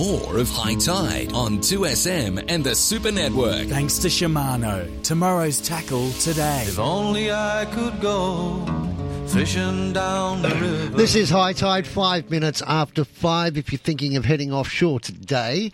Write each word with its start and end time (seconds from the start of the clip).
more 0.00 0.38
of 0.38 0.48
High 0.48 0.76
Tide 0.76 1.30
on 1.34 1.58
2SM 1.58 2.46
and 2.48 2.64
the 2.64 2.74
Super 2.74 3.12
Network. 3.12 3.68
Thanks 3.68 3.98
to 3.98 4.08
Shimano. 4.08 5.02
Tomorrow's 5.02 5.60
tackle 5.60 6.10
today. 6.12 6.64
If 6.66 6.78
only 6.78 7.30
I 7.30 7.66
could 7.70 8.00
go 8.00 8.64
fishing 9.26 9.92
down 9.92 10.40
the 10.40 10.48
river. 10.48 10.96
This 10.96 11.14
is 11.14 11.28
High 11.28 11.52
Tide, 11.52 11.86
five 11.86 12.30
minutes 12.30 12.62
after 12.66 13.04
five. 13.04 13.58
If 13.58 13.72
you're 13.72 13.78
thinking 13.78 14.16
of 14.16 14.24
heading 14.24 14.54
offshore 14.54 15.00
today, 15.00 15.70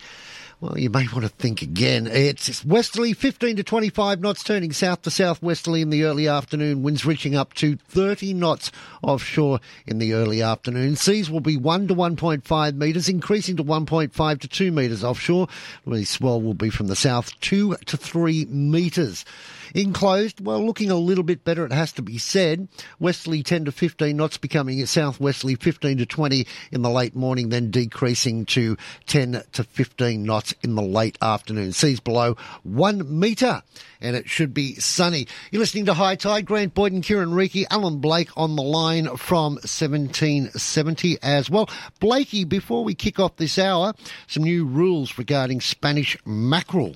well, 0.59 0.77
you 0.77 0.89
may 0.89 1.07
want 1.13 1.23
to 1.23 1.29
think 1.29 1.61
again. 1.61 2.07
It's 2.07 2.65
westerly, 2.65 3.13
15 3.13 3.57
to 3.57 3.63
25 3.63 4.21
knots, 4.21 4.43
turning 4.43 4.71
south 4.71 5.03
to 5.03 5.11
southwesterly 5.11 5.83
in 5.83 5.91
the 5.91 6.03
early 6.03 6.27
afternoon. 6.27 6.81
Winds 6.81 7.05
reaching 7.05 7.35
up 7.35 7.53
to 7.55 7.75
30 7.89 8.33
knots 8.33 8.71
offshore 9.03 9.59
in 9.85 9.99
the 9.99 10.13
early 10.13 10.41
afternoon. 10.41 10.95
Seas 10.95 11.29
will 11.29 11.41
be 11.41 11.57
1 11.57 11.89
to 11.89 11.95
1.5 11.95 12.75
metres, 12.75 13.07
increasing 13.07 13.55
to 13.57 13.63
1.5 13.63 14.39
to 14.39 14.47
2 14.47 14.71
metres 14.71 15.03
offshore. 15.03 15.47
The 15.85 16.05
swell 16.05 16.41
will 16.41 16.55
be 16.55 16.71
from 16.71 16.87
the 16.87 16.95
south 16.95 17.39
2 17.41 17.75
to 17.85 17.97
3 17.97 18.45
metres. 18.45 19.25
Enclosed, 19.73 20.43
well, 20.43 20.65
looking 20.65 20.91
a 20.91 20.95
little 20.95 21.23
bit 21.23 21.43
better, 21.43 21.65
it 21.65 21.71
has 21.71 21.91
to 21.93 22.01
be 22.01 22.17
said. 22.17 22.67
Westerly 22.99 23.43
10 23.43 23.65
to 23.65 23.71
15 23.71 24.15
knots, 24.15 24.37
becoming 24.37 24.85
southwesterly 24.85 25.55
15 25.55 25.97
to 25.97 26.05
20 26.05 26.47
in 26.71 26.81
the 26.81 26.89
late 26.89 27.15
morning, 27.15 27.49
then 27.49 27.71
decreasing 27.71 28.45
to 28.45 28.77
10 29.07 29.43
to 29.51 29.63
15 29.63 30.23
knots 30.23 30.53
in 30.63 30.75
the 30.75 30.81
late 30.81 31.17
afternoon. 31.21 31.71
Seas 31.71 31.99
below 31.99 32.35
one 32.63 33.19
metre, 33.19 33.61
and 34.01 34.15
it 34.15 34.29
should 34.29 34.53
be 34.53 34.75
sunny. 34.75 35.27
You're 35.51 35.59
listening 35.59 35.85
to 35.85 35.93
High 35.93 36.15
Tide. 36.15 36.45
Grant 36.45 36.73
Boyd 36.73 36.93
and 36.93 37.03
Kieran 37.03 37.31
Reiki, 37.31 37.65
Alan 37.69 37.99
Blake 37.99 38.29
on 38.37 38.55
the 38.55 38.63
line 38.63 39.05
from 39.17 39.53
1770 39.55 41.17
as 41.21 41.49
well. 41.49 41.69
Blakey, 41.99 42.43
before 42.45 42.83
we 42.83 42.95
kick 42.95 43.19
off 43.19 43.35
this 43.37 43.57
hour, 43.59 43.93
some 44.27 44.43
new 44.43 44.65
rules 44.65 45.17
regarding 45.17 45.61
Spanish 45.61 46.17
mackerel. 46.25 46.95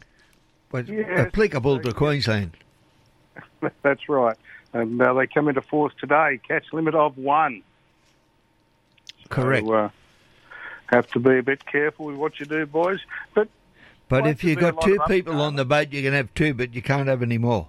But 0.71 0.89
applicable 0.89 1.79
to 1.81 1.93
Queensland. 1.93 2.51
That's 3.81 4.07
right. 4.07 4.37
And 4.73 5.01
uh, 5.01 5.13
they 5.13 5.27
come 5.27 5.47
into 5.49 5.61
force 5.61 5.93
today. 5.99 6.39
Catch 6.47 6.71
limit 6.71 6.95
of 6.95 7.17
one. 7.17 7.61
Correct. 9.29 9.67
So, 9.67 9.73
uh, 9.73 9.89
have 10.87 11.07
to 11.11 11.19
be 11.19 11.37
a 11.37 11.43
bit 11.43 11.65
careful 11.65 12.07
with 12.07 12.15
what 12.15 12.39
you 12.39 12.45
do, 12.45 12.65
boys. 12.65 12.99
But 13.33 13.47
But 14.09 14.27
if 14.27 14.43
you've 14.43 14.59
got 14.59 14.81
two 14.81 14.99
people 15.07 15.41
on 15.41 15.55
the 15.55 15.65
boat, 15.65 15.91
you 15.91 16.01
can 16.01 16.13
have 16.13 16.33
two, 16.33 16.53
but 16.53 16.73
you 16.73 16.81
can't 16.81 17.07
have 17.07 17.21
any 17.21 17.37
more. 17.37 17.67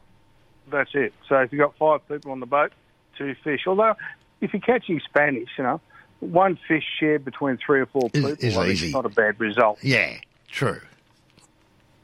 that's 0.70 0.90
it. 0.94 1.12
So 1.28 1.36
if 1.36 1.52
you've 1.52 1.60
got 1.60 1.76
five 1.76 2.06
people 2.08 2.32
on 2.32 2.40
the 2.40 2.46
boat, 2.46 2.72
two 3.16 3.34
fish. 3.44 3.62
Although, 3.66 3.94
if 4.40 4.52
you're 4.52 4.60
catching 4.62 5.00
Spanish, 5.00 5.50
you 5.56 5.64
know, 5.64 5.80
one 6.20 6.58
fish 6.68 6.84
shared 6.98 7.24
between 7.24 7.58
three 7.64 7.80
or 7.80 7.86
four 7.86 8.10
people 8.10 8.30
is 8.30 8.56
I 8.56 8.62
think 8.62 8.72
easy. 8.72 8.86
it's 8.86 8.94
not 8.94 9.06
a 9.06 9.10
bad 9.10 9.38
result. 9.38 9.82
Yeah, 9.82 10.16
true. 10.48 10.80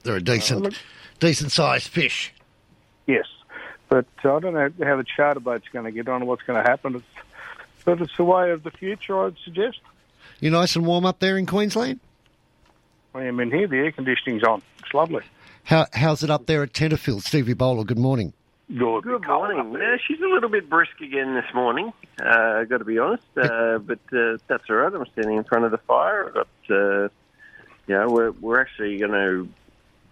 They're 0.09 0.17
a 0.17 0.23
decent, 0.23 0.75
decent 1.21 1.53
sized 1.53 1.89
fish. 1.89 2.33
Yes, 3.07 3.27
but 3.91 4.07
uh, 4.25 4.37
I 4.37 4.41
don't 4.41 4.55
know 4.55 4.71
how 4.87 4.97
the 4.97 5.05
charter 5.05 5.39
boat's 5.39 5.69
going 5.71 5.85
to 5.85 5.91
get 5.91 6.09
on 6.09 6.23
or 6.23 6.25
what's 6.25 6.43
going 6.45 6.65
to 6.65 6.67
happen. 6.67 6.95
It's, 6.95 7.05
but 7.85 8.01
it's 8.01 8.17
the 8.17 8.25
way 8.25 8.51
of 8.51 8.63
the 8.63 8.71
future, 8.71 9.23
I'd 9.27 9.37
suggest. 9.45 9.81
You 10.41 10.51
nice 10.51 10.77
and 10.77 10.87
warm 10.87 11.05
up 11.05 11.19
there 11.19 11.37
in 11.37 11.45
Queensland? 11.45 12.01
I 13.15 13.25
am 13.25 13.39
in 13.39 13.51
here. 13.51 13.69
The 13.69 13.77
air 13.77 13.93
conditioning's 13.93 14.45
on. 14.45 14.63
It's 14.79 14.95
lovely. 14.95 15.25
How, 15.65 15.85
how's 15.93 16.23
it 16.23 16.31
up 16.31 16.47
there 16.47 16.63
at 16.63 16.73
Tenterfield? 16.73 17.21
Stevie 17.21 17.53
Bowler, 17.53 17.85
good 17.85 17.99
morning. 17.99 18.33
Good, 18.75 19.03
Good 19.03 19.27
morning. 19.27 19.75
Yeah, 19.79 19.97
she's 20.07 20.21
a 20.21 20.27
little 20.27 20.49
bit 20.49 20.71
brisk 20.71 20.99
again 21.03 21.35
this 21.35 21.53
morning. 21.55 21.93
Uh, 22.19 22.65
got 22.65 22.79
to 22.79 22.85
be 22.87 22.99
honest, 22.99 23.25
uh, 23.37 23.77
but 23.77 23.99
uh, 24.11 24.39
that's 24.47 24.65
all 24.71 24.77
right. 24.77 24.95
I'm 24.95 25.05
standing 25.13 25.37
in 25.37 25.45
front 25.45 25.67
of 25.67 25.71
the 25.71 25.79
fire. 25.79 26.29
I've 26.29 26.35
got, 26.35 26.49
uh, 26.71 27.09
yeah, 27.87 28.07
we're 28.07 28.31
we're 28.31 28.61
actually 28.61 28.99
going 28.99 29.13
to, 29.13 29.49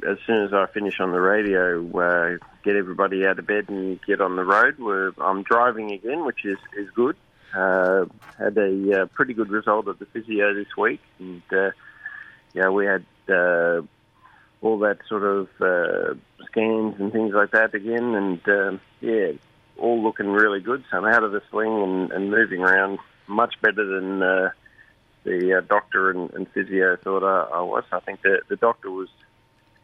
as 0.09 0.19
soon 0.27 0.45
as 0.45 0.53
I 0.53 0.67
finish 0.67 1.01
on 1.01 1.13
the 1.13 1.21
radio, 1.21 1.81
uh, 1.99 2.39
get 2.65 2.77
everybody 2.77 3.27
out 3.27 3.39
of 3.39 3.47
bed 3.47 3.69
and 3.69 4.01
get 4.03 4.21
on 4.21 4.37
the 4.37 4.45
road. 4.45 4.79
We're, 4.79 5.13
I'm 5.19 5.43
driving 5.43 5.93
again, 5.93 6.25
which 6.25 6.45
is 6.45 6.59
is 6.77 6.91
good. 6.95 7.17
Uh, 7.55 8.07
had 8.39 8.59
a 8.59 9.03
uh, 9.03 9.07
pretty 9.07 9.33
good 9.33 9.51
result 9.51 9.89
at 9.89 9.99
the 9.99 10.07
physio 10.07 10.53
this 10.55 10.77
week, 10.77 11.01
and 11.19 11.43
uh, 11.53 11.71
yeah, 12.53 12.69
we 12.71 12.87
had. 12.87 13.05
Uh, 13.29 13.83
all 14.63 14.79
that 14.79 14.99
sort 15.09 15.23
of 15.23 15.49
uh, 15.61 16.15
scans 16.47 16.95
and 16.99 17.13
things 17.13 17.33
like 17.35 17.51
that 17.53 17.75
again, 17.75 18.15
and 18.15 18.41
um, 18.49 18.81
yeah, 19.01 19.33
all 19.79 20.03
looking 20.03 20.29
really 20.29 20.61
good. 20.61 20.83
So 20.91 20.99
I'm 20.99 21.05
out 21.05 21.23
of 21.23 21.33
the 21.33 21.43
sling 21.51 21.83
and, 21.83 22.13
and 22.13 22.31
moving 22.31 22.63
around 22.63 22.99
much 23.27 23.55
better 23.61 23.85
than 23.85 24.23
uh, 24.23 24.51
the 25.25 25.59
uh, 25.59 25.61
doctor 25.61 26.11
and, 26.11 26.31
and 26.33 26.49
physio 26.53 26.97
thought 26.97 27.23
I, 27.23 27.59
I 27.59 27.63
was. 27.63 27.85
I 27.93 28.01
think 28.01 28.23
the 28.23 28.41
the 28.49 28.57
doctor 28.57 28.91
was 28.91 29.09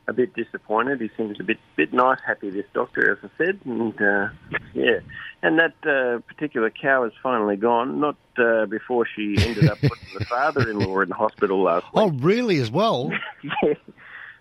a 0.08 0.12
bit 0.12 0.34
disappointed. 0.34 1.00
He 1.00 1.10
seems 1.16 1.38
a 1.40 1.44
bit 1.44 1.58
bit 1.76 1.92
nice, 1.92 2.18
happy. 2.26 2.50
This 2.50 2.66
doctor, 2.74 3.12
as 3.12 3.18
I 3.22 3.44
said, 3.44 3.60
and 3.64 3.94
uh, 4.00 4.28
yeah, 4.74 5.00
and 5.42 5.58
that 5.58 5.74
uh, 5.86 6.20
particular 6.20 6.70
cow 6.70 7.04
is 7.04 7.12
finally 7.22 7.56
gone. 7.56 8.00
Not 8.00 8.16
uh, 8.36 8.66
before 8.66 9.06
she 9.06 9.36
ended 9.38 9.68
up 9.68 9.78
putting 9.80 10.18
the 10.18 10.24
father-in-law 10.24 11.00
in 11.00 11.08
the 11.08 11.14
hospital 11.14 11.62
last 11.62 11.84
week. 11.84 11.92
Oh, 11.94 12.10
really, 12.10 12.58
as 12.58 12.70
well? 12.70 13.12
yeah. 13.62 13.74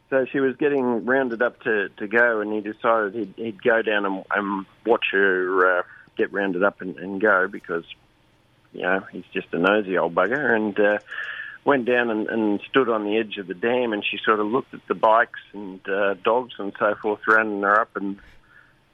So 0.09 0.25
she 0.25 0.41
was 0.41 0.57
getting 0.57 1.05
rounded 1.05 1.41
up 1.41 1.61
to, 1.61 1.88
to 1.88 2.07
go, 2.07 2.41
and 2.41 2.51
he 2.51 2.59
decided 2.59 3.16
he'd, 3.16 3.33
he'd 3.38 3.63
go 3.63 3.81
down 3.81 4.05
and, 4.05 4.25
and 4.35 4.66
watch 4.85 5.05
her 5.13 5.79
uh, 5.79 5.83
get 6.17 6.33
rounded 6.33 6.63
up 6.63 6.81
and, 6.81 6.97
and 6.97 7.22
go 7.22 7.47
because, 7.47 7.85
you 8.73 8.81
know, 8.81 9.05
he's 9.11 9.23
just 9.33 9.47
a 9.53 9.57
nosy 9.57 9.97
old 9.97 10.13
bugger. 10.13 10.53
And 10.53 10.78
uh, 10.78 10.99
went 11.63 11.85
down 11.85 12.09
and, 12.09 12.27
and 12.27 12.59
stood 12.69 12.89
on 12.89 13.03
the 13.03 13.17
edge 13.17 13.38
of 13.38 13.47
the 13.47 13.53
dam, 13.53 13.94
and 13.94 14.03
she 14.03 14.17
sort 14.23 14.39
of 14.39 14.47
looked 14.47 14.73
at 14.73 14.81
the 14.88 14.95
bikes 14.95 15.39
and 15.53 15.79
uh, 15.88 16.16
dogs 16.23 16.53
and 16.57 16.73
so 16.79 16.95
forth 17.01 17.19
rounding 17.27 17.61
her 17.61 17.81
up, 17.81 17.95
and 17.95 18.17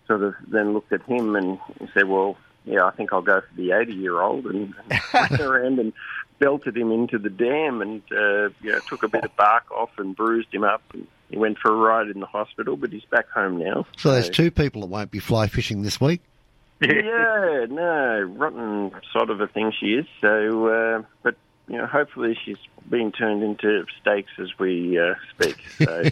sort 0.07 0.23
of 0.23 0.35
then 0.47 0.73
looked 0.73 0.93
at 0.93 1.03
him 1.03 1.35
and 1.35 1.59
said, 1.93 2.07
"Well, 2.07 2.37
yeah, 2.65 2.85
I 2.85 2.91
think 2.91 3.13
I'll 3.13 3.21
go 3.21 3.41
for 3.41 3.55
the 3.55 3.71
80 3.71 3.93
year 3.93 4.21
old," 4.21 4.45
and, 4.45 4.73
and 4.89 5.01
went 5.13 5.31
around 5.41 5.79
and 5.79 5.93
belted 6.39 6.77
him 6.77 6.91
into 6.91 7.17
the 7.17 7.29
dam, 7.29 7.81
and 7.81 8.01
uh, 8.11 8.49
you 8.61 8.71
know, 8.71 8.79
took 8.87 9.03
a 9.03 9.07
bit 9.07 9.23
of 9.23 9.35
bark 9.35 9.69
off 9.71 9.91
and 9.97 10.15
bruised 10.15 10.53
him 10.53 10.63
up. 10.63 10.81
And 10.93 11.07
he 11.29 11.37
went 11.37 11.57
for 11.57 11.71
a 11.71 11.75
ride 11.75 12.07
in 12.07 12.19
the 12.19 12.25
hospital, 12.25 12.77
but 12.77 12.91
he's 12.91 13.05
back 13.05 13.29
home 13.29 13.57
now. 13.57 13.85
So 13.97 14.11
there's 14.11 14.29
two 14.29 14.51
people 14.51 14.81
that 14.81 14.87
won't 14.87 15.11
be 15.11 15.19
fly 15.19 15.47
fishing 15.47 15.81
this 15.81 15.99
week. 15.99 16.21
Yeah, 16.79 17.65
no, 17.71 18.21
rotten 18.37 18.91
sort 19.11 19.31
of 19.31 19.41
a 19.41 19.47
thing 19.47 19.73
she 19.79 19.93
is. 19.93 20.05
So, 20.21 20.67
uh, 20.67 21.01
but 21.23 21.35
you 21.67 21.77
know, 21.77 21.85
hopefully 21.85 22.37
she's 22.45 22.57
being 22.89 23.11
turned 23.11 23.43
into 23.43 23.85
steaks 24.01 24.31
as 24.39 24.47
we 24.59 24.97
uh, 24.99 25.15
speak. 25.33 25.57
So, 25.77 26.03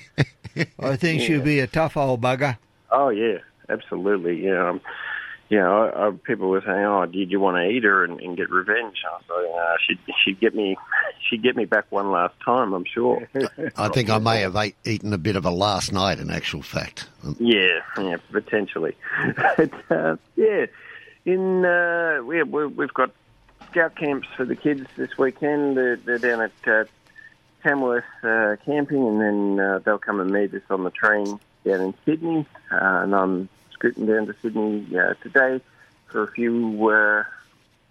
I 0.79 0.95
think 0.95 1.21
Yeah. 1.21 1.27
she'll 1.27 1.41
be 1.41 1.59
a 1.59 1.67
tough 1.67 1.97
old 1.97 2.21
bugger. 2.21 2.57
oh 2.91 3.09
yeah, 3.09 3.37
absolutely. 3.69 4.45
Yeah, 4.45 4.69
um, 4.69 4.81
you 5.49 5.59
know, 5.59 5.83
I, 5.83 6.07
I, 6.07 6.11
people 6.23 6.49
were 6.49 6.61
saying, 6.65 6.85
"Oh, 6.85 7.05
did 7.05 7.29
you 7.31 7.39
want 7.39 7.57
to 7.57 7.69
eat 7.69 7.83
her 7.83 8.03
and, 8.03 8.19
and 8.19 8.35
get 8.35 8.49
revenge?" 8.49 8.97
I 9.07 9.15
was 9.17 9.23
like, 9.29 9.61
uh, 9.61 9.75
"She'd 9.85 9.99
she'd 10.23 10.39
get 10.39 10.55
me, 10.55 10.75
she'd 11.29 11.43
get 11.43 11.55
me 11.55 11.65
back 11.65 11.85
one 11.91 12.09
last 12.11 12.33
time, 12.43 12.73
I'm 12.73 12.85
sure." 12.85 13.27
I 13.77 13.89
think 13.89 14.09
I 14.09 14.17
may 14.17 14.41
have 14.41 14.55
ate, 14.55 14.75
eaten 14.85 15.13
a 15.13 15.17
bit 15.19 15.35
of 15.35 15.45
a 15.45 15.51
last 15.51 15.93
night, 15.93 16.19
in 16.19 16.31
actual 16.31 16.63
fact. 16.63 17.07
Yeah, 17.39 17.79
yeah, 17.97 18.17
potentially. 18.31 18.95
but, 19.57 19.71
uh, 19.91 20.15
yeah, 20.35 20.65
in 21.25 21.63
uh, 21.63 22.21
we, 22.25 22.41
we, 22.43 22.65
we've 22.65 22.93
got 22.93 23.11
scout 23.75 23.95
camps 23.97 24.27
for 24.37 24.45
the 24.45 24.55
kids 24.55 24.87
this 24.95 25.17
weekend. 25.17 25.75
They're, 25.75 25.97
they're 25.97 26.17
down 26.17 26.41
at 26.41 26.51
uh, 26.65 26.85
Tamworth 27.61 28.05
uh, 28.23 28.55
camping, 28.65 29.05
and 29.05 29.19
then 29.19 29.59
uh, 29.59 29.79
they'll 29.79 29.97
come 29.97 30.21
and 30.21 30.31
meet 30.31 30.53
us 30.53 30.61
on 30.69 30.85
the 30.85 30.91
train 30.91 31.25
down 31.65 31.81
in 31.81 31.93
Sydney. 32.05 32.45
Uh, 32.71 33.03
and 33.03 33.13
I'm 33.13 33.49
scooting 33.73 34.05
down 34.05 34.27
to 34.27 34.35
Sydney 34.41 34.87
uh, 34.97 35.15
today 35.15 35.61
for 36.07 36.23
a 36.23 36.31
few 36.31 36.89
uh, 36.89 37.23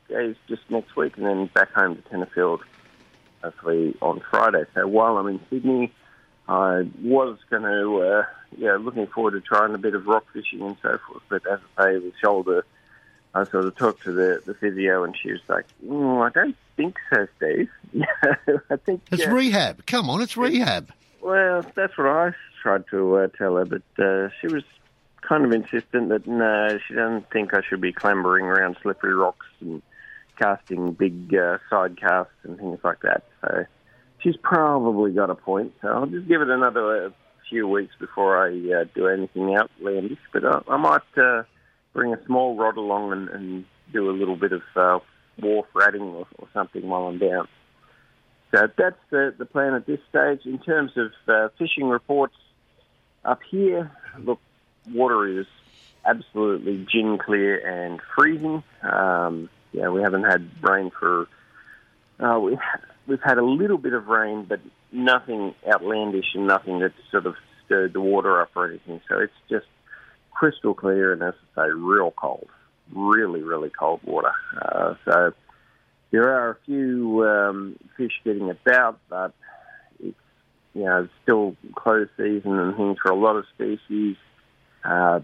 days 0.08 0.36
just 0.48 0.62
next 0.70 0.96
week, 0.96 1.18
and 1.18 1.26
then 1.26 1.46
back 1.52 1.70
home 1.72 1.96
to 1.96 2.02
Tenterfield 2.02 2.60
hopefully 3.42 3.94
on 4.00 4.22
Friday. 4.30 4.64
So 4.72 4.86
while 4.88 5.18
I'm 5.18 5.26
in 5.26 5.40
Sydney, 5.50 5.92
I 6.48 6.88
was 7.02 7.36
going 7.50 7.64
to, 7.64 8.00
uh, 8.00 8.24
yeah, 8.56 8.78
looking 8.80 9.06
forward 9.08 9.32
to 9.32 9.42
trying 9.42 9.74
a 9.74 9.78
bit 9.78 9.94
of 9.94 10.06
rock 10.06 10.24
fishing 10.32 10.62
and 10.62 10.76
so 10.80 10.98
forth. 11.06 11.22
But 11.28 11.46
as 11.46 11.58
I 11.76 11.84
say, 11.84 11.98
the 11.98 12.12
shoulder, 12.22 12.64
I 13.34 13.44
sort 13.44 13.64
of 13.64 13.76
talked 13.76 14.04
to 14.04 14.12
the, 14.12 14.42
the 14.46 14.54
physio, 14.54 15.02
and 15.04 15.16
she 15.20 15.32
was 15.32 15.40
like, 15.48 15.66
mm, 15.84 16.24
"I 16.24 16.30
don't 16.30 16.56
think 16.76 16.96
so, 17.12 17.26
Steve. 17.36 17.68
I 18.70 18.76
think 18.76 19.02
It's 19.10 19.26
uh, 19.26 19.30
rehab. 19.30 19.86
Come 19.86 20.08
on, 20.08 20.20
it's 20.22 20.36
rehab. 20.36 20.90
well, 21.20 21.62
that's 21.74 21.96
what 21.98 22.06
I 22.06 22.32
tried 22.62 22.84
to 22.90 23.16
uh, 23.16 23.26
tell 23.36 23.56
her, 23.56 23.64
but 23.64 23.82
uh, 24.02 24.28
she 24.40 24.46
was 24.46 24.62
kind 25.22 25.44
of 25.44 25.52
insistent 25.52 26.10
that 26.10 26.26
no, 26.26 26.78
she 26.86 26.94
doesn't 26.94 27.30
think 27.30 27.54
I 27.54 27.60
should 27.68 27.80
be 27.80 27.92
clambering 27.92 28.44
around 28.46 28.76
slippery 28.82 29.14
rocks 29.14 29.46
and 29.60 29.82
casting 30.38 30.92
big 30.92 31.34
uh, 31.34 31.58
side 31.70 31.98
casts 31.98 32.32
and 32.42 32.58
things 32.58 32.78
like 32.84 33.00
that. 33.02 33.24
So 33.40 33.64
she's 34.20 34.36
probably 34.36 35.12
got 35.12 35.30
a 35.30 35.34
point. 35.34 35.72
So 35.80 35.88
I'll 35.88 36.06
just 36.06 36.28
give 36.28 36.40
it 36.42 36.48
another 36.50 37.06
uh, 37.06 37.10
few 37.48 37.66
weeks 37.68 37.94
before 37.98 38.36
I 38.38 38.48
uh, 38.48 38.84
do 38.94 39.06
anything 39.08 39.56
outlandish. 39.56 40.18
But 40.32 40.44
I, 40.44 40.60
I 40.68 40.76
might 40.76 41.00
uh, 41.16 41.44
bring 41.94 42.12
a 42.12 42.22
small 42.26 42.56
rod 42.56 42.76
along 42.76 43.12
and, 43.12 43.28
and 43.30 43.64
do 43.92 44.10
a 44.10 44.12
little 44.12 44.36
bit 44.36 44.52
of 44.52 44.62
uh, 44.76 44.98
wharf 45.40 45.66
ratting 45.74 46.02
or, 46.02 46.26
or 46.38 46.48
something 46.52 46.86
while 46.86 47.04
I'm 47.04 47.18
down. 47.18 47.48
So 48.54 48.68
that's 48.76 48.98
the, 49.10 49.34
the 49.36 49.46
plan 49.46 49.74
at 49.74 49.86
this 49.86 50.00
stage. 50.10 50.40
In 50.44 50.58
terms 50.58 50.92
of 50.96 51.12
uh, 51.26 51.48
fishing 51.58 51.88
reports 51.88 52.36
up 53.24 53.40
here, 53.50 53.90
look, 54.18 54.40
water 54.92 55.40
is 55.40 55.46
absolutely 56.04 56.86
gin 56.90 57.18
clear 57.18 57.58
and 57.66 58.00
freezing. 58.14 58.62
Um, 58.82 59.48
yeah, 59.72 59.88
we 59.88 60.02
haven't 60.02 60.24
had 60.24 60.48
rain 60.62 60.90
for. 60.98 61.26
Uh, 62.20 62.38
we, 62.38 62.56
we've 63.06 63.22
had 63.22 63.38
a 63.38 63.44
little 63.44 63.78
bit 63.78 63.92
of 63.92 64.06
rain, 64.06 64.44
but 64.48 64.60
nothing 64.92 65.54
outlandish 65.68 66.34
and 66.34 66.46
nothing 66.46 66.80
that 66.80 66.92
sort 67.10 67.26
of 67.26 67.34
stirred 67.64 67.92
the 67.92 68.00
water 68.00 68.40
up 68.40 68.50
or 68.54 68.68
anything. 68.68 69.00
So 69.08 69.18
it's 69.18 69.32
just 69.50 69.66
crystal 70.34 70.74
clear 70.74 71.12
and, 71.12 71.22
as 71.22 71.34
I 71.56 71.66
say, 71.66 71.70
real 71.72 72.12
cold. 72.12 72.48
Really, 72.94 73.42
really 73.42 73.70
cold 73.70 74.00
water. 74.04 74.32
Uh, 74.60 74.94
so 75.04 75.32
there 76.10 76.32
are 76.32 76.50
a 76.50 76.56
few 76.66 77.26
um, 77.26 77.76
fish 77.96 78.12
getting 78.24 78.50
about, 78.50 78.98
but 79.08 79.32
it's 79.98 80.16
you 80.74 80.84
know 80.84 81.04
it's 81.04 81.12
still 81.22 81.56
close 81.74 82.08
season 82.16 82.58
and 82.58 82.76
things 82.76 82.98
for 83.02 83.10
a 83.10 83.16
lot 83.16 83.36
of 83.36 83.46
species. 83.54 84.16
Uh, 84.84 85.20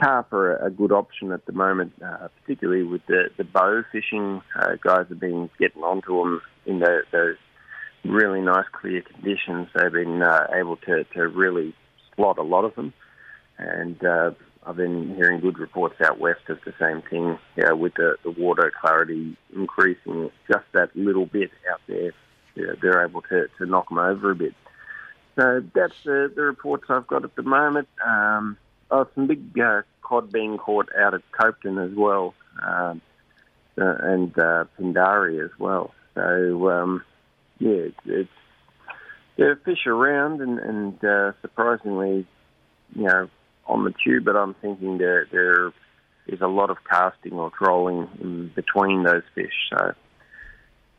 carp 0.00 0.32
are 0.32 0.56
a 0.56 0.70
good 0.70 0.92
option 0.92 1.32
at 1.32 1.44
the 1.46 1.52
moment, 1.52 1.92
uh, 2.04 2.28
particularly 2.40 2.84
with 2.84 3.04
the 3.06 3.30
the 3.36 3.44
bow 3.44 3.82
fishing. 3.90 4.42
Uh, 4.56 4.76
guys 4.82 5.06
have 5.08 5.18
been 5.18 5.50
getting 5.58 5.82
onto 5.82 6.16
them 6.18 6.42
in 6.66 6.78
the, 6.78 7.02
those 7.10 7.36
really 8.04 8.40
nice 8.40 8.66
clear 8.72 9.02
conditions. 9.02 9.68
They've 9.74 9.92
been 9.92 10.22
uh, 10.22 10.46
able 10.54 10.76
to 10.76 11.04
to 11.14 11.28
really 11.28 11.74
slot 12.14 12.38
a 12.38 12.42
lot 12.42 12.64
of 12.64 12.74
them, 12.74 12.92
and 13.62 14.04
uh, 14.04 14.30
I've 14.64 14.76
been 14.76 15.14
hearing 15.14 15.40
good 15.40 15.58
reports 15.58 16.00
out 16.00 16.18
west 16.18 16.48
of 16.48 16.58
the 16.64 16.74
same 16.78 17.02
thing. 17.02 17.38
Yeah, 17.56 17.72
with 17.72 17.94
the, 17.94 18.16
the 18.22 18.30
water 18.30 18.72
clarity 18.80 19.36
increasing 19.54 20.30
just 20.48 20.64
that 20.72 20.94
little 20.94 21.26
bit 21.26 21.50
out 21.70 21.80
there, 21.86 22.12
yeah, 22.54 22.72
they're 22.80 23.04
able 23.04 23.22
to, 23.22 23.48
to 23.58 23.66
knock 23.66 23.88
them 23.88 23.98
over 23.98 24.30
a 24.30 24.34
bit. 24.34 24.54
So 25.36 25.62
that's 25.74 25.94
the, 26.04 26.30
the 26.34 26.42
reports 26.42 26.84
I've 26.88 27.06
got 27.06 27.24
at 27.24 27.34
the 27.34 27.42
moment. 27.42 27.88
Um, 28.04 28.58
oh, 28.90 29.08
some 29.14 29.26
big 29.26 29.58
uh, 29.58 29.82
cod 30.02 30.30
being 30.30 30.58
caught 30.58 30.88
out 30.98 31.14
at 31.14 31.22
Copeton 31.32 31.84
as 31.84 31.96
well, 31.96 32.34
um, 32.62 33.00
uh, 33.80 33.94
and 34.00 34.38
uh, 34.38 34.64
Pindari 34.78 35.42
as 35.42 35.50
well. 35.58 35.94
So 36.14 36.70
um, 36.70 37.02
yeah, 37.58 37.70
it's, 37.70 37.96
it's 38.04 38.30
there 39.36 39.50
are 39.52 39.56
fish 39.56 39.86
around, 39.86 40.42
and, 40.42 40.58
and 40.58 41.04
uh, 41.04 41.32
surprisingly, 41.40 42.26
you 42.94 43.04
know, 43.04 43.30
on 43.66 43.84
the 43.84 43.94
tube, 44.04 44.24
but 44.24 44.36
I'm 44.36 44.54
thinking 44.54 44.98
there 44.98 45.26
there 45.30 45.72
is 46.26 46.40
a 46.40 46.46
lot 46.46 46.70
of 46.70 46.78
casting 46.88 47.32
or 47.32 47.50
trolling 47.50 48.08
in 48.20 48.48
between 48.54 49.02
those 49.02 49.22
fish. 49.34 49.54
So 49.70 49.94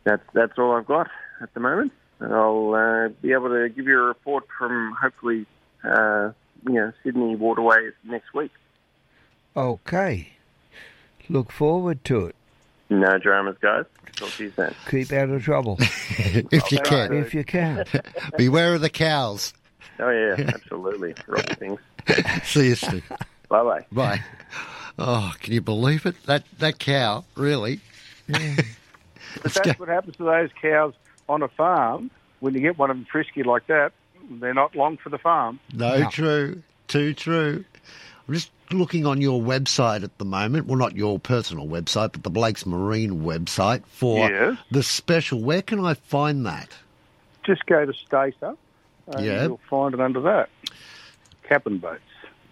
that's 0.03 0.23
that's 0.33 0.57
all 0.57 0.73
I've 0.73 0.85
got 0.85 1.09
at 1.41 1.53
the 1.53 1.59
moment. 1.59 1.91
And 2.19 2.33
I'll 2.33 2.73
uh, 2.73 3.09
be 3.21 3.33
able 3.33 3.49
to 3.49 3.69
give 3.69 3.85
you 3.85 3.99
a 3.99 4.03
report 4.03 4.45
from 4.57 4.95
hopefully 5.01 5.45
uh, 5.83 6.31
you 6.67 6.73
know 6.73 6.93
Sydney 7.03 7.35
waterways 7.35 7.93
next 8.03 8.33
week. 8.33 8.51
Okay. 9.55 10.29
Look 11.29 11.51
forward 11.51 12.03
to 12.05 12.25
it. 12.25 12.35
No 12.89 13.17
dramas, 13.17 13.55
guys. 13.61 13.85
Talk 14.15 14.29
to 14.31 14.43
you 14.43 14.51
soon. 14.55 14.75
Keep 14.89 15.11
out 15.13 15.29
of 15.29 15.43
trouble 15.43 15.77
if 15.79 16.71
you 16.71 16.79
can. 16.79 17.13
if 17.13 17.33
you 17.33 17.43
can. 17.43 17.85
Beware 18.37 18.75
of 18.75 18.81
the 18.81 18.89
cows. 18.89 19.53
Oh 19.99 20.09
yeah, 20.09 20.35
absolutely. 20.53 21.15
Rock 21.27 21.57
things. 21.57 21.79
See 22.43 22.67
you 22.69 22.75
soon. 22.75 23.03
Bye 23.49 23.63
bye. 23.63 23.85
Bye. 23.91 24.21
Oh, 24.99 25.33
can 25.41 25.53
you 25.53 25.61
believe 25.61 26.05
it? 26.05 26.15
That 26.25 26.43
that 26.59 26.79
cow, 26.79 27.25
really? 27.35 27.79
But 29.41 29.51
that's 29.53 29.79
what 29.79 29.89
happens 29.89 30.15
to 30.17 30.23
those 30.25 30.49
cows 30.61 30.93
on 31.27 31.41
a 31.41 31.47
farm. 31.47 32.11
When 32.39 32.53
you 32.53 32.59
get 32.59 32.77
one 32.77 32.91
of 32.91 32.97
them 32.97 33.05
frisky 33.11 33.41
like 33.41 33.65
that, 33.65 33.91
they're 34.29 34.53
not 34.53 34.75
long 34.75 34.97
for 34.97 35.09
the 35.09 35.17
farm. 35.17 35.59
No, 35.73 35.97
No. 36.01 36.09
true. 36.11 36.61
Too 36.87 37.13
true. 37.15 37.65
I'm 38.27 38.33
just 38.35 38.51
looking 38.71 39.07
on 39.07 39.21
your 39.21 39.41
website 39.41 40.03
at 40.03 40.15
the 40.19 40.25
moment. 40.25 40.67
Well, 40.67 40.77
not 40.77 40.95
your 40.95 41.17
personal 41.17 41.67
website, 41.67 42.11
but 42.11 42.21
the 42.21 42.29
Blake's 42.29 42.65
Marine 42.67 43.21
website 43.23 43.83
for 43.87 44.29
Yes. 44.29 44.57
the 44.69 44.83
special. 44.83 45.41
Where 45.41 45.63
can 45.63 45.83
I 45.83 45.95
find 45.95 46.45
that? 46.45 46.69
Just 47.43 47.65
go 47.65 47.85
to 47.87 47.93
Stacer, 47.93 48.55
and 49.07 49.25
Yeah. 49.25 49.43
you'll 49.45 49.59
find 49.69 49.95
it 49.95 49.99
under 49.99 50.21
that. 50.21 50.49
Cabin 51.47 51.77
boats. 51.77 52.01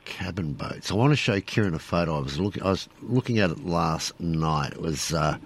Cabin 0.06 0.54
boats. 0.54 0.92
I 0.92 0.96
want 0.96 1.12
to 1.12 1.16
show 1.18 1.40
Kieran 1.42 1.74
a 1.74 1.80
photo. 1.80 2.18
I 2.18 2.20
was 2.22 2.40
looking. 2.40 2.64
I 2.64 2.70
was 2.70 2.90
looking 3.02 3.40
at 3.40 3.52
it 3.52 3.66
last 3.66 4.20
night. 4.20 4.74
It 4.74 4.82
was. 4.82 5.14
Uh, 5.14 5.38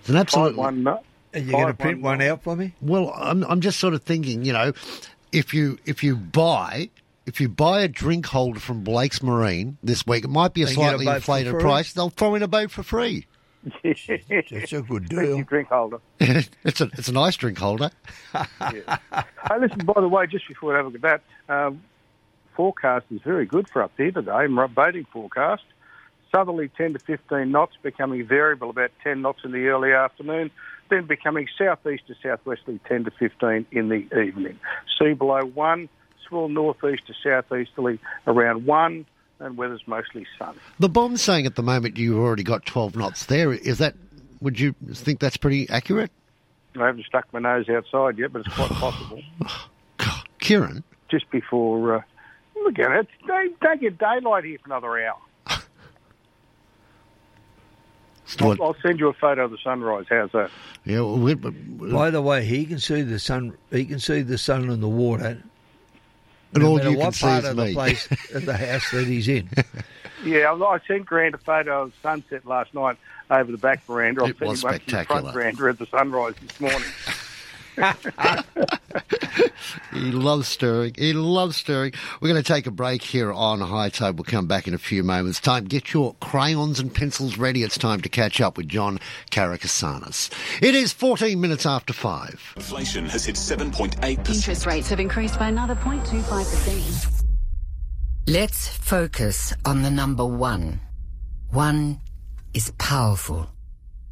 it's 0.00 0.08
an 0.08 0.16
absolute. 0.16 0.54
Find 0.54 0.56
one 0.56 0.82
nut. 0.82 1.04
Are 1.34 1.38
you 1.40 1.50
going 1.52 1.66
to 1.68 1.74
print 1.74 2.02
one, 2.02 2.18
one 2.18 2.28
out 2.28 2.42
for 2.42 2.54
me? 2.56 2.74
Well, 2.82 3.12
I'm 3.16 3.42
I'm 3.44 3.60
just 3.60 3.80
sort 3.80 3.94
of 3.94 4.02
thinking, 4.02 4.44
you 4.44 4.52
know, 4.52 4.72
if 5.32 5.54
you 5.54 5.78
if 5.86 6.04
you 6.04 6.14
buy 6.16 6.90
if 7.26 7.40
you 7.40 7.48
buy 7.48 7.80
a 7.82 7.88
drink 7.88 8.26
holder 8.26 8.60
from 8.60 8.82
Blake's 8.82 9.22
Marine 9.22 9.78
this 9.82 10.06
week, 10.06 10.24
it 10.24 10.30
might 10.30 10.52
be 10.54 10.62
a 10.62 10.66
And 10.66 10.76
get 10.76 10.82
a 10.82 10.88
slightly 10.88 11.06
inflated 11.06 11.58
price. 11.58 11.92
They'll 11.92 12.10
throw 12.10 12.34
in 12.34 12.42
a 12.42 12.48
boat 12.48 12.70
for 12.70 12.82
free. 12.82 13.26
It's 13.84 14.72
a 14.72 14.82
good 14.82 15.08
Drink, 15.08 15.28
deal. 15.28 15.42
drink 15.44 15.68
holder. 15.68 16.00
it's 16.18 16.80
a 16.80 16.90
it's 16.98 17.06
a 17.06 17.12
nice 17.12 17.36
drink 17.36 17.58
holder. 17.58 17.92
Hey, 18.32 18.82
listen, 19.60 19.86
by 19.86 20.00
the 20.00 20.08
way, 20.08 20.26
just 20.26 20.48
before 20.48 20.70
we 20.70 20.74
have 20.76 20.86
a 20.86 20.88
look 20.88 21.04
at 21.04 21.22
that, 21.48 21.56
um, 21.66 21.80
forecast 22.54 23.06
is 23.10 23.20
very 23.22 23.46
good 23.46 23.68
for 23.68 23.82
up 23.82 23.92
here 23.96 24.10
today. 24.12 24.46
Boating 24.46 25.06
forecast. 25.12 25.62
Southerly 26.34 26.70
10 26.76 26.94
to 26.94 26.98
15 26.98 27.50
knots, 27.50 27.74
becoming 27.82 28.26
variable 28.26 28.70
about 28.70 28.90
10 29.04 29.20
knots 29.20 29.40
in 29.44 29.52
the 29.52 29.66
early 29.66 29.92
afternoon, 29.92 30.50
then 30.88 31.04
becoming 31.06 31.46
southeast 31.58 32.06
to 32.06 32.14
southwesterly 32.22 32.80
10 32.88 33.04
to 33.04 33.10
15 33.10 33.66
in 33.70 33.88
the 33.90 34.06
evening. 34.18 34.58
Sea 34.98 35.12
below 35.12 35.40
1, 35.42 35.88
swell 36.26 36.48
northeast 36.48 37.06
to 37.08 37.14
southeasterly 37.22 37.98
around 38.26 38.64
1, 38.64 39.04
and 39.40 39.56
weather's 39.56 39.86
mostly 39.86 40.26
sunny. 40.38 40.58
The 40.78 40.88
BoM's 40.88 41.20
saying 41.20 41.46
at 41.46 41.56
the 41.56 41.62
moment 41.62 41.98
you've 41.98 42.18
already 42.18 42.44
got 42.44 42.64
12 42.64 42.96
knots 42.96 43.26
there. 43.26 43.52
Is 43.52 43.78
that? 43.78 43.94
Would 44.40 44.58
you 44.58 44.74
think 44.92 45.20
that's 45.20 45.36
pretty 45.36 45.68
accurate? 45.68 46.10
I 46.80 46.86
haven't 46.86 47.04
stuck 47.04 47.30
my 47.32 47.40
nose 47.40 47.68
outside 47.68 48.18
yet, 48.18 48.32
but 48.32 48.40
it's 48.46 48.54
quite 48.54 48.70
possible. 48.70 49.22
God, 49.98 50.22
Kieran, 50.40 50.82
Just 51.10 51.30
before, 51.30 51.96
uh, 51.96 52.02
look 52.64 52.78
at 52.78 52.90
it, 52.92 53.08
they 53.26 53.48
don't 53.60 53.80
get 53.80 53.98
daylight 53.98 54.44
here 54.44 54.58
for 54.62 54.66
another 54.70 54.98
hour. 55.06 55.16
I'll, 58.40 58.62
I'll 58.62 58.76
send 58.82 58.98
you 58.98 59.08
a 59.08 59.12
photo 59.12 59.44
of 59.44 59.50
the 59.50 59.58
sunrise. 59.62 60.06
How's 60.08 60.30
that? 60.32 60.50
yeah, 60.84 61.00
well, 61.00 61.18
we, 61.18 61.34
we- 61.34 61.92
By 61.92 62.10
the 62.10 62.22
way, 62.22 62.44
he 62.44 62.64
can 62.64 62.78
see 62.78 63.02
the 63.02 63.18
sun. 63.18 63.56
He 63.70 63.84
can 63.84 63.98
see 63.98 64.22
the 64.22 64.38
sun 64.38 64.70
and 64.70 64.82
the 64.82 64.88
water. 64.88 65.42
And 66.54 66.62
no 66.62 66.68
all 66.70 66.76
matter 66.76 66.90
you 66.90 66.96
can 66.96 67.04
what 67.06 67.14
see 67.14 67.26
part 67.26 67.44
is 67.44 67.50
of 67.50 67.56
me. 67.56 67.66
the 67.68 67.72
place 67.74 68.08
of 68.34 68.44
the 68.46 68.56
house 68.56 68.90
that 68.92 69.06
he's 69.06 69.28
in. 69.28 69.48
Yeah, 70.24 70.52
I 70.52 70.74
I 70.74 70.78
sent 70.86 71.04
Grant 71.04 71.34
a 71.34 71.38
photo 71.38 71.82
of 71.82 71.92
sunset 72.00 72.46
last 72.46 72.72
night 72.74 72.96
over 73.28 73.50
the 73.50 73.58
back 73.58 73.82
veranda. 73.86 74.20
I'll 74.22 74.28
It 74.28 74.38
send 74.38 74.50
was 74.50 74.62
you 74.62 74.68
one 74.68 74.74
from 74.78 74.84
the 74.84 74.90
spectacular. 74.92 75.20
front 75.32 75.34
veranda 75.58 75.68
at 75.70 75.78
the 75.80 75.86
sunrise 75.86 76.34
this 76.40 76.60
morning. 76.60 76.88
He 79.92 80.10
loves 80.10 80.48
stirring. 80.48 80.94
He 80.96 81.12
loves 81.12 81.56
stirring. 81.56 81.92
We're 82.20 82.28
going 82.28 82.42
to 82.42 82.46
take 82.46 82.66
a 82.66 82.70
break 82.70 83.02
here 83.02 83.32
on 83.32 83.60
High 83.60 83.90
Tide. 83.90 84.16
We'll 84.16 84.24
come 84.24 84.46
back 84.46 84.66
in 84.66 84.74
a 84.74 84.78
few 84.78 85.02
moments' 85.02 85.40
time. 85.40 85.64
Get 85.64 85.92
your 85.92 86.14
crayons 86.14 86.80
and 86.80 86.94
pencils 86.94 87.36
ready. 87.36 87.62
It's 87.62 87.78
time 87.78 88.00
to 88.00 88.08
catch 88.08 88.40
up 88.40 88.56
with 88.56 88.68
John 88.68 88.98
Karakasanis. 89.30 90.30
It 90.62 90.74
is 90.74 90.92
14 90.92 91.40
minutes 91.40 91.66
after 91.66 91.92
five. 91.92 92.40
Inflation 92.56 93.06
has 93.06 93.26
hit 93.26 93.36
7.8%. 93.36 94.28
Interest 94.28 94.66
rates 94.66 94.88
have 94.88 95.00
increased 95.00 95.38
by 95.38 95.48
another 95.48 95.74
0.25%. 95.76 97.24
Let's 98.26 98.68
focus 98.68 99.52
on 99.64 99.82
the 99.82 99.90
number 99.90 100.24
one. 100.24 100.80
One 101.50 102.00
is 102.54 102.72
powerful. 102.78 103.48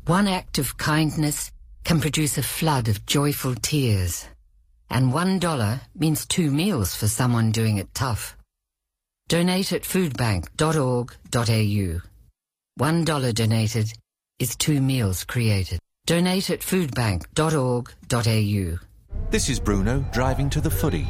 One 0.06 0.26
act 0.26 0.58
of 0.58 0.76
kindness 0.76 1.52
can 1.84 2.00
produce 2.00 2.38
a 2.38 2.42
flood 2.42 2.88
of 2.88 3.04
joyful 3.06 3.54
tears. 3.54 4.26
And 4.88 5.12
one 5.12 5.38
dollar 5.38 5.80
means 5.94 6.26
two 6.26 6.50
meals 6.50 6.94
for 6.94 7.08
someone 7.08 7.52
doing 7.52 7.76
it 7.78 7.94
tough. 7.94 8.36
Donate 9.28 9.72
at 9.72 9.82
foodbank.org.au. 9.82 12.00
One 12.76 13.04
dollar 13.04 13.32
donated 13.32 13.92
is 14.38 14.56
two 14.56 14.80
meals 14.80 15.24
created. 15.24 15.78
Donate 16.06 16.50
at 16.50 16.60
foodbank.org.au. 16.60 18.78
This 19.30 19.48
is 19.48 19.60
Bruno 19.60 20.04
driving 20.12 20.50
to 20.50 20.60
the 20.60 20.70
footy. 20.70 21.06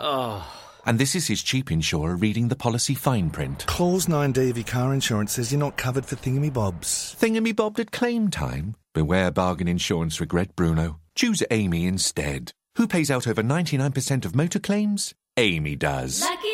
Oh. 0.00 0.46
And 0.86 0.98
this 0.98 1.14
is 1.14 1.26
his 1.26 1.42
cheap 1.42 1.70
insurer 1.70 2.16
reading 2.16 2.48
the 2.48 2.56
policy 2.56 2.94
fine 2.94 3.28
print. 3.30 3.66
Clause 3.66 4.06
9D 4.06 4.50
of 4.50 4.56
your 4.56 4.64
car 4.64 4.94
insurance 4.94 5.32
says 5.32 5.52
you're 5.52 5.58
not 5.58 5.76
covered 5.76 6.06
for 6.06 6.16
thingamybobs. 6.16 7.16
Thingamy-bobbed 7.16 7.80
at 7.80 7.90
claim 7.90 8.30
time. 8.30 8.76
Beware 8.94 9.32
bargain 9.32 9.66
insurance 9.66 10.20
regret, 10.20 10.54
Bruno. 10.54 11.00
Choose 11.16 11.42
Amy 11.50 11.84
instead. 11.84 12.52
Who 12.76 12.86
pays 12.86 13.10
out 13.10 13.26
over 13.26 13.42
99% 13.42 14.24
of 14.24 14.36
motor 14.36 14.60
claims? 14.60 15.12
Amy 15.36 15.74
does. 15.74 16.20
Lucky 16.20 16.53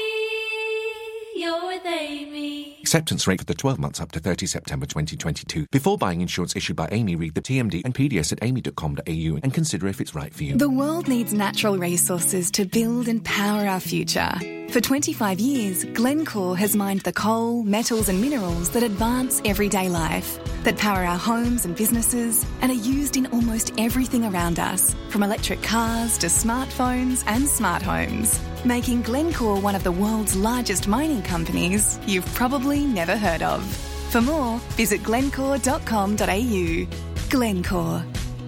You're 1.40 1.66
with 1.68 1.86
Amy. 1.86 2.76
Acceptance 2.82 3.26
rate 3.26 3.40
for 3.40 3.46
the 3.46 3.54
12 3.54 3.78
months 3.78 3.98
up 3.98 4.12
to 4.12 4.20
30 4.20 4.44
September 4.44 4.84
2022. 4.84 5.68
Before 5.72 5.96
buying 5.96 6.20
insurance 6.20 6.54
issued 6.54 6.76
by 6.76 6.86
Amy, 6.92 7.16
read 7.16 7.34
the 7.34 7.40
TMD 7.40 7.80
and 7.82 7.94
PDS 7.94 8.32
at 8.32 8.40
amy.com.au 8.42 9.38
and 9.42 9.54
consider 9.54 9.86
if 9.86 10.02
it's 10.02 10.14
right 10.14 10.34
for 10.34 10.44
you. 10.44 10.58
The 10.58 10.68
world 10.68 11.08
needs 11.08 11.32
natural 11.32 11.78
resources 11.78 12.50
to 12.50 12.66
build 12.66 13.08
and 13.08 13.24
power 13.24 13.66
our 13.66 13.80
future. 13.80 14.32
For 14.68 14.82
25 14.82 15.40
years, 15.40 15.84
Glencore 15.84 16.58
has 16.58 16.76
mined 16.76 17.00
the 17.00 17.12
coal, 17.12 17.62
metals, 17.64 18.10
and 18.10 18.20
minerals 18.20 18.68
that 18.70 18.82
advance 18.82 19.40
everyday 19.46 19.88
life, 19.88 20.38
that 20.64 20.76
power 20.76 21.04
our 21.04 21.18
homes 21.18 21.64
and 21.64 21.74
businesses, 21.74 22.44
and 22.60 22.70
are 22.70 22.74
used 22.74 23.16
in 23.16 23.26
almost 23.28 23.72
everything 23.78 24.26
around 24.26 24.60
us, 24.60 24.94
from 25.08 25.22
electric 25.22 25.62
cars 25.62 26.18
to 26.18 26.26
smartphones 26.26 27.24
and 27.26 27.48
smart 27.48 27.82
homes, 27.82 28.38
making 28.64 29.02
Glencore 29.02 29.60
one 29.60 29.74
of 29.74 29.84
the 29.84 29.92
world's 29.92 30.36
largest 30.36 30.88
mining 30.88 31.22
companies 31.22 31.98
you've 32.06 32.26
probably 32.34 32.84
never 32.84 33.16
heard 33.16 33.42
of. 33.42 33.62
For 34.10 34.20
more, 34.20 34.58
visit 34.76 35.02
glencore.com.au. 35.02 36.86
Glencore, 37.30 38.04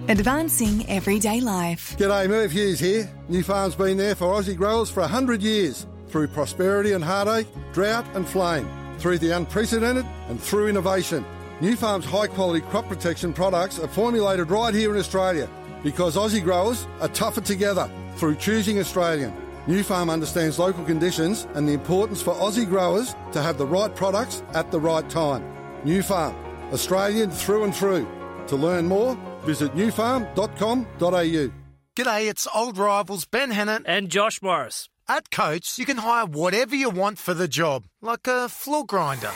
advancing 0.09 0.88
everyday 0.88 1.40
life. 1.40 1.97
G'day, 1.97 2.28
Merv 2.28 2.50
Hughes 2.50 2.81
here. 2.81 3.09
Nufarm's 3.31 3.75
been 3.75 3.97
there 3.97 4.14
for 4.14 4.26
Aussie 4.26 4.57
growers 4.57 4.90
for 4.90 5.00
100 5.00 5.40
years, 5.42 5.87
through 6.09 6.28
prosperity 6.28 6.92
and 6.92 7.04
heartache, 7.04 7.47
drought 7.73 8.04
and 8.14 8.28
flame, 8.28 8.69
through 8.99 9.19
the 9.19 9.31
unprecedented 9.31 10.04
and 10.28 10.40
through 10.40 10.69
innovation. 10.69 11.25
Nufarm's 11.61 12.04
high 12.04 12.26
quality 12.26 12.61
crop 12.66 12.88
protection 12.88 13.33
products 13.33 13.78
are 13.78 13.88
formulated 13.88 14.50
right 14.50 14.75
here 14.75 14.92
in 14.92 14.99
Australia 14.99 15.49
because 15.83 16.16
Aussie 16.16 16.42
growers 16.42 16.87
are 17.00 17.09
tougher 17.09 17.40
together 17.40 17.88
through 18.16 18.35
choosing 18.37 18.78
Australian. 18.78 19.42
Nufarm 19.66 20.11
understands 20.11 20.59
local 20.59 20.85
conditions 20.85 21.47
and 21.54 21.69
the 21.69 21.73
importance 21.73 22.21
for 22.21 22.35
Aussie 22.35 22.69
growers 22.69 23.14
to 23.31 23.40
have 23.40 23.59
the 23.59 23.66
right 23.66 23.95
products 23.95 24.42
at 24.54 24.73
the 24.73 24.81
right 24.81 25.09
time. 25.09 25.45
Nufarm, 25.85 26.35
Australian 26.73 27.31
through 27.31 27.62
and 27.64 27.75
through. 27.75 28.09
To 28.49 28.57
learn 28.57 28.87
more, 28.87 29.16
visit 29.42 29.73
nufarm.com.au. 29.75 31.52
G'day, 31.95 32.28
it's 32.28 32.49
old 32.52 32.76
rivals 32.76 33.25
Ben 33.26 33.52
Hannant 33.52 33.85
and 33.87 34.09
Josh 34.09 34.42
Morris. 34.42 34.88
At 35.09 35.31
Coates, 35.31 35.78
you 35.78 35.85
can 35.85 35.99
hire 35.99 36.26
whatever 36.26 36.75
you 36.75 36.90
want 36.90 37.19
for 37.19 37.35
the 37.35 37.47
job, 37.47 37.85
like 38.00 38.26
a 38.26 38.49
floor 38.49 38.85
grinder. 38.85 39.31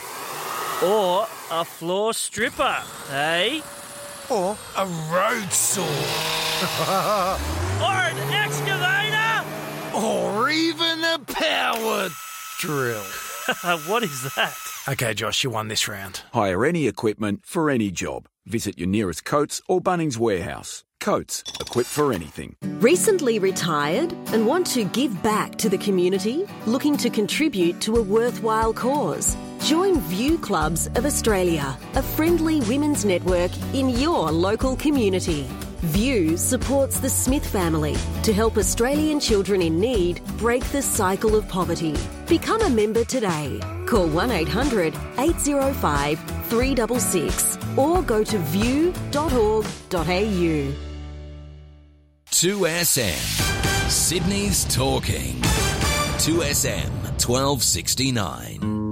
Or 0.83 1.27
a 1.51 1.63
floor 1.63 2.13
stripper, 2.13 2.77
eh? 3.11 3.61
Or 4.29 4.57
a 4.75 4.85
road 4.85 5.51
saw. 5.51 5.83
or 7.81 7.93
an 7.93 8.17
excavator! 8.33 8.76
Or 9.97 10.47
even 10.47 11.03
a 11.03 11.17
power 11.17 12.09
drill. 12.59 13.01
what 13.87 14.03
is 14.03 14.35
that? 14.35 14.55
Okay, 14.87 15.15
Josh, 15.15 15.43
you 15.43 15.49
won 15.49 15.69
this 15.69 15.87
round. 15.87 16.21
Hire 16.35 16.63
any 16.65 16.87
equipment 16.87 17.47
for 17.47 17.71
any 17.71 17.89
job. 17.89 18.29
Visit 18.45 18.77
your 18.77 18.87
nearest 18.87 19.25
Coates 19.25 19.59
or 19.67 19.81
Bunnings 19.81 20.17
warehouse. 20.19 20.83
Coates, 20.99 21.43
equipped 21.59 21.89
for 21.89 22.13
anything. 22.13 22.55
Recently 22.79 23.39
retired 23.39 24.13
and 24.33 24.45
want 24.45 24.67
to 24.67 24.83
give 24.83 25.23
back 25.23 25.55
to 25.55 25.67
the 25.67 25.79
community? 25.79 26.45
Looking 26.67 26.95
to 26.97 27.09
contribute 27.09 27.81
to 27.81 27.95
a 27.95 28.01
worthwhile 28.01 28.73
cause? 28.73 29.35
Join 29.61 29.99
View 30.01 30.37
Clubs 30.37 30.85
of 30.93 31.07
Australia, 31.07 31.75
a 31.95 32.03
friendly 32.03 32.61
women's 32.61 33.03
network 33.03 33.51
in 33.73 33.89
your 33.89 34.31
local 34.31 34.75
community. 34.75 35.47
View 35.81 36.37
supports 36.37 36.99
the 36.99 37.09
Smith 37.09 37.45
family 37.45 37.95
to 38.23 38.33
help 38.33 38.57
Australian 38.57 39.19
children 39.19 39.61
in 39.61 39.79
need 39.79 40.21
break 40.37 40.63
the 40.71 40.81
cycle 40.81 41.35
of 41.35 41.47
poverty. 41.47 41.95
Become 42.27 42.61
a 42.63 42.69
member 42.69 43.03
today. 43.03 43.59
Call 43.85 44.07
1 44.07 44.31
800 44.31 44.95
805 45.19 46.19
366 46.47 47.57
or 47.77 48.01
go 48.01 48.23
to 48.23 48.37
view.org.au. 48.39 49.63
2SM. 52.31 53.89
Sydney's 53.89 54.65
talking. 54.65 55.35
2SM 56.17 56.89
1269. 57.23 58.86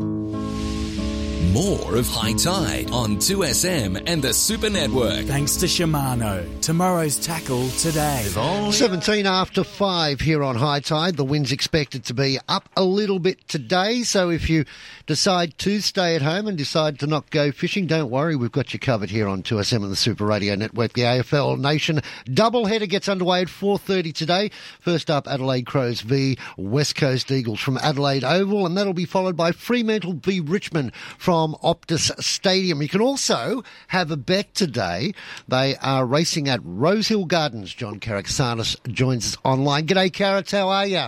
More 1.56 1.96
of 1.96 2.06
High 2.10 2.34
Tide 2.34 2.92
on 2.92 3.16
2SM 3.16 4.04
and 4.08 4.22
the 4.22 4.34
Super 4.34 4.70
Network. 4.70 5.24
Thanks 5.24 5.56
to 5.56 5.68
Shimano. 5.68 6.44
Tomorrow's 6.60 7.18
tackle 7.18 7.70
today. 7.70 8.24
17 8.26 9.26
after 9.26 9.64
5 9.64 10.20
here 10.20 10.44
on 10.44 10.58
High 10.58 10.82
Tide. 10.82 11.16
The 11.16 11.24
wind's 11.24 11.54
expected 11.54 12.04
to 12.06 12.14
be 12.14 12.40
up 12.50 12.68
a 12.76 12.84
little 12.84 13.20
bit 13.20 13.48
today, 13.48 14.04
so 14.04 14.30
if 14.30 14.50
you 14.50 14.66
decide 15.06 15.58
to 15.60 15.80
stay 15.80 16.18
at 16.18 16.22
home 16.22 16.48
and 16.48 16.58
decide 16.58 17.00
to 17.00 17.08
not 17.08 17.30
go 17.30 17.54
fishing, 17.54 17.88
don't 17.88 18.10
worry, 18.10 18.36
we've 18.36 18.52
got 18.52 18.74
you 18.74 18.80
covered 18.80 19.10
here 19.10 19.30
on 19.30 19.42
2SM 19.42 19.82
and 19.82 19.90
the 19.90 19.96
Super 19.96 20.26
Radio 20.26 20.56
Network. 20.56 20.92
The 20.92 21.04
AFL 21.04 21.58
Nation 21.58 22.02
doubleheader 22.26 22.90
gets 22.90 23.08
underway 23.08 23.44
at 23.44 23.48
4.30 23.48 24.14
today. 24.14 24.52
First 24.82 25.10
up, 25.10 25.26
Adelaide 25.26 25.66
Crows 25.66 26.02
v 26.02 26.38
West 26.58 26.98
Coast 26.98 27.32
Eagles 27.32 27.62
from 27.62 27.78
Adelaide 27.78 28.26
Oval, 28.26 28.66
and 28.66 28.78
that'll 28.78 28.92
be 28.92 29.06
followed 29.06 29.38
by 29.38 29.54
Fremantle 29.54 30.16
v 30.16 30.42
Richmond 30.42 30.94
from 31.18 31.45
Optus 31.56 32.12
Stadium. 32.24 32.82
You 32.82 32.90
can 32.90 33.02
also 33.02 33.64
have 33.88 34.12
a 34.12 34.18
bet 34.18 34.54
today. 34.56 35.14
They 35.48 35.76
are 35.78 36.06
racing 36.06 36.50
at 36.50 36.60
Rosehill 36.64 37.26
Gardens. 37.26 37.74
John 37.74 38.00
Karaksanis 38.00 38.76
joins 38.92 39.34
us 39.34 39.38
online. 39.44 39.88
G'day, 39.88 40.12
Carrots. 40.12 40.52
How 40.52 40.70
are 40.70 40.88
you? 40.88 41.06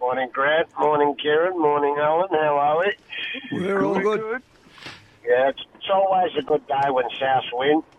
Morning, 0.00 0.30
Grant. 0.32 0.68
Morning, 0.78 1.16
Kieran. 1.20 1.58
Morning, 1.60 1.96
Alan. 1.98 2.28
How 2.30 2.56
are 2.56 2.78
we? 2.78 2.94
We're 3.60 3.84
all 3.84 3.98
good. 4.00 4.42
Yeah, 5.26 5.50
it's, 5.50 5.62
it's 5.74 5.90
always 5.92 6.32
a 6.38 6.42
good 6.42 6.66
day 6.66 6.90
when 6.90 7.04
South 7.20 7.44
win. 7.52 7.82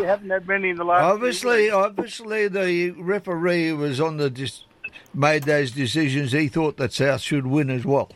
you 0.00 0.04
haven't 0.04 0.30
had 0.30 0.48
many 0.48 0.70
in 0.70 0.76
the 0.76 0.84
last. 0.84 1.02
Obviously, 1.02 1.70
obviously, 1.70 2.48
the 2.48 2.90
referee 2.92 3.72
was 3.74 4.00
on 4.00 4.16
the 4.16 4.28
dis- 4.30 4.64
made 5.14 5.44
those 5.44 5.70
decisions. 5.70 6.32
He 6.32 6.48
thought 6.48 6.78
that 6.78 6.92
South 6.92 7.20
should 7.20 7.46
win 7.46 7.70
as 7.70 7.84
well. 7.84 8.10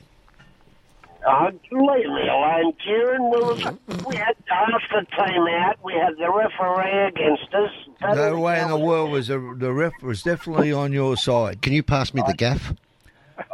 Leave 1.70 2.06
me 2.06 2.28
alone, 2.28 2.72
Kieran. 2.84 3.22
We, 3.30 3.38
was, 3.38 3.64
we 4.06 4.16
had 4.16 4.34
half 4.46 4.82
the 4.90 5.06
team 5.16 5.46
out. 5.48 5.76
We 5.84 5.92
had 5.94 6.16
the 6.16 6.30
referee 6.30 7.06
against 7.08 7.54
us. 7.54 7.70
No 8.16 8.40
way 8.40 8.60
in 8.60 8.68
the 8.68 8.76
world 8.76 9.12
was 9.12 9.28
the, 9.28 9.54
the 9.56 9.72
ref 9.72 9.92
was 10.02 10.22
definitely 10.22 10.72
on 10.72 10.92
your 10.92 11.16
side. 11.16 11.62
Can 11.62 11.72
you 11.72 11.82
pass 11.84 12.12
me 12.12 12.22
the 12.26 12.34
gaff? 12.34 12.74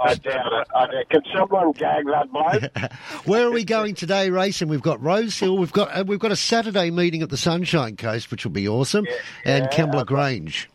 I 0.02 0.14
doubt 0.14 0.52
it. 0.52 0.66
I 0.74 0.86
doubt. 0.86 1.10
Can 1.10 1.22
someone 1.36 1.72
gag 1.72 2.06
that 2.06 2.32
bloke? 2.32 2.92
Where 3.26 3.46
are 3.46 3.50
we 3.50 3.64
going 3.64 3.94
today 3.94 4.30
racing? 4.30 4.68
We've 4.68 4.82
got 4.82 5.02
Rosehill. 5.02 5.58
We've 5.58 5.72
got 5.72 5.94
uh, 5.94 6.04
we've 6.06 6.18
got 6.18 6.32
a 6.32 6.36
Saturday 6.36 6.90
meeting 6.90 7.22
at 7.22 7.30
the 7.30 7.36
Sunshine 7.36 7.96
Coast, 7.96 8.30
which 8.30 8.44
will 8.44 8.52
be 8.52 8.66
awesome, 8.66 9.06
and 9.44 9.64
yeah, 9.64 9.70
Kembla. 9.70 10.06
Grange. 10.06 10.70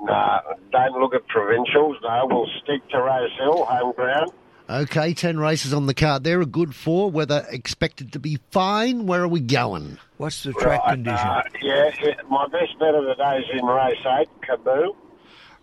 no, 0.00 0.40
don't 0.70 1.00
look 1.00 1.14
at 1.14 1.26
provincials. 1.26 1.96
No, 2.02 2.26
we'll 2.30 2.48
stick 2.62 2.88
to 2.90 2.98
Rosehill, 2.98 3.64
home 3.64 3.92
ground. 3.92 4.30
Okay, 4.72 5.12
ten 5.12 5.38
races 5.38 5.74
on 5.74 5.84
the 5.86 5.92
card. 5.92 6.24
They're 6.24 6.40
a 6.40 6.46
good 6.46 6.74
four. 6.74 7.10
Weather 7.10 7.44
expected 7.50 8.12
to 8.14 8.18
be 8.18 8.38
fine. 8.50 9.06
Where 9.06 9.22
are 9.22 9.28
we 9.28 9.40
going? 9.40 9.98
What's 10.16 10.44
the 10.44 10.54
track 10.54 10.80
Right, 10.80 10.92
condition? 10.94 11.28
uh, 11.28 11.42
yeah, 11.60 11.90
yeah, 12.02 12.14
my 12.30 12.46
best 12.46 12.78
bet 12.78 12.94
of 12.94 13.04
the 13.04 13.14
day 13.14 13.38
is 13.40 13.60
in 13.60 13.66
race 13.66 13.98
eight, 14.18 14.28
Kaboo. 14.48 14.96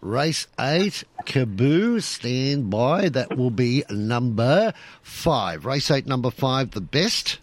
Race 0.01 0.45
eight, 0.59 1.03
Kaboo, 1.25 2.03
stand 2.03 2.69
by. 2.69 3.09
That 3.09 3.35
will 3.35 3.49
be 3.49 3.83
number 3.89 4.73
five. 5.01 5.65
Race 5.65 5.89
eight, 5.89 6.05
number 6.05 6.29
five, 6.29 6.71
the 6.71 6.81
best. 6.81 7.39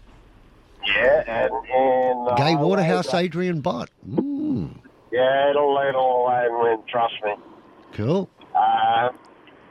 Yeah, 0.87 1.23
and 1.27 1.51
in 1.51 2.25
the 2.25 2.35
Gai 2.37 2.55
Waterhouse, 2.55 3.11
the- 3.11 3.17
Adrian 3.17 3.59
Bott. 3.59 3.89
Mm, 4.09 4.77
Yeah, 5.11 5.49
it'll 5.49 5.73
lead 5.75 5.95
all 5.95 6.23
the 6.23 6.29
way 6.29 6.45
and 6.45 6.59
win. 6.61 6.77
Trust 6.87 7.15
me. 7.25 7.33
cool. 7.91 8.29
Uh, 8.55 9.09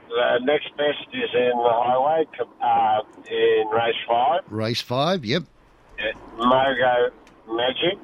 the 0.09 0.39
next 0.45 0.69
best 0.77 1.07
is 1.13 1.31
in 1.35 1.51
the 1.51 1.71
highway 1.73 2.25
uh, 2.63 3.01
in 3.31 3.69
race 3.69 3.95
five. 4.09 4.41
Race 4.51 4.81
five, 4.81 5.25
yep. 5.25 5.45
Yeah, 5.99 6.13
Mogo 6.37 7.11
Magic. 7.49 7.99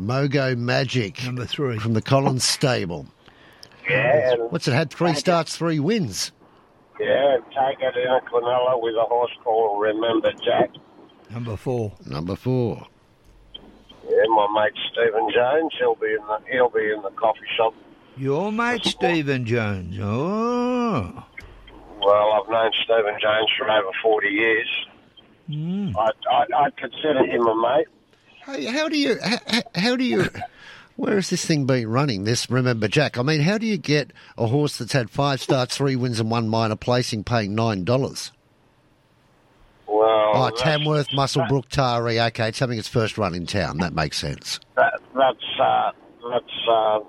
Mogo 0.00 0.56
Magic. 0.56 1.24
Number 1.24 1.44
three. 1.46 1.78
From 1.78 1.92
the 1.94 2.02
Collins 2.02 2.44
stable. 2.44 3.06
Yeah, 3.88 4.34
What's 4.48 4.66
it 4.66 4.72
had? 4.72 4.90
Three 4.90 5.14
starts, 5.14 5.56
three 5.56 5.78
wins. 5.78 6.32
yeah, 6.98 7.36
take 7.50 7.78
it 7.80 7.94
in 7.96 8.08
a 8.08 8.20
Quinella 8.30 8.80
with 8.82 8.94
a 8.94 9.04
horse 9.04 9.30
called 9.42 9.80
Remember 9.82 10.32
Jack. 10.44 10.70
Number 11.30 11.56
four. 11.56 11.92
Number 12.06 12.34
four. 12.34 12.86
Yeah, 14.08 14.22
my 14.28 14.46
mate 14.64 14.72
Stephen 14.92 15.28
Jones. 15.34 15.72
He'll 15.78 15.94
be 15.96 16.06
in 16.08 16.26
the 16.26 16.38
he'll 16.50 16.70
be 16.70 16.90
in 16.92 17.02
the 17.02 17.10
coffee 17.10 17.40
shop. 17.56 17.74
Your 18.16 18.52
mate 18.52 18.84
Stephen 18.84 19.44
Jones. 19.44 19.96
Oh. 20.00 21.24
Well, 22.00 22.32
I've 22.32 22.48
known 22.50 22.70
Stephen 22.84 23.18
Jones 23.20 23.50
for 23.58 23.70
over 23.70 23.88
forty 24.02 24.28
years. 24.28 24.68
Mm. 25.50 25.94
I'd, 25.96 26.12
I'd, 26.30 26.52
I'd 26.52 26.76
consider 26.76 27.24
him 27.24 27.46
a 27.46 27.54
mate. 27.60 27.86
How 28.70 28.88
do 28.88 28.98
you 28.98 29.16
how, 29.22 29.62
how 29.74 29.96
do 29.96 30.04
you 30.04 30.26
Where 30.96 31.16
has 31.16 31.30
this 31.30 31.44
thing 31.44 31.66
been 31.66 31.88
running? 31.88 32.24
This 32.24 32.48
Remember 32.48 32.86
Jack. 32.86 33.18
I 33.18 33.22
mean, 33.22 33.40
how 33.40 33.58
do 33.58 33.66
you 33.66 33.76
get 33.78 34.12
a 34.38 34.46
horse 34.46 34.78
that's 34.78 34.92
had 34.92 35.10
five 35.10 35.40
starts, 35.40 35.76
three 35.76 35.96
wins, 35.96 36.20
and 36.20 36.30
one 36.30 36.48
minor 36.48 36.76
placing 36.76 37.24
paying 37.24 37.54
nine 37.54 37.84
dollars? 37.84 38.30
Well, 39.88 40.32
Oh, 40.36 40.50
Tamworth, 40.56 41.08
Muswellbrook, 41.10 41.68
Taree. 41.68 42.24
Okay, 42.28 42.48
it's 42.48 42.58
having 42.58 42.78
its 42.78 42.88
first 42.88 43.18
run 43.18 43.34
in 43.34 43.46
town. 43.46 43.78
That 43.78 43.92
makes 43.94 44.18
sense. 44.18 44.60
That, 44.76 45.00
that's 45.14 45.60
uh, 45.60 45.90
that's 46.30 46.68
uh, 46.70 47.00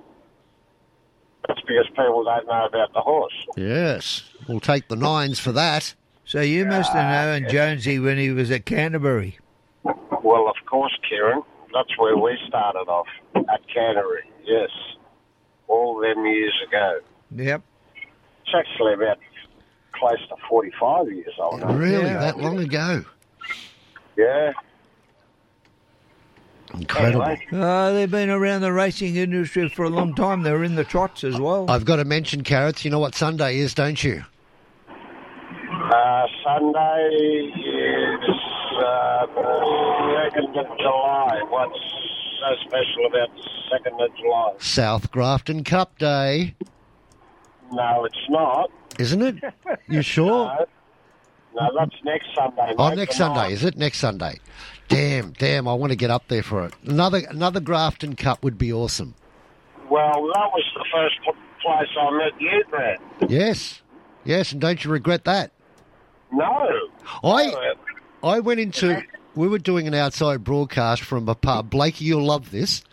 that's 1.47 1.61
because 1.61 1.87
people 1.89 2.23
don't 2.23 2.45
know 2.47 2.65
about 2.65 2.93
the 2.93 3.01
horse. 3.01 3.33
Yes, 3.57 4.23
we'll 4.47 4.59
take 4.59 4.87
the 4.87 4.95
nines 4.95 5.39
for 5.39 5.51
that. 5.53 5.93
So 6.25 6.41
you 6.41 6.65
must 6.65 6.91
have 6.93 7.41
known 7.41 7.49
Jonesy 7.51 7.99
when 7.99 8.17
he 8.17 8.31
was 8.31 8.49
at 8.51 8.65
Canterbury. 8.65 9.37
Well, 9.83 10.47
of 10.47 10.55
course, 10.65 10.97
Kieran. 11.07 11.43
That's 11.73 11.97
where 11.99 12.17
we 12.17 12.37
started 12.47 12.87
off 12.89 13.07
at 13.35 13.61
Canterbury. 13.73 14.23
Yes, 14.43 14.69
all 15.67 15.99
them 15.99 16.25
years 16.25 16.53
ago. 16.67 16.99
Yep. 17.35 17.61
It's 18.41 18.55
actually 18.55 18.93
about 18.93 19.17
close 19.93 20.19
to 20.29 20.35
forty-five 20.49 21.11
years 21.11 21.33
old. 21.39 21.59
now. 21.59 21.75
Really, 21.75 22.03
that 22.13 22.39
long 22.39 22.59
ago? 22.59 23.03
Yeah. 24.17 24.53
Incredible. 26.73 27.37
Uh, 27.53 27.91
they've 27.93 28.09
been 28.11 28.29
around 28.29 28.61
the 28.61 28.73
racing 28.73 29.15
industry 29.15 29.69
for 29.69 29.83
a 29.85 29.89
long 29.89 30.13
time. 30.15 30.43
They're 30.43 30.63
in 30.63 30.75
the 30.75 30.83
trots 30.83 31.23
as 31.23 31.39
well. 31.39 31.65
I've 31.69 31.85
got 31.85 31.97
to 31.97 32.05
mention 32.05 32.43
carrots. 32.43 32.83
You 32.83 32.91
know 32.91 32.99
what 32.99 33.15
Sunday 33.15 33.59
is, 33.59 33.73
don't 33.73 34.03
you? 34.03 34.23
Uh, 34.89 36.25
Sunday 36.43 37.51
is 37.55 38.29
uh, 38.83 39.25
second 40.23 40.57
of 40.57 40.77
July. 40.79 41.41
What's 41.49 41.79
so 42.39 42.67
special 42.67 43.05
about 43.07 43.29
the 43.35 43.49
second 43.71 44.01
of 44.01 44.09
July? 44.17 44.53
South 44.59 45.11
Grafton 45.11 45.63
Cup 45.63 45.97
Day, 45.99 46.55
No, 47.71 48.05
it's 48.05 48.15
not. 48.29 48.71
isn't 48.99 49.21
it? 49.21 49.53
You 49.87 50.01
sure? 50.15 50.27
No, 50.27 50.65
no 51.55 51.69
that's 51.77 51.95
next 52.03 52.27
Sunday. 52.35 52.73
Oh, 52.77 52.89
next 52.93 53.13
the 53.13 53.17
Sunday, 53.23 53.39
ninth. 53.41 53.53
is 53.53 53.63
it? 53.63 53.77
Next 53.77 53.99
Sunday. 53.99 54.39
Damn, 54.87 55.31
damn! 55.31 55.67
I 55.67 55.73
want 55.73 55.91
to 55.91 55.95
get 55.95 56.11
up 56.11 56.27
there 56.27 56.43
for 56.43 56.65
it. 56.65 56.73
Another 56.85 57.21
another 57.29 57.59
Grafton 57.59 58.15
Cup 58.15 58.43
would 58.43 58.57
be 58.57 58.71
awesome. 58.71 59.15
Well, 59.89 60.27
that 60.33 60.49
was 60.53 60.63
the 60.75 60.85
first 60.93 61.15
place 61.61 61.87
I 61.99 62.11
met 62.11 62.39
you, 62.41 62.63
Brad. 62.69 62.97
Yes, 63.27 63.81
yes, 64.23 64.51
and 64.51 64.61
don't 64.61 64.83
you 64.83 64.91
regret 64.91 65.25
that? 65.25 65.51
No. 66.31 66.69
I 67.23 67.73
I 68.23 68.39
went 68.39 68.59
into. 68.59 69.01
We 69.35 69.47
were 69.49 69.59
doing 69.59 69.85
an 69.87 69.93
outside 69.93 70.43
broadcast 70.43 71.01
from 71.01 71.27
a 71.27 71.35
pub. 71.35 71.69
Blakey, 71.69 72.05
you'll 72.05 72.23
love 72.23 72.51
this. 72.51 72.83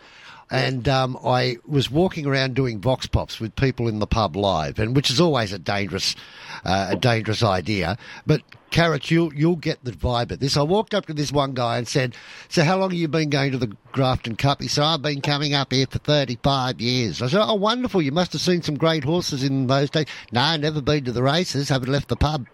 And 0.53 0.87
um, 0.87 1.17
I 1.25 1.57
was 1.65 1.89
walking 1.89 2.27
around 2.27 2.53
doing 2.53 2.79
vox 2.79 3.07
pops 3.07 3.39
with 3.39 3.55
people 3.55 3.87
in 3.87 3.97
the 3.97 4.05
pub 4.05 4.35
live, 4.35 4.77
and 4.77 4.95
which 4.95 5.09
is 5.09 5.19
always 5.19 5.51
a 5.51 5.57
dangerous, 5.57 6.15
uh, 6.63 6.89
a 6.91 6.95
dangerous 6.95 7.41
idea. 7.41 7.97
But 8.27 8.43
carrots, 8.69 9.09
you'll 9.09 9.33
you'll 9.33 9.55
get 9.55 9.83
the 9.83 9.91
vibe 9.91 10.31
of 10.31 10.39
this. 10.39 10.55
I 10.55 10.61
walked 10.61 10.93
up 10.93 11.07
to 11.07 11.13
this 11.13 11.31
one 11.31 11.55
guy 11.55 11.79
and 11.79 11.87
said, 11.87 12.15
"So 12.49 12.63
how 12.63 12.77
long 12.77 12.91
have 12.91 12.99
you 12.99 13.07
been 13.07 13.31
going 13.31 13.51
to 13.53 13.57
the 13.57 13.75
Grafton 13.93 14.35
Cup?" 14.35 14.61
He 14.61 14.67
said, 14.67 14.83
"I've 14.83 15.01
been 15.01 15.21
coming 15.21 15.55
up 15.55 15.73
here 15.73 15.87
for 15.89 15.97
thirty-five 15.97 16.79
years." 16.79 17.23
I 17.23 17.27
said, 17.29 17.41
"Oh, 17.43 17.55
wonderful! 17.55 18.03
You 18.03 18.11
must 18.11 18.31
have 18.33 18.41
seen 18.41 18.61
some 18.61 18.75
great 18.75 19.03
horses 19.03 19.43
in 19.43 19.65
those 19.65 19.89
days." 19.89 20.05
No, 20.31 20.55
never 20.55 20.81
been 20.81 21.03
to 21.05 21.11
the 21.11 21.23
races. 21.23 21.69
Haven't 21.69 21.89
left 21.91 22.09
the 22.09 22.15
pub. 22.15 22.45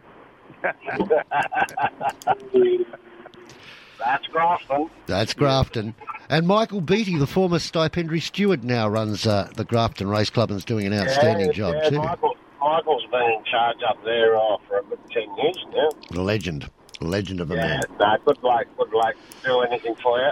That's 4.00 4.28
Grafton. 4.28 4.90
That's 5.06 5.34
Grafton. 5.34 5.96
And 6.30 6.46
Michael 6.48 6.82
Beattie, 6.82 7.18
the 7.18 7.26
former 7.26 7.58
stipendiary 7.58 8.20
steward, 8.20 8.64
now 8.64 8.88
runs 8.88 9.26
uh, 9.26 9.50
the 9.56 9.66
Grafton 9.66 10.08
Race 10.08 10.30
Club 10.30 10.52
and 10.52 10.58
is 10.58 10.66
doing 10.66 10.86
an 10.86 10.94
outstanding 10.94 11.48
yeah, 11.48 11.54
job 11.54 11.76
yeah, 11.82 11.90
too. 11.90 11.98
Michael, 11.98 12.38
Michael's 12.62 13.06
been 13.10 13.22
in 13.22 13.44
charge 13.46 13.78
up 13.88 14.04
there 14.04 14.36
uh, 14.38 14.58
for 14.68 14.78
about 14.78 15.00
ten 15.10 15.36
years 15.38 15.66
now. 15.74 16.22
Legend, 16.22 16.70
legend 17.02 17.42
of 17.42 17.50
a 17.50 17.56
Yeah, 17.56 17.68
man. 17.68 17.82
no, 18.00 18.16
good 18.26 18.44
luck, 18.44 18.66
good 18.78 18.94
luck. 18.94 19.16
Do 19.44 19.62
anything 19.62 19.96
for 19.96 20.20
you. 20.20 20.32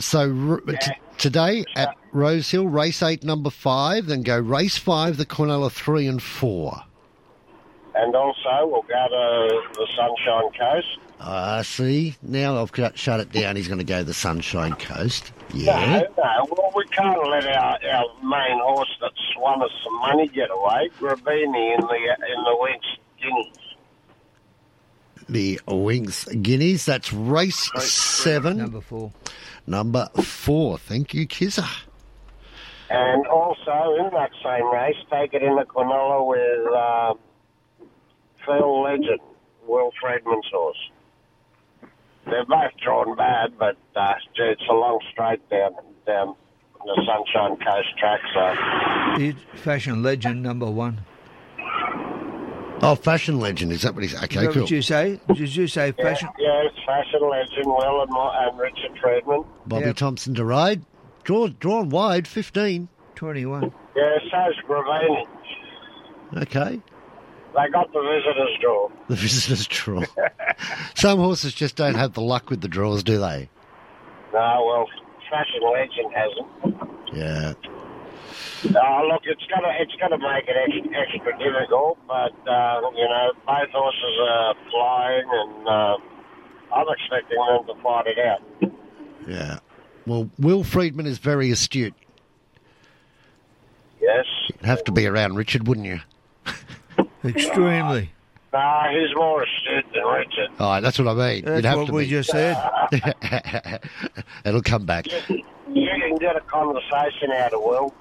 So 0.00 0.20
r- 0.50 0.60
t- 0.72 0.92
today 1.18 1.64
at 1.76 1.96
Rosehill, 2.10 2.66
race 2.66 3.00
eight, 3.00 3.22
number 3.22 3.50
five, 3.50 4.06
then 4.06 4.22
go 4.22 4.40
race 4.40 4.76
five, 4.76 5.18
the 5.18 5.26
Quinella 5.26 5.70
three 5.70 6.08
and 6.08 6.20
four. 6.20 6.82
And 7.94 8.14
also, 8.16 8.66
we'll 8.66 8.82
go 8.82 9.06
to 9.08 9.62
the 9.74 9.86
Sunshine 9.96 10.50
Coast. 10.58 10.98
Ah, 11.20 11.62
see, 11.62 12.14
now 12.22 12.60
I've 12.62 12.70
cut- 12.72 12.96
shut 12.96 13.18
it 13.20 13.32
down. 13.32 13.56
He's 13.56 13.66
going 13.66 13.78
to 13.78 13.84
go 13.84 14.02
the 14.04 14.14
Sunshine 14.14 14.74
Coast. 14.74 15.32
Yeah. 15.52 16.00
No, 16.16 16.22
no, 16.22 16.46
well, 16.50 16.72
we 16.76 16.84
can't 16.86 17.18
let 17.28 17.44
our, 17.46 17.78
our 17.92 18.04
main 18.22 18.58
horse 18.60 18.96
that's 19.00 19.14
won 19.36 19.60
us 19.62 19.70
some 19.82 19.96
money 20.00 20.28
get 20.28 20.50
away. 20.50 20.90
Grabini 20.98 21.74
in 21.74 21.80
the 21.80 21.96
in 21.96 22.44
the 22.44 22.56
Winx 22.60 22.80
Guineas. 23.20 23.58
The 25.28 25.60
Winx 25.66 26.42
Guineas. 26.42 26.84
That's 26.84 27.12
race 27.12 27.70
seven. 27.82 28.58
Number 28.58 28.80
four. 28.80 29.12
Number 29.66 30.08
four. 30.22 30.78
Thank 30.78 31.14
you, 31.14 31.26
Kizza. 31.26 31.66
And 32.90 33.26
also 33.26 33.96
in 33.98 34.10
that 34.14 34.30
same 34.42 34.72
race, 34.72 34.96
take 35.10 35.34
it 35.34 35.42
in 35.42 35.56
the 35.56 35.64
Quinella 35.64 36.26
with 36.26 36.72
um, 36.74 37.18
Phil 38.46 38.82
Legend, 38.82 39.20
Will 39.66 39.90
Freedman's 40.00 40.46
horse. 40.50 40.90
They're 42.30 42.44
both 42.44 42.72
drawn 42.82 43.16
bad, 43.16 43.58
but 43.58 43.76
uh, 43.96 44.14
it's 44.36 44.62
a 44.68 44.72
long 44.72 44.98
straight 45.12 45.48
down 45.50 45.72
down 46.06 46.34
the 46.84 47.02
Sunshine 47.06 47.56
Coast 47.56 47.88
track. 47.98 48.20
So 48.34 49.18
He's 49.20 49.34
Fashion 49.60 50.02
legend 50.02 50.42
number 50.42 50.70
one. 50.70 51.00
Oh, 52.80 52.94
fashion 52.94 53.40
legend. 53.40 53.72
Is 53.72 53.82
that 53.82 53.94
what 53.94 54.04
he's? 54.04 54.14
Okay, 54.14 54.24
Is 54.40 54.46
that 54.46 54.52
cool. 54.52 54.62
what 54.62 54.70
you 54.70 54.82
say? 54.82 55.20
Did 55.26 55.54
you 55.56 55.66
say 55.66 55.90
fashion? 55.92 56.28
yeah, 56.38 56.62
it's 56.64 56.76
Fashion 56.86 57.20
Legend, 57.28 57.66
Will 57.66 58.02
and, 58.02 58.10
Mo- 58.10 58.32
and 58.38 58.56
Richard 58.58 58.96
Freedman. 59.02 59.44
Bobby 59.66 59.92
Thompson 59.92 60.34
to 60.36 60.44
ride. 60.44 60.82
Draw, 61.24 61.48
drawn 61.58 61.90
wide, 61.90 62.28
15. 62.28 62.88
21. 63.16 63.72
Yeah, 63.96 64.18
so's 64.30 64.54
Gravini. 64.68 65.24
Okay. 66.36 66.80
They 67.54 67.68
got 67.70 67.92
the 67.92 68.00
visitors 68.00 68.58
draw. 68.60 68.88
The 69.08 69.16
visitor's 69.16 69.66
draw. 69.66 70.04
Some 70.94 71.18
horses 71.18 71.54
just 71.54 71.76
don't 71.76 71.94
have 71.94 72.12
the 72.12 72.20
luck 72.20 72.50
with 72.50 72.60
the 72.60 72.68
draws, 72.68 73.02
do 73.02 73.18
they? 73.18 73.48
No, 74.32 74.64
well, 74.66 74.86
Fashion 75.30 75.60
Legend 75.72 76.12
hasn't. 76.14 77.16
Yeah. 77.16 77.54
Oh, 78.66 79.08
look, 79.10 79.22
it's 79.24 79.44
gonna 79.54 79.72
it's 79.78 79.94
gonna 80.00 80.18
make 80.18 80.44
it 80.48 80.56
extra, 80.56 81.00
extra 81.00 81.38
difficult, 81.38 81.96
but 82.06 82.32
uh, 82.50 82.80
you 82.94 83.08
know 83.08 83.32
both 83.46 83.70
horses 83.72 84.18
are 84.28 84.54
flying, 84.70 85.24
and 85.30 85.68
uh, 85.68 85.96
I'm 86.74 86.86
expecting 86.90 87.38
them 87.38 87.66
to 87.76 87.82
fight 87.82 88.06
it 88.08 88.18
out. 88.18 88.72
Yeah. 89.26 89.58
Well, 90.06 90.28
Will 90.38 90.64
Freedman 90.64 91.06
is 91.06 91.18
very 91.18 91.50
astute. 91.50 91.94
Yes. 94.00 94.24
You'd 94.48 94.66
have 94.66 94.84
to 94.84 94.92
be 94.92 95.06
around 95.06 95.36
Richard, 95.36 95.68
wouldn't 95.68 95.86
you? 95.86 96.00
Extremely. 97.28 98.10
No, 98.52 98.82
he's 98.90 99.14
more 99.14 99.42
astute 99.42 99.84
than 99.92 100.04
Richard. 100.04 100.48
Oh, 100.58 100.80
that's 100.80 100.98
what 100.98 101.08
I 101.08 101.14
mean. 101.14 101.44
That's 101.44 101.56
You'd 101.56 101.64
have 101.66 101.78
what 101.78 101.86
to 101.88 101.92
we 101.92 102.04
be. 102.04 102.10
just 102.10 102.30
said. 102.30 102.56
It'll 104.44 104.62
come 104.62 104.86
back. 104.86 105.06
You 105.28 105.42
can 106.00 106.16
get 106.16 106.34
a 106.36 106.40
conversation 106.40 107.30
out 107.32 107.52
of 107.52 107.60
Will. 107.62 107.92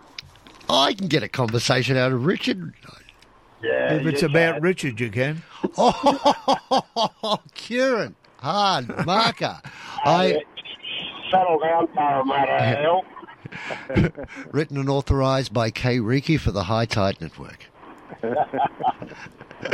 I 0.69 0.93
can 0.93 1.07
get 1.07 1.21
a 1.23 1.27
conversation 1.27 1.97
out 1.97 2.11
of 2.13 2.25
Richard. 2.25 2.73
Yeah. 3.61 3.93
If 3.95 4.05
it's 4.05 4.23
about 4.23 4.55
can. 4.55 4.63
Richard, 4.63 4.99
you 4.99 5.09
can. 5.11 5.43
Oh, 5.77 7.39
Kieran. 7.53 8.15
Hard 8.39 9.05
marker. 9.05 9.59
I 10.05 10.41
Settle 11.31 11.59
down, 11.59 11.87
Parramatta 11.87 12.51
eh, 12.53 12.75
Hill. 12.81 13.03
written 14.51 14.77
and 14.77 14.89
authorised 14.89 15.53
by 15.53 15.71
Kay 15.71 15.99
Riki 15.99 16.37
for 16.37 16.51
the 16.51 16.63
High 16.63 16.85
Tide 16.85 17.19
Network. 17.19 17.65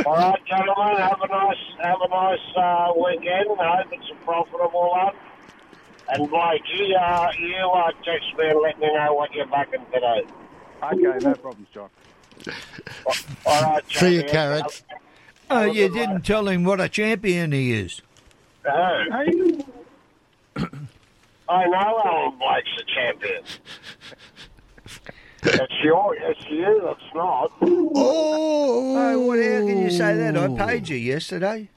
All 0.06 0.14
right, 0.16 0.44
gentlemen, 0.46 0.96
have 0.96 1.20
a 1.22 1.28
nice 1.28 1.56
have 1.82 1.98
a 2.02 2.08
nice 2.08 2.38
uh, 2.56 2.92
weekend. 2.96 3.48
I 3.60 3.82
hope 3.82 3.92
it's 3.92 4.10
a 4.10 4.14
profitable 4.24 4.90
one. 4.90 5.14
And 6.08 6.28
Blake, 6.28 6.62
you 6.74 6.94
uh, 6.96 7.32
you 7.38 7.56
uh, 7.56 7.90
text 8.04 8.26
me 8.36 8.48
and 8.50 8.60
let 8.60 8.78
me 8.78 8.92
know 8.92 9.14
what 9.14 9.32
you're 9.34 9.46
backing 9.46 9.84
today. 9.92 10.24
Okay, 10.82 11.24
no 11.24 11.34
problems, 11.34 11.68
John. 11.72 11.88
All 13.46 13.62
right, 13.62 13.82
See 13.90 14.16
you, 14.16 14.22
champion. 14.22 14.28
carrots. 14.28 14.82
Oh, 15.50 15.64
you 15.64 15.88
didn't 15.90 16.22
tell 16.22 16.48
him 16.48 16.64
what 16.64 16.80
a 16.80 16.88
champion 16.88 17.52
he 17.52 17.72
is. 17.72 18.02
No. 18.64 18.72
I 21.46 21.66
know 21.66 22.00
Alan 22.04 22.38
Blake's 22.38 22.70
a 22.80 22.84
champion. 22.94 23.42
It's 25.44 25.74
your, 25.82 26.16
it's 26.16 26.44
you 26.48 26.80
that's 26.84 27.14
not. 27.14 27.52
Oh, 27.62 29.18
what, 29.26 29.38
how 29.38 29.66
can 29.66 29.82
you 29.82 29.90
say 29.90 30.16
that? 30.16 30.36
I 30.36 30.46
oh. 30.46 30.56
paid 30.56 30.88
you 30.88 30.96
yesterday. 30.96 31.68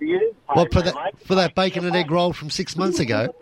You 0.00 0.34
What 0.46 0.72
for 0.72 0.80
me, 0.80 0.84
that 0.84 1.26
for 1.26 1.34
that 1.34 1.54
bacon 1.54 1.84
and 1.84 1.96
egg 1.96 2.10
roll 2.10 2.32
from 2.32 2.50
six 2.50 2.76
months 2.76 3.00
ago? 3.00 3.34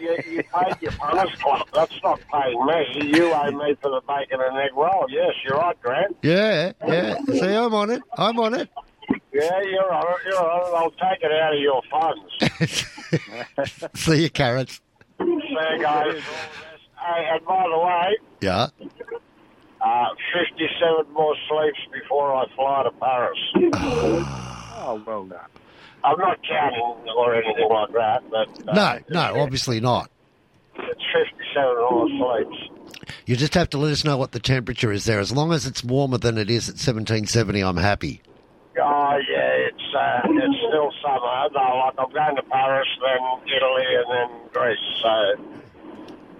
you, 0.00 0.16
you 0.30 0.42
paid 0.42 0.76
your 0.80 0.92
punters 0.92 1.34
club. 1.40 1.66
That's 1.72 2.02
not 2.02 2.20
paying 2.32 2.66
me. 2.66 3.16
You 3.16 3.32
owe 3.32 3.50
me 3.50 3.74
for 3.80 3.90
the 3.90 4.00
bacon 4.06 4.40
and 4.40 4.56
egg 4.58 4.70
roll. 4.74 5.06
Yes, 5.08 5.32
you're 5.44 5.58
right, 5.58 5.80
Grant. 5.80 6.16
Yeah, 6.22 6.72
yeah. 6.86 7.18
See, 7.26 7.54
I'm 7.54 7.74
on 7.74 7.90
it. 7.90 8.02
I'm 8.16 8.38
on 8.38 8.54
it. 8.54 8.68
Yeah, 9.32 9.60
you're 9.62 9.92
on 9.92 10.06
it. 10.06 10.16
You're 10.26 10.38
on 10.38 10.60
it. 10.60 10.74
I'll 10.76 10.90
take 11.10 11.22
it 11.22 11.32
out 11.32 11.54
of 11.54 11.60
your 11.60 11.82
funds. 11.90 12.32
See 14.00 14.22
you, 14.22 14.30
carrots. 14.30 14.80
See 15.20 15.26
you 15.26 15.78
guys. 15.80 16.22
Hey, 17.04 17.28
and 17.32 17.44
by 17.44 17.64
the 17.70 17.78
way, 17.78 18.16
Yeah. 18.40 18.68
uh, 19.80 20.06
57 20.32 21.12
more 21.12 21.34
sleeps 21.48 21.78
before 21.92 22.34
I 22.34 22.44
fly 22.56 22.82
to 22.84 22.90
Paris. 22.92 23.38
Oh, 24.86 25.02
well 25.06 25.24
done. 25.24 25.38
I'm 26.04 26.18
not 26.18 26.38
counting 26.46 27.08
or 27.16 27.34
anything 27.36 27.68
like 27.70 27.90
that, 27.92 28.22
but 28.30 28.68
uh, 28.68 28.74
No, 28.74 28.98
no, 29.08 29.40
obviously 29.40 29.80
not. 29.80 30.10
it's 30.76 31.02
57 31.14 31.76
more 31.90 32.08
sleeps. 32.44 32.68
You 33.24 33.34
just 33.36 33.54
have 33.54 33.70
to 33.70 33.78
let 33.78 33.92
us 33.92 34.04
know 34.04 34.18
what 34.18 34.32
the 34.32 34.40
temperature 34.40 34.92
is 34.92 35.06
there. 35.06 35.20
As 35.20 35.32
long 35.32 35.52
as 35.54 35.64
it's 35.64 35.82
warmer 35.82 36.18
than 36.18 36.36
it 36.36 36.50
is 36.50 36.68
at 36.68 36.74
1770, 36.74 37.62
I'm 37.62 37.78
happy. 37.78 38.20
Oh 38.78 39.18
yeah, 39.30 39.68
it's 39.68 39.94
uh, 39.96 40.20
it's 40.26 40.58
still 40.68 40.92
summer. 41.02 41.48
No, 41.54 41.76
like 41.86 41.94
I'm 41.96 42.12
going 42.12 42.36
to 42.36 42.42
Paris, 42.42 42.88
then 43.00 43.56
Italy, 43.56 43.84
and 43.96 44.10
then 44.10 44.48
Greece. 44.52 44.78
So 45.02 45.62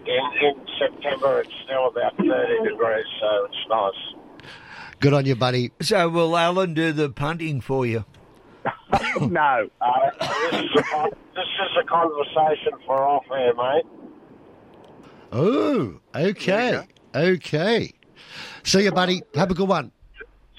in 0.07 0.47
in 0.47 0.67
September, 0.79 1.41
it's 1.41 1.53
still 1.65 1.89
about 1.89 2.17
30 2.17 2.71
degrees, 2.71 3.07
so 3.21 3.47
it's 3.47 3.67
nice. 3.69 4.51
Good 5.01 5.13
on 5.13 5.27
you, 5.27 5.35
buddy. 5.37 5.71
So 5.83 6.09
will 6.09 6.37
Alan 6.37 6.75
do 6.75 6.93
the 6.93 7.11
punting 7.11 7.61
for 7.61 7.85
you? 7.85 8.05
no. 9.21 9.69
Uh, 9.81 10.11
this, 10.51 10.61
is 10.61 10.71
a, 10.79 10.83
con- 10.83 11.11
this 11.35 11.45
is 11.45 11.77
a 11.83 11.87
conversation 11.87 12.73
for 12.87 13.03
off 13.03 13.25
air, 13.31 13.55
mate. 13.55 13.85
Oh, 15.33 16.01
okay. 16.15 16.87
Okay. 17.15 17.93
See 18.63 18.85
you, 18.85 18.93
buddy. 18.93 19.23
Have 19.35 19.51
a 19.51 19.55
good 19.55 19.69
one. 19.69 19.93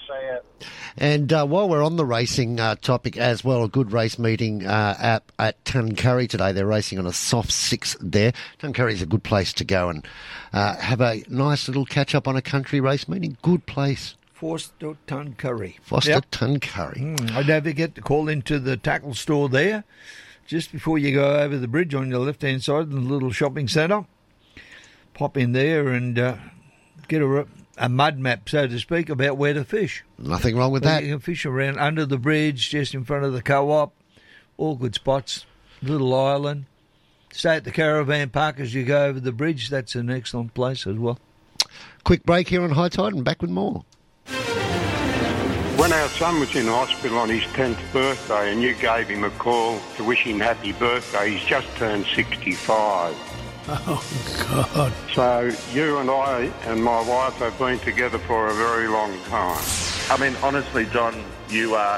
See 0.07 0.27
ya. 0.27 0.67
And 0.97 1.31
uh, 1.33 1.45
while 1.45 1.67
we're 1.67 1.83
on 1.83 1.97
the 1.97 2.05
racing 2.05 2.59
uh, 2.59 2.75
topic 2.75 3.17
as 3.17 3.43
well, 3.43 3.63
a 3.63 3.69
good 3.69 3.91
race 3.91 4.17
meeting 4.17 4.65
uh, 4.65 4.95
at, 4.99 5.23
at 5.37 5.63
Tuncurry 5.65 6.27
today. 6.29 6.53
They're 6.53 6.65
racing 6.65 6.99
on 6.99 7.05
a 7.05 7.11
soft 7.13 7.51
six 7.51 7.97
there. 7.99 8.31
Tuncurry 8.59 8.93
is 8.93 9.01
a 9.01 9.05
good 9.05 9.23
place 9.23 9.51
to 9.53 9.65
go 9.65 9.89
and 9.89 10.07
uh, 10.53 10.75
have 10.77 11.01
a 11.01 11.23
nice 11.27 11.67
little 11.67 11.85
catch 11.85 12.15
up 12.15 12.27
on 12.27 12.37
a 12.37 12.41
country 12.41 12.79
race 12.79 13.07
meeting. 13.09 13.37
Good 13.41 13.65
place. 13.65 14.15
Forster 14.33 14.95
Tuncurry. 15.07 15.79
Forster 15.81 16.11
Yep. 16.11 16.31
Tuncurry. 16.31 17.17
Mm, 17.17 17.31
I 17.31 17.43
don't 17.43 17.63
forget 17.63 17.95
to 17.95 18.01
call 18.01 18.29
into 18.29 18.59
the 18.59 18.77
tackle 18.77 19.13
store 19.13 19.49
there 19.49 19.83
just 20.45 20.71
before 20.71 20.97
you 20.97 21.13
go 21.13 21.39
over 21.39 21.57
the 21.57 21.67
bridge 21.67 21.93
on 21.93 22.09
your 22.09 22.19
left 22.19 22.41
hand 22.41 22.63
side 22.63 22.83
in 22.83 22.91
the 22.91 22.99
little 23.13 23.31
shopping 23.31 23.67
centre. 23.67 24.05
Pop 25.13 25.37
in 25.37 25.53
there 25.53 25.89
and 25.89 26.19
uh, 26.19 26.35
get 27.07 27.21
a, 27.21 27.47
a 27.77 27.89
mud 27.89 28.17
map, 28.17 28.47
so 28.47 28.67
to 28.67 28.79
speak, 28.79 29.09
about 29.09 29.37
where 29.37 29.53
to 29.53 29.63
fish. 29.63 30.03
Nothing 30.17 30.57
wrong 30.57 30.71
with 30.71 30.83
So 30.83 30.89
that. 30.89 31.03
You 31.03 31.11
can 31.13 31.19
fish 31.19 31.45
around 31.45 31.77
under 31.79 32.05
the 32.05 32.17
bridge, 32.17 32.69
just 32.69 32.93
in 32.93 33.03
front 33.03 33.25
of 33.25 33.33
the 33.33 33.41
co 33.41 33.71
op. 33.71 33.93
All 34.57 34.75
good 34.75 34.95
spots. 34.95 35.45
Little 35.81 36.13
island. 36.15 36.65
Stay 37.31 37.57
at 37.57 37.65
the 37.65 37.71
caravan 37.71 38.29
park 38.29 38.59
as 38.59 38.73
you 38.73 38.85
go 38.85 39.05
over 39.05 39.19
the 39.19 39.33
bridge. 39.33 39.69
That's 39.69 39.95
an 39.95 40.09
excellent 40.09 40.53
place 40.53 40.87
as 40.87 40.95
well. 40.95 41.19
Quick 42.05 42.23
break 42.23 42.47
here 42.47 42.61
on 42.61 42.71
High 42.71 42.89
Tide 42.89 43.13
and 43.13 43.25
back 43.25 43.41
with 43.41 43.51
more. 43.51 43.83
When 45.75 45.91
our 45.91 46.07
son 46.07 46.39
was 46.39 46.55
in 46.55 46.67
hospital 46.67 47.17
on 47.17 47.29
his 47.29 47.43
10th 47.53 47.77
birthday 47.91 48.53
and 48.53 48.61
you 48.61 48.73
gave 48.75 49.09
him 49.09 49.25
a 49.25 49.29
call 49.31 49.77
to 49.97 50.03
wish 50.05 50.21
him 50.23 50.39
happy 50.39 50.71
birthday, 50.71 51.31
he's 51.31 51.43
just 51.43 51.67
turned 51.75 52.05
65. 52.15 53.13
Oh, 53.87 54.03
God. 54.47 54.93
So 55.13 55.51
you 55.73 55.97
and 55.97 56.09
I 56.09 56.51
and 56.65 56.83
my 56.83 57.01
wife 57.01 57.33
have 57.35 57.57
been 57.57 57.79
together 57.79 58.19
for 58.19 58.47
a 58.47 58.53
very 58.53 58.87
long 58.87 59.19
time. 59.23 59.63
I 60.09 60.17
mean, 60.19 60.35
honestly, 60.43 60.85
John, 60.85 61.23
you 61.49 61.73
are 61.73 61.97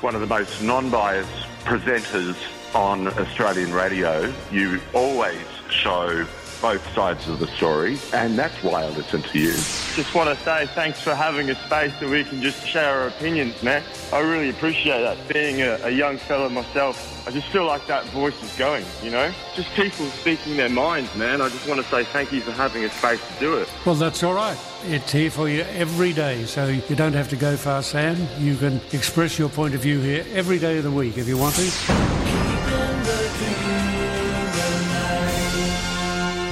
one 0.00 0.16
of 0.16 0.20
the 0.20 0.26
most 0.26 0.60
non-biased 0.60 1.30
presenters 1.64 2.34
on 2.74 3.06
Australian 3.06 3.72
radio. 3.72 4.32
You 4.50 4.80
always 4.92 5.38
show 5.70 6.26
both 6.64 6.94
sides 6.94 7.28
of 7.28 7.38
the 7.40 7.46
story, 7.46 7.98
and 8.14 8.38
that's 8.38 8.62
why 8.62 8.82
I 8.82 8.88
listen 8.88 9.20
to 9.20 9.38
you. 9.38 9.52
Just 9.52 10.14
want 10.14 10.30
to 10.30 10.44
say 10.46 10.64
thanks 10.68 10.98
for 10.98 11.14
having 11.14 11.50
a 11.50 11.54
space 11.66 11.92
that 12.00 12.08
we 12.08 12.24
can 12.24 12.40
just 12.40 12.66
share 12.66 13.00
our 13.00 13.08
opinions, 13.08 13.62
man. 13.62 13.82
I 14.14 14.20
really 14.20 14.48
appreciate 14.48 15.02
that. 15.02 15.18
Being 15.28 15.60
a, 15.60 15.78
a 15.82 15.90
young 15.90 16.16
fella 16.16 16.48
myself, 16.48 17.28
I 17.28 17.32
just 17.32 17.48
feel 17.48 17.66
like 17.66 17.86
that 17.88 18.06
voice 18.06 18.42
is 18.42 18.50
going, 18.56 18.86
you 19.02 19.10
know? 19.10 19.30
Just 19.54 19.68
people 19.74 20.06
speaking 20.06 20.56
their 20.56 20.70
minds, 20.70 21.14
man. 21.14 21.42
I 21.42 21.50
just 21.50 21.68
want 21.68 21.82
to 21.82 21.86
say 21.90 22.04
thank 22.04 22.32
you 22.32 22.40
for 22.40 22.52
having 22.52 22.82
a 22.82 22.88
space 22.88 23.20
to 23.20 23.40
do 23.40 23.58
it. 23.58 23.68
Well, 23.84 23.94
that's 23.94 24.22
all 24.22 24.32
right. 24.32 24.56
It's 24.84 25.12
here 25.12 25.30
for 25.30 25.50
you 25.50 25.66
every 25.74 26.14
day, 26.14 26.46
so 26.46 26.68
you 26.68 26.96
don't 26.96 27.12
have 27.12 27.28
to 27.28 27.36
go 27.36 27.58
far, 27.58 27.82
Sam. 27.82 28.16
You 28.38 28.56
can 28.56 28.80
express 28.92 29.38
your 29.38 29.50
point 29.50 29.74
of 29.74 29.82
view 29.82 30.00
here 30.00 30.24
every 30.32 30.58
day 30.58 30.78
of 30.78 30.84
the 30.84 30.90
week 30.90 31.18
if 31.18 31.28
you 31.28 31.36
want 31.36 31.56
to. 31.56 33.73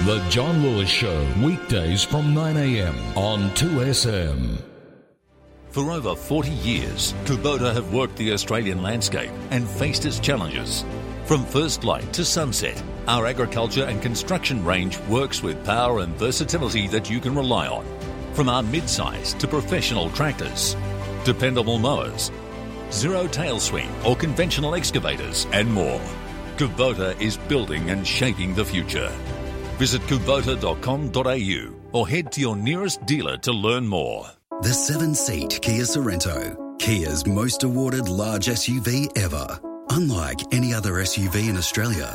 The 0.04 0.18
John 0.30 0.64
Lewis 0.64 0.88
Show, 0.88 1.24
weekdays 1.40 2.02
from 2.02 2.34
9am 2.34 3.16
on 3.16 3.50
2SM. 3.50 4.60
For 5.70 5.92
over 5.92 6.16
40 6.16 6.50
years, 6.50 7.12
Kubota 7.24 7.72
have 7.72 7.92
worked 7.92 8.16
the 8.16 8.32
Australian 8.32 8.82
landscape 8.82 9.30
and 9.52 9.68
faced 9.68 10.04
its 10.04 10.18
challenges. 10.18 10.84
From 11.24 11.46
first 11.46 11.84
light 11.84 12.12
to 12.14 12.24
sunset, 12.24 12.82
our 13.06 13.26
agriculture 13.26 13.84
and 13.84 14.02
construction 14.02 14.64
range 14.64 14.98
works 15.08 15.40
with 15.40 15.64
power 15.64 16.00
and 16.00 16.16
versatility 16.16 16.88
that 16.88 17.08
you 17.08 17.20
can 17.20 17.36
rely 17.36 17.68
on. 17.68 17.86
From 18.34 18.48
our 18.48 18.64
mid-size 18.64 19.34
to 19.34 19.46
professional 19.46 20.10
tractors, 20.10 20.74
dependable 21.22 21.78
mowers, 21.78 22.32
zero 22.90 23.28
tail 23.28 23.60
swing 23.60 23.88
or 24.04 24.16
conventional 24.16 24.74
excavators, 24.74 25.46
and 25.52 25.72
more. 25.72 26.00
Kubota 26.56 27.18
is 27.20 27.36
building 27.36 27.90
and 27.90 28.04
shaping 28.04 28.52
the 28.52 28.64
future. 28.64 29.12
Visit 29.82 30.02
kubota.com.au 30.02 31.98
or 31.98 32.08
head 32.08 32.30
to 32.30 32.40
your 32.40 32.54
nearest 32.54 33.04
dealer 33.04 33.36
to 33.38 33.50
learn 33.50 33.84
more. 33.84 34.30
The 34.60 34.72
seven 34.72 35.12
seat 35.12 35.58
Kia 35.60 35.82
Sorento, 35.82 36.78
Kia's 36.78 37.26
most 37.26 37.64
awarded 37.64 38.08
large 38.08 38.46
SUV 38.46 39.08
ever. 39.18 39.58
Unlike 39.90 40.54
any 40.54 40.72
other 40.72 40.92
SUV 41.02 41.48
in 41.48 41.56
Australia, 41.56 42.14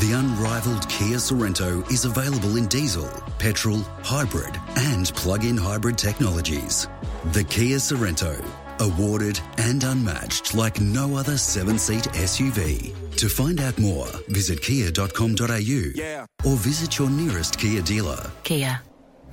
the 0.00 0.12
unrivaled 0.12 0.86
Kia 0.90 1.16
Sorento 1.16 1.90
is 1.90 2.04
available 2.04 2.56
in 2.58 2.66
diesel, 2.66 3.08
petrol, 3.38 3.80
hybrid, 4.02 4.54
and 4.76 5.06
plug 5.14 5.46
in 5.46 5.56
hybrid 5.56 5.96
technologies. 5.96 6.86
The 7.32 7.44
Kia 7.44 7.78
Sorento, 7.78 8.44
awarded 8.80 9.40
and 9.58 9.82
unmatched 9.84 10.54
like 10.54 10.80
no 10.80 11.16
other 11.16 11.36
seven 11.36 11.78
seat 11.78 12.04
SUV. 12.14 12.94
To 13.16 13.28
find 13.28 13.60
out 13.60 13.78
more, 13.78 14.08
visit 14.28 14.62
kia.com.au 14.62 16.26
or 16.44 16.56
visit 16.56 16.98
your 16.98 17.10
nearest 17.10 17.58
Kia 17.58 17.82
dealer. 17.82 18.30
Kia, 18.44 18.80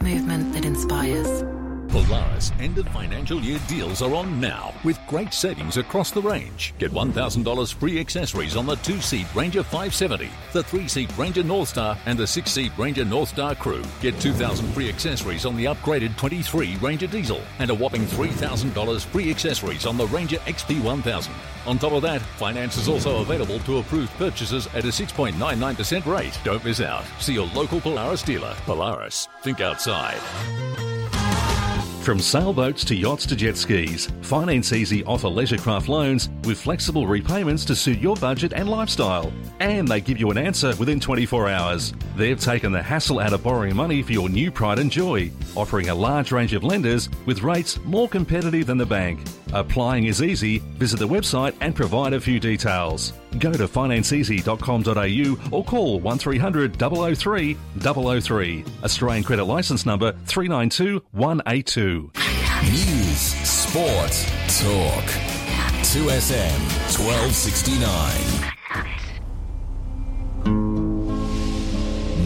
movement 0.02 0.54
that 0.54 0.66
inspires. 0.66 1.53
Polaris 1.94 2.52
end 2.60 2.80
of 2.80 2.88
financial 2.88 3.40
year 3.40 3.60
deals 3.68 4.02
are 4.02 4.16
on 4.16 4.42
now 4.42 4.74
with 4.84 5.00
great 5.06 5.32
savings 5.32 5.78
across 5.78 6.10
the 6.10 6.22
range. 6.24 6.74
Get 6.80 6.92
$1,000 6.92 7.74
free 7.76 8.00
accessories 8.00 8.56
on 8.56 8.66
the 8.66 8.78
two 8.78 9.00
seat 9.00 9.28
Ranger 9.36 9.62
570, 9.62 10.28
the 10.54 10.64
three 10.64 10.88
seat 10.88 11.16
Ranger 11.20 11.44
Northstar, 11.44 11.96
and 12.08 12.18
the 12.18 12.26
six 12.26 12.52
seat 12.52 12.72
Ranger 12.80 13.06
Northstar 13.06 13.56
Crew. 13.60 13.84
Get 14.02 14.20
2000 14.20 14.74
free 14.74 14.90
accessories 14.90 15.46
on 15.46 15.56
the 15.56 15.66
upgraded 15.66 16.18
23 16.18 16.78
Ranger 16.78 17.06
Diesel 17.06 17.42
and 17.60 17.70
a 17.70 17.76
whopping 17.76 18.06
$3,000 18.06 19.06
free 19.06 19.30
accessories 19.30 19.86
on 19.86 19.96
the 19.96 20.08
Ranger 20.08 20.38
XP 20.48 20.82
1000. 20.82 21.32
On 21.68 21.78
top 21.78 21.92
of 21.92 22.02
that, 22.02 22.22
finance 22.22 22.76
is 22.76 22.90
also 22.90 23.22
available 23.22 23.60
to 23.60 23.78
approved 23.78 24.12
purchases 24.14 24.66
at 24.74 24.84
a 24.84 24.88
6.99% 24.88 26.06
rate. 26.08 26.40
Don't 26.44 26.66
miss 26.66 26.82
out. 26.82 27.06
See 27.20 27.36
your 27.36 27.46
local 27.54 27.80
Polaris 27.80 28.24
dealer. 28.24 28.56
Polaris, 28.66 29.28
think 29.44 29.62
outside. 29.62 30.20
From 32.04 32.20
sailboats 32.20 32.84
to 32.86 32.96
yachts 32.96 33.26
to 33.28 33.36
jet 33.38 33.56
skis, 33.56 34.12
Finance 34.24 34.74
Easy 34.74 35.06
offer 35.06 35.30
leisure 35.30 35.58
craft 35.58 35.88
loans 35.88 36.30
with 36.44 36.60
flexible 36.60 37.08
repayments 37.08 37.64
to 37.64 37.78
suit 37.78 38.00
your 38.00 38.18
budget 38.18 38.52
and 38.52 38.68
lifestyle. 38.68 39.32
And 39.62 39.88
they 39.88 40.02
give 40.02 40.20
you 40.20 40.30
an 40.30 40.38
answer 40.38 40.76
within 40.76 41.00
24 41.00 41.48
hours. 41.48 41.94
They've 42.18 42.38
taken 42.38 42.74
the 42.74 42.84
hassle 42.84 43.20
out 43.20 43.32
of 43.32 43.42
borrowing 43.42 43.74
money 43.74 44.02
for 44.02 44.12
your 44.12 44.28
new 44.28 44.52
pride 44.52 44.80
and 44.80 44.92
joy, 44.92 45.32
offering 45.56 45.88
a 45.88 45.96
large 45.96 46.34
range 46.34 46.54
of 46.54 46.66
lenders 46.66 47.08
with 47.26 47.42
rates 47.42 47.80
more 47.86 48.10
competitive 48.10 48.68
than 48.68 48.78
the 48.78 48.86
bank. 48.86 49.22
Applying 49.54 50.04
is 50.04 50.22
easy. 50.22 50.58
Visit 50.78 51.00
the 51.00 51.08
website 51.08 51.56
and 51.62 51.74
provide 51.74 52.12
a 52.12 52.20
few 52.20 52.38
details. 52.38 53.14
Go 53.40 53.52
to 53.52 53.68
financeeasy.com.au 53.68 55.56
or 55.58 55.64
call 55.64 56.00
1300 56.00 56.78
003 56.78 57.58
003. 57.80 58.66
Australian 58.84 59.24
credit 59.24 59.46
license 59.46 59.86
number 59.86 60.12
392182. 60.26 62.12
News, 62.64 63.18
sport, 63.18 64.12
talk. 64.48 65.06
2SM 65.84 66.60
1269. 66.98 68.43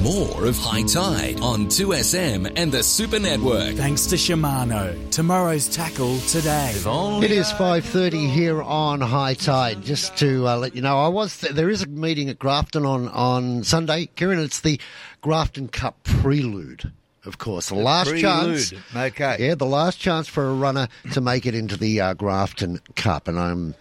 More 0.08 0.46
of 0.46 0.58
High 0.58 0.84
Tide 0.84 1.42
on 1.42 1.66
2SM 1.66 2.54
and 2.56 2.72
the 2.72 2.82
Super 2.82 3.20
Network. 3.20 3.76
Thanks 3.76 4.06
to 4.06 4.16
Shimano. 4.16 5.12
Tomorrow's 5.12 5.68
tackle 5.68 6.18
today. 6.20 6.72
It 6.76 7.32
is 7.32 7.52
5.30 7.52 8.32
here 8.32 8.62
on 8.62 9.02
High 9.02 9.34
Tide. 9.34 9.82
Just 9.84 10.16
to 10.20 10.48
uh, 10.48 10.56
let 10.56 10.78
you 10.78 10.82
know, 10.82 10.98
I 10.98 11.10
was 11.10 11.38
th- 11.42 11.52
there 11.52 11.70
is 11.70 11.82
a 11.82 11.88
meeting 11.88 12.30
at 12.30 12.40
Grafton 12.40 12.86
on, 12.86 13.10
on 13.10 13.66
Sunday. 13.66 14.06
Kieran, 14.16 14.40
it's 14.40 14.62
the 14.62 14.80
Grafton 15.20 15.68
Cup 15.68 16.02
Prelude. 16.06 16.90
Of 17.26 17.38
course, 17.38 17.68
the, 17.68 17.76
last 17.76 18.08
prelude. 18.08 18.22
chance. 18.22 18.74
Okay. 18.96 19.36
Yeah, 19.42 19.56
the 19.56 19.66
last 19.66 20.00
chance 20.00 20.30
for 20.30 20.48
a 20.48 20.54
runner 20.54 20.88
to 21.12 21.20
make 21.20 21.46
it 21.46 21.54
into 21.54 21.76
the 21.76 22.00
uh, 22.00 22.14
Grafton 22.14 22.80
Cup, 22.96 23.28
and 23.28 23.38
I'm 23.38 23.76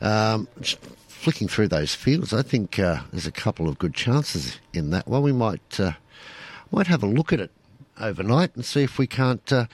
um, 0.00 0.48
just 0.62 0.78
flicking 1.18 1.48
through 1.48 1.68
those 1.68 1.94
fields. 1.94 2.32
I 2.32 2.42
think 2.42 2.78
uh, 2.78 3.00
there's 3.10 3.26
a 3.26 3.32
couple 3.32 3.68
of 3.68 3.78
good 3.78 3.94
chances 3.94 4.58
in 4.72 4.90
that. 4.90 5.08
Well, 5.08 5.22
we 5.22 5.32
might 5.32 5.80
uh, 5.80 5.92
might 6.70 6.86
have 6.86 7.02
a 7.02 7.06
look 7.06 7.32
at 7.32 7.40
it 7.40 7.50
overnight 8.00 8.54
and 8.54 8.64
see 8.64 8.82
if 8.82 8.98
we 8.98 9.06
can't 9.06 9.52
uh, 9.52 9.66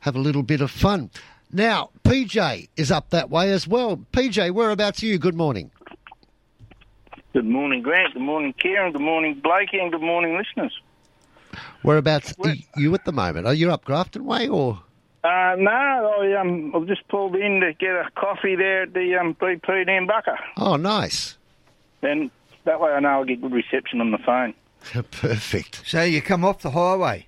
have 0.00 0.14
a 0.14 0.20
little 0.20 0.42
bit 0.42 0.60
of 0.60 0.70
fun. 0.70 1.10
Now, 1.50 1.90
PJ 2.04 2.68
is 2.76 2.92
up 2.92 3.10
that 3.10 3.30
way 3.30 3.50
as 3.50 3.66
well. 3.66 3.96
PJ, 4.12 4.52
whereabouts 4.52 5.02
are 5.02 5.06
you? 5.06 5.18
Good 5.18 5.34
morning. 5.34 5.70
Good 7.32 7.46
morning, 7.46 7.82
Grant. 7.82 8.12
Good 8.12 8.22
morning, 8.22 8.52
Kieran. 8.52 8.92
Good 8.92 9.00
morning, 9.00 9.40
Blakey, 9.42 9.78
and 9.78 9.90
good 9.90 10.02
morning, 10.02 10.36
listeners. 10.36 10.78
Whereabouts 11.82 12.34
are 12.44 12.54
you 12.76 12.94
at 12.94 13.04
the 13.06 13.12
moment? 13.12 13.46
Are 13.46 13.54
you 13.54 13.72
up 13.72 13.84
Grafton 13.84 14.24
Way 14.24 14.48
or? 14.48 14.82
Uh, 15.28 15.56
no, 15.58 15.70
I, 15.70 16.40
um, 16.40 16.72
I've 16.74 16.86
just 16.86 17.06
pulled 17.08 17.36
in 17.36 17.60
to 17.60 17.74
get 17.74 17.90
a 17.90 18.08
coffee 18.16 18.56
there 18.56 18.84
at 18.84 18.94
the 18.94 19.14
um, 19.16 19.34
BP 19.34 19.86
Nambucca. 19.86 20.38
Oh, 20.56 20.76
nice. 20.76 21.36
And 22.00 22.30
that 22.64 22.80
way 22.80 22.92
I 22.92 23.00
know 23.00 23.08
I'll 23.10 23.24
get 23.24 23.42
good 23.42 23.52
reception 23.52 24.00
on 24.00 24.10
the 24.10 24.18
phone. 24.18 24.54
Perfect. 25.10 25.82
So 25.86 26.02
you 26.02 26.22
come 26.22 26.46
off 26.46 26.62
the 26.62 26.70
highway. 26.70 27.26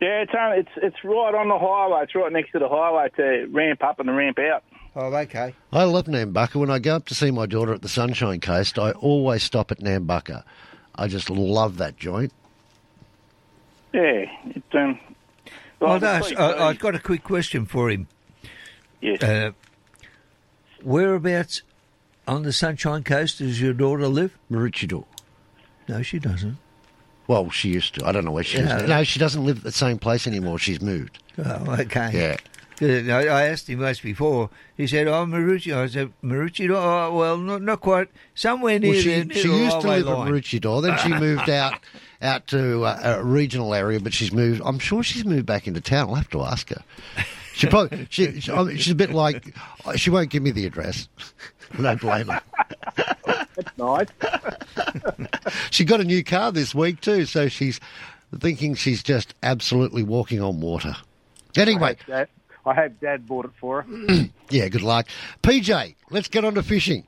Yeah, 0.00 0.20
it's, 0.20 0.32
um, 0.32 0.52
it's 0.52 0.70
it's 0.76 1.02
right 1.02 1.34
on 1.34 1.48
the 1.48 1.58
highway. 1.58 2.04
It's 2.04 2.14
right 2.14 2.32
next 2.32 2.52
to 2.52 2.60
the 2.60 2.68
highway 2.68 3.08
to 3.16 3.46
ramp 3.50 3.82
up 3.82 3.98
and 3.98 4.08
the 4.08 4.12
ramp 4.12 4.38
out. 4.38 4.62
Oh, 4.94 5.12
okay. 5.12 5.54
I 5.72 5.82
love 5.84 6.04
Nambucca. 6.04 6.54
When 6.54 6.70
I 6.70 6.78
go 6.78 6.94
up 6.94 7.06
to 7.06 7.16
see 7.16 7.32
my 7.32 7.46
daughter 7.46 7.74
at 7.74 7.82
the 7.82 7.88
Sunshine 7.88 8.38
Coast, 8.38 8.78
I 8.78 8.92
always 8.92 9.42
stop 9.42 9.72
at 9.72 9.80
Nambucca. 9.80 10.44
I 10.94 11.08
just 11.08 11.30
love 11.30 11.78
that 11.78 11.96
joint. 11.96 12.32
Yeah, 13.92 14.26
it, 14.44 14.62
um, 14.74 15.00
Well, 15.80 16.00
well, 16.00 16.00
no, 16.00 16.36
I, 16.36 16.68
I've 16.68 16.78
got 16.78 16.94
a 16.94 16.98
quick 16.98 17.22
question 17.24 17.66
for 17.66 17.88
him. 17.90 18.08
Yes. 19.00 19.22
Uh, 19.22 19.52
whereabouts 20.82 21.62
on 22.26 22.42
the 22.42 22.52
Sunshine 22.52 23.04
Coast 23.04 23.38
does 23.38 23.60
your 23.60 23.72
daughter 23.72 24.08
live? 24.08 24.36
Maroochydore. 24.50 25.04
No, 25.88 26.02
she 26.02 26.18
doesn't. 26.18 26.58
Well, 27.26 27.50
she 27.50 27.70
used 27.70 27.94
to. 27.96 28.06
I 28.06 28.12
don't 28.12 28.24
know 28.24 28.30
where 28.32 28.44
she 28.44 28.58
Yeah. 28.58 28.76
lives. 28.78 28.88
No, 28.88 29.04
she 29.04 29.18
doesn't 29.18 29.44
live 29.44 29.58
at 29.58 29.62
the 29.64 29.72
same 29.72 29.98
place 29.98 30.26
anymore. 30.26 30.58
She's 30.58 30.80
moved. 30.80 31.22
Oh, 31.38 31.76
okay. 31.80 32.10
Yeah. 32.12 32.36
Good. 32.78 33.10
I 33.10 33.22
I 33.26 33.42
asked 33.48 33.68
him 33.68 33.80
once 33.80 34.00
before. 34.00 34.50
He 34.76 34.86
said, 34.86 35.08
"Oh, 35.08 35.26
Maroochydore." 35.26 35.76
I 35.82 35.86
said, 35.88 36.12
"Maroochydore? 36.22 36.76
Oh, 37.10 37.12
well, 37.16 37.36
not 37.36 37.60
not 37.60 37.80
quite. 37.80 38.08
Somewhere 38.36 38.78
near 38.78 38.92
Well, 38.92 39.00
she, 39.00 39.14
the 39.18 39.24
near 39.24 39.36
she 39.36 39.48
the 39.48 39.56
used 39.56 39.80
to 39.80 39.88
live 39.88 40.06
line." 40.06 40.28
at 40.28 40.32
Maroochydore. 40.32 40.82
Then 40.82 40.98
she 40.98 41.08
moved 41.12 41.50
out 41.62 41.80
out 42.20 42.46
to 42.48 42.84
uh, 42.84 43.00
a 43.18 43.24
regional 43.24 43.74
area, 43.74 44.00
but 44.00 44.12
she's 44.12 44.32
moved. 44.32 44.60
I'm 44.64 44.78
sure 44.78 45.02
she's 45.02 45.24
moved 45.24 45.46
back 45.46 45.66
into 45.66 45.80
town. 45.80 46.08
I'll 46.08 46.16
have 46.16 46.30
to 46.30 46.42
ask 46.42 46.70
her. 46.70 46.82
She 47.54 47.66
probably 47.66 48.06
she, 48.10 48.40
she 48.40 48.52
I 48.52 48.62
mean, 48.62 48.76
she's 48.76 48.92
a 48.92 48.96
bit 48.96 49.10
like 49.10 49.54
she 49.96 50.10
won't 50.10 50.30
give 50.30 50.42
me 50.42 50.50
the 50.50 50.66
address. 50.66 51.08
I 51.78 51.82
don't 51.82 52.00
blame 52.00 52.28
her. 52.28 52.40
That's 53.54 53.78
nice. 53.78 54.08
She 55.70 55.84
got 55.84 56.00
a 56.00 56.04
new 56.04 56.24
car 56.24 56.52
this 56.52 56.74
week 56.74 57.00
too, 57.00 57.24
so 57.24 57.48
she's 57.48 57.80
thinking 58.36 58.74
she's 58.74 59.02
just 59.02 59.34
absolutely 59.42 60.02
walking 60.02 60.40
on 60.42 60.60
water. 60.60 60.96
Anyway, 61.56 61.82
I 61.82 61.88
hope 61.88 62.06
Dad, 62.06 62.28
I 62.66 62.74
hope 62.74 63.00
Dad 63.00 63.26
bought 63.26 63.44
it 63.46 63.50
for 63.60 63.82
her. 63.82 64.28
yeah, 64.50 64.68
good 64.68 64.82
luck. 64.82 65.06
PJ, 65.42 65.94
let's 66.10 66.28
get 66.28 66.44
on 66.44 66.54
to 66.54 66.62
fishing. 66.62 67.06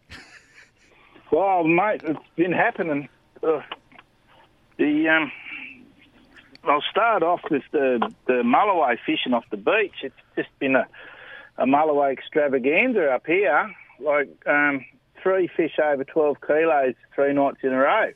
Well, 1.31 1.64
mate, 1.64 2.03
it's 2.05 2.18
been 2.37 2.53
happening. 2.53 3.09
Uh, 3.42 3.61
the 4.81 5.09
um, 5.09 5.31
I'll 6.64 6.83
start 6.90 7.23
off 7.23 7.43
with 7.51 7.62
the 7.71 8.12
the 8.27 8.43
mulloway 8.43 8.97
fishing 9.05 9.35
off 9.35 9.45
the 9.51 9.59
beach. 9.59 9.95
It's 10.03 10.14
just 10.35 10.49
been 10.59 10.75
a 10.75 10.87
a 11.59 11.66
mulloway 11.66 12.12
extravaganza 12.12 13.11
up 13.11 13.27
here. 13.27 13.75
Like 14.01 14.31
um, 14.47 14.85
three 15.23 15.49
fish 15.55 15.79
over 15.79 16.05
twelve 16.05 16.38
kilos, 16.45 16.95
three 17.14 17.35
nights 17.35 17.59
in 17.62 17.73
a 17.73 17.77
row. 17.77 18.12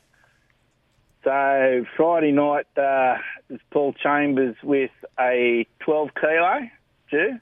So 1.23 1.85
Friday 1.95 2.31
night 2.31 2.67
uh, 2.77 3.17
was 3.49 3.59
Paul 3.71 3.93
Chambers 3.93 4.55
with 4.63 4.91
a 5.19 5.67
twelve 5.79 6.09
kilo, 6.19 6.67
due, 7.11 7.39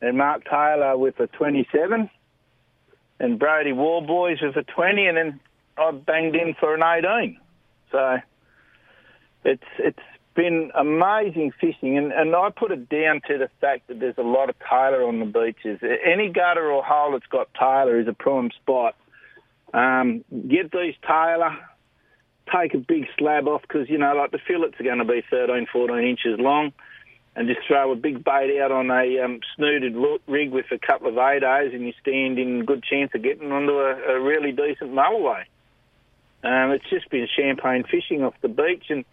and 0.00 0.16
Mark 0.16 0.44
Taylor 0.44 0.96
with 0.96 1.18
a 1.18 1.26
twenty-seven 1.26 2.08
and 3.18 3.38
Brody 3.38 3.72
Warboys 3.72 4.38
with 4.40 4.56
a 4.56 4.62
20, 4.62 5.06
and 5.06 5.16
then 5.18 5.40
I 5.76 5.90
banged 5.90 6.34
in 6.34 6.54
for 6.58 6.74
an 6.74 6.82
18. 6.82 7.38
So 7.90 8.18
it's 9.44 9.62
it's 9.78 9.98
been 10.34 10.70
amazing 10.74 11.52
fishing, 11.60 11.98
and, 11.98 12.12
and 12.12 12.34
I 12.34 12.50
put 12.50 12.70
it 12.70 12.88
down 12.88 13.20
to 13.28 13.38
the 13.38 13.48
fact 13.60 13.88
that 13.88 14.00
there's 14.00 14.18
a 14.18 14.22
lot 14.22 14.48
of 14.48 14.56
tailor 14.68 15.06
on 15.06 15.18
the 15.18 15.26
beaches. 15.26 15.80
Any 15.82 16.28
gutter 16.28 16.70
or 16.70 16.82
hole 16.84 17.12
that's 17.12 17.26
got 17.26 17.52
tailor 17.54 18.00
is 18.00 18.08
a 18.08 18.12
prime 18.12 18.50
spot. 18.62 18.94
Um, 19.74 20.24
get 20.30 20.72
these 20.72 20.94
tailor, 21.06 21.56
take 22.52 22.74
a 22.74 22.78
big 22.78 23.06
slab 23.18 23.48
off 23.48 23.62
because, 23.62 23.88
you 23.88 23.98
know, 23.98 24.14
like 24.14 24.30
the 24.30 24.40
fillets 24.46 24.74
are 24.80 24.84
going 24.84 24.98
to 24.98 25.04
be 25.04 25.22
13, 25.30 25.66
14 25.72 25.98
inches 25.98 26.38
long 26.38 26.72
and 27.36 27.48
just 27.48 27.60
throw 27.66 27.92
a 27.92 27.96
big 27.96 28.24
bait 28.24 28.60
out 28.60 28.72
on 28.72 28.90
a 28.90 29.20
um, 29.20 29.40
snooted 29.54 29.94
rig 30.26 30.50
with 30.50 30.66
a 30.72 30.78
couple 30.78 31.08
of 31.08 31.14
ADOs 31.14 31.74
and 31.74 31.86
you 31.86 31.92
stand 32.00 32.38
in 32.38 32.64
good 32.64 32.82
chance 32.82 33.12
of 33.14 33.22
getting 33.22 33.52
onto 33.52 33.72
a, 33.72 34.16
a 34.16 34.20
really 34.20 34.52
decent 34.52 34.92
mulloway. 34.92 35.44
Um, 36.42 36.70
it's 36.70 36.88
just 36.88 37.10
been 37.10 37.26
champagne 37.36 37.84
fishing 37.84 38.22
off 38.22 38.34
the 38.40 38.48
beach, 38.48 38.84
and 38.88 39.04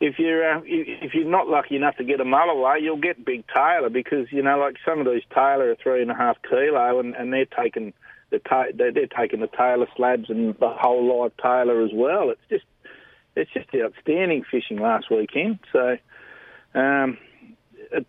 if 0.00 0.18
you're 0.18 0.58
uh, 0.58 0.60
if 0.64 1.14
you're 1.14 1.24
not 1.24 1.48
lucky 1.48 1.76
enough 1.76 1.96
to 1.96 2.04
get 2.04 2.20
a 2.20 2.24
mulloway, 2.24 2.82
you'll 2.82 2.96
get 2.96 3.24
big 3.24 3.44
tailor 3.52 3.88
because 3.88 4.26
you 4.30 4.42
know 4.42 4.58
like 4.58 4.76
some 4.84 5.00
of 5.00 5.06
these 5.06 5.22
tailor 5.32 5.70
are 5.70 5.76
three 5.76 6.02
and 6.02 6.10
a 6.10 6.14
half 6.14 6.36
kilo, 6.48 7.00
and, 7.00 7.14
and 7.14 7.32
they're 7.32 7.46
taking 7.46 7.92
the 8.30 8.38
ta- 8.38 8.72
they're, 8.74 8.92
taking 8.92 9.40
the 9.40 9.48
tailor 9.48 9.86
slabs 9.96 10.28
and 10.28 10.54
the 10.58 10.68
whole 10.68 11.22
live 11.22 11.32
tailor 11.36 11.84
as 11.84 11.90
well. 11.92 12.30
It's 12.30 12.40
just 12.48 12.64
it's 13.36 13.50
just 13.52 13.68
outstanding 13.74 14.44
fishing 14.50 14.78
last 14.78 15.10
weekend. 15.10 15.58
So 15.72 15.96
um, 16.74 17.18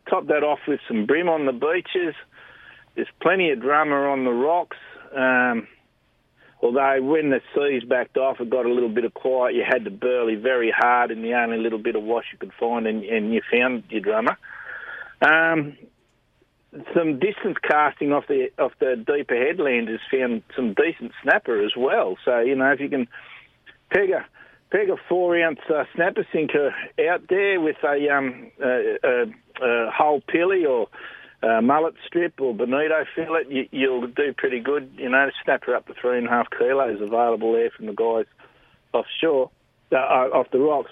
top 0.10 0.28
that 0.28 0.44
off 0.44 0.60
with 0.68 0.80
some 0.88 1.06
bream 1.06 1.30
on 1.30 1.46
the 1.46 1.52
beaches. 1.52 2.16
There's 2.96 3.08
plenty 3.22 3.52
of 3.52 3.62
drummer 3.62 4.08
on 4.08 4.26
the 4.26 4.32
rocks. 4.32 4.78
Um, 5.16 5.68
although 6.64 7.04
when 7.04 7.30
the 7.30 7.42
seas 7.54 7.84
backed 7.88 8.18
off, 8.18 8.40
it 8.40 8.50
got 8.50 8.66
a 8.66 8.74
little 8.74 8.90
bit 8.90 9.04
of 9.04 9.14
quiet. 9.14 9.54
You 9.54 9.64
had 9.70 9.84
to 9.84 9.92
burley 9.92 10.36
very 10.36 10.74
hard 10.76 11.12
in 11.12 11.22
the 11.22 11.34
only 11.34 11.58
little 11.58 11.78
bit 11.78 11.96
of 11.96 12.04
wash 12.04 12.26
you 12.32 12.40
could 12.40 12.54
find, 12.60 12.88
and, 12.88 13.04
and 13.04 13.34
you 13.34 13.42
found 13.52 13.84
your 13.90 14.02
drummer. 14.02 14.38
Um, 15.22 15.78
some 16.96 17.20
distance 17.20 17.58
casting 17.62 18.12
off 18.12 18.26
the 18.28 18.48
off 18.58 18.72
the 18.80 18.96
deeper 18.96 19.36
headland 19.36 19.90
has 19.90 20.00
found 20.12 20.42
some 20.56 20.74
decent 20.74 21.12
snapper 21.22 21.64
as 21.64 21.74
well. 21.78 22.18
So 22.26 22.40
you 22.40 22.56
know 22.56 22.72
if 22.72 22.80
you 22.80 22.90
can 22.90 23.08
peg 23.92 24.10
a 24.10 24.26
peg 24.72 24.90
a 24.90 24.96
four 25.08 25.40
ounce 25.40 25.60
uh, 25.70 25.84
snapper 25.94 26.26
sinker 26.34 26.74
out 27.10 27.28
there 27.30 27.62
with 27.62 27.76
a 27.84 28.10
um 28.10 28.52
a, 28.64 28.98
a, 29.04 29.24
a 29.64 29.92
whole 29.92 30.22
pilly 30.22 30.66
or 30.66 30.88
uh, 31.44 31.62
mullet 31.62 31.94
strip 32.08 32.40
or 32.40 32.54
bonito 32.54 33.06
fillet, 33.16 33.44
you, 33.50 33.68
you'll 33.72 34.08
do 34.08 34.34
pretty 34.36 34.60
good. 34.60 34.92
You 34.98 35.10
know, 35.10 35.30
snapper 35.44 35.76
up 35.76 35.88
to 35.88 35.94
three 36.00 36.18
and 36.18 36.28
a 36.28 36.30
half 36.30 36.48
kilos 36.58 37.02
available 37.02 37.54
there 37.54 37.70
from 37.76 37.88
the 37.88 37.94
guys 37.94 38.26
offshore, 38.94 39.50
uh, 39.92 39.96
uh, 39.96 40.30
off 40.34 40.48
the 40.52 40.60
rocks. 40.60 40.92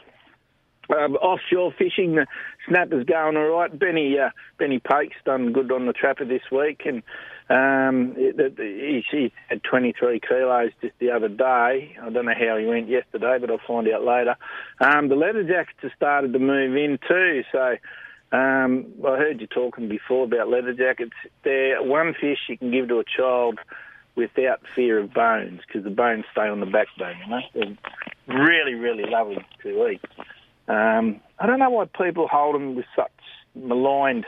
Um, 0.90 1.16
offshore 1.16 1.74
fishing, 1.78 2.16
the 2.16 2.28
snapper's 2.68 3.06
going 3.06 3.38
all 3.38 3.48
right. 3.48 3.78
Benny 3.78 4.18
uh, 4.20 4.32
Benny 4.60 4.80
Pake's 4.80 5.16
done 5.24 5.54
good 5.54 5.72
on 5.72 5.86
the 5.86 5.94
trapper 5.94 6.26
this 6.26 6.42
week, 6.52 6.82
and 6.86 7.02
um, 7.50 8.14
he, 8.18 9.06
he 9.10 9.32
had 9.48 9.64
23 9.64 10.20
kilos 10.20 10.72
just 10.82 10.94
the 11.00 11.12
other 11.12 11.30
day. 11.30 11.96
I 12.02 12.10
don't 12.10 12.26
know 12.26 12.34
how 12.38 12.58
he 12.58 12.66
went 12.66 12.90
yesterday, 12.90 13.38
but 13.40 13.50
I'll 13.50 13.62
find 13.66 13.88
out 13.88 14.04
later. 14.04 14.36
Um, 14.82 15.08
the 15.08 15.16
leather 15.16 15.44
jackets 15.44 15.80
have 15.82 15.92
started 15.96 16.34
to 16.34 16.40
move 16.40 16.76
in 16.76 17.00
too, 17.08 17.44
so 17.54 17.76
um, 18.32 18.86
I 19.06 19.18
heard 19.18 19.42
you 19.42 19.48
talking 19.48 19.90
before 19.90 20.24
about 20.24 20.50
leather 20.50 20.74
jackets. 20.74 21.12
They're 21.44 21.82
one 21.84 22.14
fish 22.14 22.40
you 22.48 22.58
can 22.58 22.72
give 22.72 22.88
to 22.88 23.00
a 23.00 23.04
child 23.04 23.60
without 24.16 24.62
fear 24.76 25.00
of 25.00 25.14
bones 25.14 25.62
because 25.66 25.84
the 25.84 25.90
bones 25.90 26.26
stay 26.32 26.48
on 26.48 26.60
the 26.60 26.66
backbone. 26.66 27.16
You 27.24 27.30
know, 27.30 27.78
they're 28.28 28.38
really, 28.46 28.76
really 28.76 29.10
lovely 29.10 29.46
to 29.64 29.88
eat. 29.88 30.02
Um, 30.68 31.20
I 31.40 31.46
don't 31.46 31.60
know 31.60 31.70
why 31.70 31.86
people 31.86 32.28
hold 32.28 32.56
them 32.56 32.76
with 32.76 32.86
such 32.96 33.12
maligned 33.56 34.26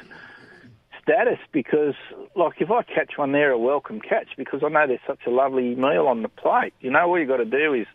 status 1.01 1.39
because, 1.51 1.95
like, 2.35 2.59
if 2.59 2.71
I 2.71 2.83
catch 2.83 3.17
one, 3.17 3.31
they're 3.31 3.51
a 3.51 3.57
welcome 3.57 4.01
catch 4.01 4.29
because 4.37 4.63
I 4.65 4.69
know 4.69 4.87
there's 4.87 4.99
such 5.07 5.25
a 5.25 5.29
lovely 5.29 5.75
meal 5.75 6.07
on 6.07 6.23
the 6.23 6.29
plate. 6.29 6.73
You 6.81 6.91
know, 6.91 7.07
all 7.07 7.19
you 7.19 7.25
got 7.25 7.37
to 7.37 7.45
do 7.45 7.73
is 7.73 7.87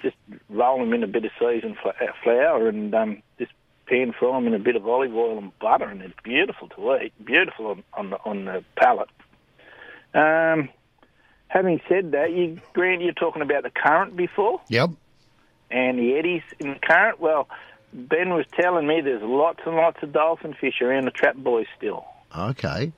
just 0.00 0.16
roll 0.48 0.78
them 0.78 0.92
in 0.92 1.02
a 1.02 1.06
bit 1.06 1.24
of 1.24 1.30
seasoned 1.38 1.76
flour 2.22 2.68
and 2.68 2.94
um, 2.94 3.22
just 3.38 3.52
pan 3.92 4.14
fry 4.18 4.32
them 4.32 4.46
in 4.46 4.54
a 4.54 4.58
bit 4.58 4.74
of 4.76 4.88
olive 4.88 5.14
oil 5.14 5.36
and 5.36 5.58
butter, 5.58 5.84
and 5.84 6.00
they're 6.00 6.12
beautiful 6.24 6.68
to 6.68 6.96
eat. 7.02 7.12
Beautiful 7.24 7.66
on, 7.66 7.84
on 7.92 8.10
the 8.10 8.16
on 8.24 8.44
the 8.46 8.64
palate. 8.76 9.10
Um, 10.14 10.70
having 11.48 11.80
said 11.88 12.12
that, 12.12 12.32
you 12.32 12.58
Grant, 12.72 13.02
you're 13.02 13.12
talking 13.12 13.42
about 13.42 13.62
the 13.64 13.70
current 13.70 14.16
before 14.16 14.60
Yep. 14.68 14.90
and 15.70 15.98
the 15.98 16.14
eddies 16.14 16.42
in 16.58 16.70
the 16.70 16.78
current. 16.78 17.20
Well, 17.20 17.48
Ben 17.92 18.30
was 18.30 18.46
telling 18.58 18.86
me 18.86 19.00
there's 19.02 19.22
lots 19.22 19.60
and 19.66 19.76
lots 19.76 20.02
of 20.02 20.12
dolphin 20.12 20.54
fish 20.58 20.80
around 20.80 21.04
the 21.04 21.10
trap 21.10 21.36
boys 21.36 21.66
still. 21.76 22.06
Okay. 22.36 22.92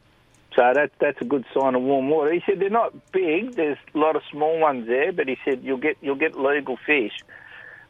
So 0.54 0.62
that 0.72 0.92
that's 1.00 1.20
a 1.20 1.24
good 1.24 1.44
sign 1.52 1.74
of 1.74 1.82
warm 1.82 2.08
water. 2.08 2.32
He 2.32 2.40
said 2.46 2.60
they're 2.60 2.70
not 2.70 2.92
big. 3.10 3.56
There's 3.56 3.78
a 3.92 3.98
lot 3.98 4.14
of 4.14 4.22
small 4.30 4.60
ones 4.60 4.86
there, 4.86 5.10
but 5.12 5.26
he 5.26 5.36
said 5.44 5.64
you'll 5.64 5.78
get 5.78 5.96
you'll 6.00 6.14
get 6.14 6.38
legal 6.38 6.76
fish. 6.86 7.12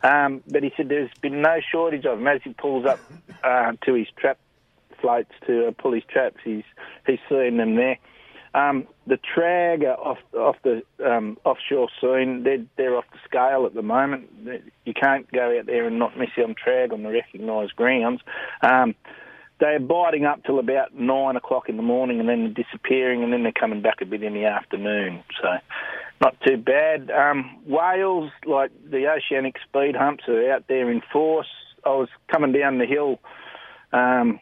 Um, 0.05 0.43
but 0.47 0.63
he 0.63 0.71
said 0.77 0.89
there's 0.89 1.11
been 1.23 1.41
no 1.41 1.61
shortage 1.73 2.05
of 2.05 2.19
them 2.19 2.29
as 2.29 2.41
he 2.45 2.53
pulls 2.53 2.85
up 2.87 3.01
uh, 3.43 3.73
to 3.87 3.95
his 3.95 4.07
trap 4.19 4.39
floats 5.01 5.31
to 5.47 5.69
uh, 5.69 5.71
pull 5.77 5.93
his 5.93 6.05
traps. 6.09 6.37
He's 6.45 6.65
he's 7.07 7.19
seeing 7.29 7.57
them 7.57 7.77
there. 7.77 7.99
Um, 8.55 8.87
the 9.07 9.17
tragger 9.17 9.95
off 9.95 10.19
off 10.35 10.57
the 10.63 10.83
um, 11.05 11.39
offshore 11.45 11.89
scene, 12.01 12.45
they're 12.45 12.65
they're 12.77 12.97
off 12.97 13.07
the 13.13 13.19
scale 13.25 13.67
at 13.67 13.75
the 13.75 13.83
moment. 13.83 14.31
You 14.85 14.95
can't 14.95 15.31
go 15.33 15.59
out 15.59 15.67
there 15.67 15.87
and 15.87 15.99
not 15.99 16.19
miss 16.19 16.31
them 16.37 16.55
trag 16.55 16.93
on 16.93 17.03
the 17.03 17.11
recognised 17.11 17.75
grounds. 17.75 18.21
Um, 18.63 18.95
they're 19.61 19.81
biting 19.81 20.25
up 20.25 20.43
till 20.45 20.59
about 20.59 20.95
nine 20.95 21.37
o'clock 21.37 21.69
in 21.69 21.77
the 21.77 21.83
morning 21.83 22.21
and 22.21 22.29
then 22.29 22.45
they're 22.45 22.65
disappearing 22.65 23.23
and 23.23 23.33
then 23.33 23.43
they're 23.43 23.53
coming 23.53 23.83
back 23.83 24.01
a 24.01 24.07
bit 24.07 24.23
in 24.23 24.35
the 24.35 24.45
afternoon. 24.45 25.23
So 25.41 25.49
not 26.21 26.37
too 26.47 26.57
bad. 26.57 27.11
Um, 27.11 27.63
whales, 27.67 28.31
like 28.47 28.71
the 28.89 29.07
oceanic 29.09 29.57
speed 29.69 29.95
humps, 29.97 30.25
are 30.29 30.53
out 30.53 30.65
there 30.69 30.91
in 30.91 31.03
force. 31.13 31.49
I 31.85 31.91
was 31.91 32.09
coming 32.33 32.53
down 32.53 32.79
the 32.79 32.87
hill 32.87 33.21
um, 33.93 34.41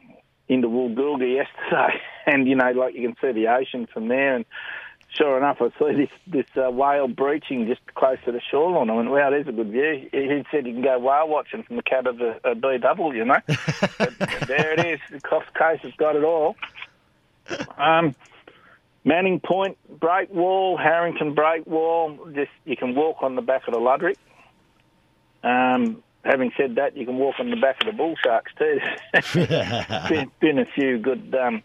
into 0.49 0.69
Woolgoolga 0.69 1.37
yesterday, 1.37 2.01
and 2.27 2.47
you 2.47 2.55
know, 2.55 2.71
like 2.71 2.95
you 2.95 3.09
can 3.09 3.17
see 3.21 3.33
the 3.33 3.49
ocean 3.49 3.87
from 3.93 4.09
there. 4.09 4.37
And 4.37 4.45
sure 5.17 5.37
enough, 5.37 5.59
I 5.61 5.69
see 5.79 5.95
this 5.95 6.11
this 6.27 6.47
uh, 6.57 6.71
whale 6.71 7.09
breaching 7.09 7.67
just 7.67 7.81
close 7.95 8.19
to 8.25 8.33
the 8.33 8.41
shoreline. 8.41 8.91
I 8.91 8.95
went, 8.95 9.11
"Wow, 9.11 9.31
there's 9.31 9.49
a 9.49 9.53
good 9.53 9.71
view." 9.71 10.09
He 10.11 10.23
he 10.23 10.45
said 10.51 10.67
you 10.67 10.73
can 10.73 10.83
go 10.83 10.99
whale 10.99 11.29
watching 11.29 11.63
from 11.63 11.77
the 11.77 11.83
cab 11.83 12.07
of 12.07 12.21
a, 12.21 12.79
double, 12.79 13.15
you 13.15 13.25
know. 13.25 13.39
but 13.99 14.19
there 14.47 14.73
it 14.73 14.85
is. 14.85 15.01
The 15.11 15.21
Coffs 15.21 15.53
Coast 15.55 15.83
has 15.83 15.93
got 15.95 16.17
it 16.17 16.25
all. 16.25 16.57
Um, 17.77 18.15
Manning 19.05 19.41
Point 19.41 19.77
break 20.01 20.31
wall, 20.31 20.77
Harrington 20.77 21.35
break 21.35 21.67
wall. 21.67 22.19
Just 22.35 22.51
you 22.65 22.77
can 22.77 22.95
walk 22.95 23.23
on 23.23 23.37
the 23.37 23.43
back 23.43 23.67
of 23.67 23.75
the 23.75 23.81
luderick. 23.81 24.17
Um, 25.43 26.03
having 26.25 26.53
said 26.57 26.77
that, 26.77 26.97
you 26.97 27.05
can 27.05 27.17
walk 27.17 27.37
on 27.41 27.51
the 27.51 27.57
back 27.57 27.81
of 27.81 27.87
the 27.87 27.93
bull 27.93 28.15
sharks 28.23 28.53
too. 28.57 28.79
been, 30.09 30.31
been 30.41 30.59
a 30.59 30.67
few 30.67 30.99
good, 30.99 31.35
um, 31.35 31.63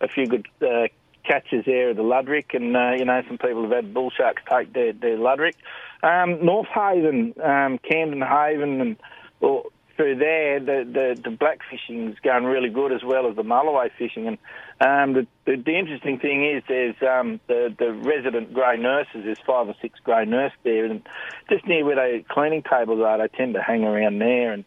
a 0.00 0.08
few 0.08 0.26
good 0.26 0.46
uh, 0.60 0.88
catches 1.24 1.64
there 1.64 1.90
of 1.90 1.96
the 1.96 2.02
luderick, 2.02 2.54
and 2.54 2.76
uh, 2.76 2.92
you 2.96 3.04
know 3.04 3.22
some 3.26 3.38
people 3.38 3.62
have 3.62 3.72
had 3.72 3.94
bull 3.94 4.10
sharks 4.10 4.42
take 4.50 4.72
their 4.72 4.92
their 4.92 5.16
luderick. 5.16 5.54
Um, 6.02 6.44
North 6.44 6.68
Haven, 6.68 7.34
um, 7.42 7.78
Camden 7.78 8.20
Haven, 8.20 8.80
and 8.80 8.96
well, 9.40 9.64
through 9.96 10.16
there, 10.16 10.60
the, 10.60 10.84
the 10.84 11.20
the 11.22 11.30
black 11.30 11.60
fishing 11.70 12.10
is 12.10 12.18
going 12.20 12.44
really 12.44 12.68
good 12.68 12.92
as 12.92 13.02
well 13.04 13.28
as 13.28 13.36
the 13.36 13.42
mulloway 13.42 13.90
fishing. 13.96 14.26
And 14.26 14.38
um, 14.80 15.14
the, 15.14 15.26
the 15.46 15.62
the 15.62 15.78
interesting 15.78 16.18
thing 16.18 16.44
is 16.44 16.62
there's 16.68 16.96
um, 17.02 17.40
the 17.46 17.74
the 17.78 17.92
resident 17.92 18.52
grey 18.52 18.76
nurses. 18.76 19.22
There's 19.24 19.38
five 19.46 19.68
or 19.68 19.74
six 19.80 19.98
grey 20.00 20.24
nurse 20.24 20.52
there, 20.62 20.84
and 20.84 21.02
just 21.48 21.66
near 21.66 21.84
where 21.84 21.96
the 21.96 22.24
cleaning 22.28 22.62
tables 22.62 23.00
are, 23.00 23.18
they 23.18 23.28
tend 23.28 23.54
to 23.54 23.62
hang 23.62 23.84
around 23.84 24.18
there. 24.18 24.52
And 24.52 24.64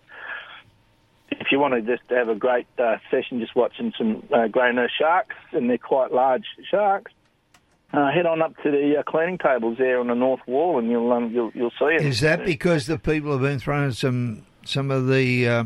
if 1.31 1.47
you 1.51 1.59
want 1.59 1.73
to 1.73 2.15
have 2.15 2.29
a 2.29 2.35
great 2.35 2.67
uh, 2.77 2.97
session, 3.11 3.39
just 3.39 3.55
watching 3.55 3.93
some 3.97 4.23
uh, 4.33 4.47
grey 4.47 4.71
nurse 4.73 4.91
sharks, 4.97 5.35
and 5.51 5.69
they're 5.69 5.77
quite 5.77 6.11
large 6.11 6.45
sharks. 6.69 7.11
Uh, 7.93 8.11
head 8.11 8.25
on 8.25 8.41
up 8.41 8.53
to 8.63 8.69
the 8.69 8.95
uh, 8.99 9.03
cleaning 9.03 9.37
tables 9.37 9.77
there 9.77 9.99
on 9.99 10.07
the 10.07 10.13
north 10.13 10.41
wall, 10.45 10.77
and 10.77 10.89
you'll 10.89 11.11
um, 11.11 11.31
you'll 11.31 11.51
you'll 11.53 11.71
see 11.71 11.85
it. 11.85 12.01
Is 12.01 12.19
that 12.19 12.43
because 12.45 12.85
the 12.85 12.97
people 12.99 13.31
have 13.31 13.41
been 13.41 13.59
throwing 13.59 13.91
some 13.91 14.45
some 14.65 14.91
of 14.91 15.07
the 15.07 15.47
uh, 15.47 15.63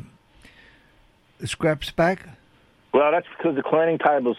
scraps 1.43 1.89
back? 1.89 2.27
Well, 2.93 3.11
that's 3.11 3.27
because 3.37 3.55
the 3.55 3.63
cleaning 3.63 3.97
tables 3.97 4.37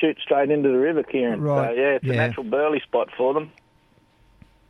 shoot 0.00 0.16
straight 0.22 0.50
into 0.50 0.68
the 0.68 0.78
river, 0.78 1.02
Kieran. 1.02 1.40
Right, 1.40 1.74
So, 1.74 1.80
yeah, 1.80 1.88
it's 1.94 2.04
a 2.04 2.08
natural 2.08 2.44
burley 2.44 2.80
spot 2.80 3.08
for 3.16 3.34
them. 3.34 3.50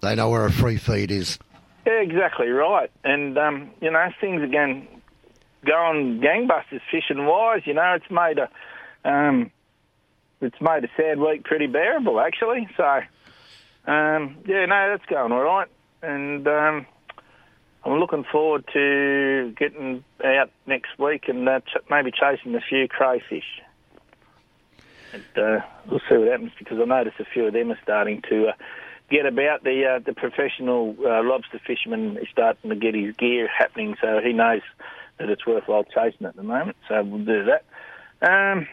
They 0.00 0.14
know 0.14 0.30
where 0.30 0.46
a 0.46 0.52
free 0.52 0.76
feed 0.76 1.10
is. 1.10 1.38
Yeah, 1.86 2.00
exactly 2.00 2.48
right. 2.48 2.90
And 3.04 3.36
um, 3.36 3.70
you 3.82 3.90
know, 3.90 4.08
things 4.20 4.40
are 4.42 4.46
going 5.64 6.20
going 6.20 6.20
gangbusters 6.20 6.80
fishing 6.90 7.26
wise. 7.26 7.62
You 7.64 7.74
know, 7.74 7.94
it's 7.94 8.10
made 8.10 8.38
a 8.38 8.48
um, 9.08 9.50
it's 10.40 10.60
made 10.60 10.84
a 10.84 10.88
sad 10.96 11.18
week 11.18 11.44
pretty 11.44 11.66
bearable 11.66 12.20
actually. 12.20 12.68
So 12.76 13.00
um, 13.86 14.38
yeah, 14.46 14.66
no, 14.66 14.88
that's 14.90 15.06
going 15.06 15.32
all 15.32 15.42
right. 15.42 15.68
And 16.02 16.46
um, 16.46 16.86
I'm 17.84 17.98
looking 17.98 18.24
forward 18.24 18.64
to 18.72 19.54
getting 19.58 20.04
out 20.24 20.50
next 20.66 20.98
week 20.98 21.28
and 21.28 21.48
uh, 21.48 21.60
ch- 21.60 21.90
maybe 21.90 22.10
chasing 22.10 22.54
a 22.54 22.60
few 22.60 22.88
crayfish. 22.88 23.60
And, 25.12 25.24
uh, 25.36 25.60
we'll 25.88 26.00
see 26.08 26.16
what 26.16 26.28
happens 26.28 26.52
because 26.58 26.78
I 26.80 26.84
notice 26.84 27.14
a 27.20 27.24
few 27.24 27.46
of 27.46 27.52
them 27.52 27.70
are 27.70 27.78
starting 27.82 28.22
to 28.30 28.48
uh, 28.48 28.52
get 29.10 29.26
about. 29.26 29.62
The 29.62 29.84
uh, 29.84 29.98
the 30.04 30.12
professional 30.12 30.96
uh, 31.00 31.22
lobster 31.22 31.60
fisherman 31.64 32.16
is 32.16 32.26
starting 32.32 32.70
to 32.70 32.76
get 32.76 32.94
his 32.94 33.14
gear 33.16 33.46
happening, 33.46 33.96
so 34.00 34.20
he 34.20 34.32
knows 34.32 34.62
that 35.18 35.28
it's 35.28 35.46
worthwhile 35.46 35.84
chasing 35.84 36.26
at 36.26 36.36
the 36.36 36.42
moment. 36.42 36.76
So 36.88 37.02
we'll 37.02 37.24
do 37.24 37.44
that. 37.44 37.64
Um, 38.26 38.66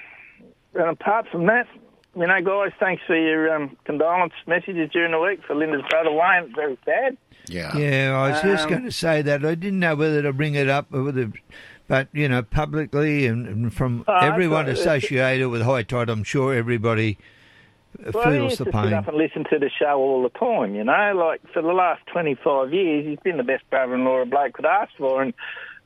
and 0.74 0.90
apart 0.90 1.28
from 1.32 1.46
that, 1.48 1.68
you 2.16 2.28
know, 2.28 2.42
guys, 2.42 2.72
thanks 2.80 3.02
for 3.08 3.16
your 3.16 3.54
um, 3.56 3.78
condolence 3.86 4.34
messages 4.48 4.90
during 4.92 5.12
the 5.12 5.20
week 5.20 5.40
for 5.48 5.56
Linda's 5.56 5.84
brother 5.90 6.12
Wayne. 6.12 6.54
Very 6.56 6.78
sad. 6.86 7.18
Yeah. 7.48 7.76
Yeah, 7.78 8.14
I 8.18 8.30
was 8.32 8.42
just 8.42 8.66
Um, 8.66 8.70
going 8.70 8.84
to 8.84 8.92
say 8.92 9.22
that. 9.22 9.46
I 9.46 9.56
didn't 9.56 9.80
know 9.80 9.96
whether 9.96 10.22
to 10.22 10.34
bring 10.34 10.56
it 10.56 10.68
up, 10.70 10.88
or 10.94 11.04
whether, 11.04 11.32
but 11.88 12.08
you 12.14 12.28
know, 12.28 12.42
publicly 12.44 13.28
and, 13.28 13.48
and 13.48 13.74
from 13.74 14.04
Oh, 14.08 14.14
everyone 14.18 14.68
associated 14.68 15.50
with 15.50 15.62
high 15.62 15.84
tide, 15.84 16.10
I'm 16.10 16.24
sure 16.24 16.54
everybody 16.54 17.18
uh, 18.06 18.12
Well, 18.14 18.24
feels 18.26 18.52
used 18.52 18.58
the 18.60 18.66
to 18.66 18.72
sit 18.72 18.84
pain. 18.84 18.94
up 18.94 19.08
and 19.08 19.18
listen 19.18 19.46
to 19.50 19.58
the 19.60 19.70
show 19.70 19.98
all 19.98 20.22
the 20.24 20.30
time, 20.38 20.76
you 20.76 20.84
know. 20.84 21.14
Like, 21.16 21.42
for 21.54 21.62
the 21.62 21.70
last 21.74 22.02
25 22.08 22.74
years, 22.74 23.06
he's 23.06 23.20
been 23.20 23.38
the 23.38 23.44
best 23.44 23.70
brother-in-law 23.70 24.22
a 24.22 24.26
bloke 24.26 24.54
could 24.54 24.66
ask 24.66 24.92
for. 24.98 25.22
And, 25.22 25.34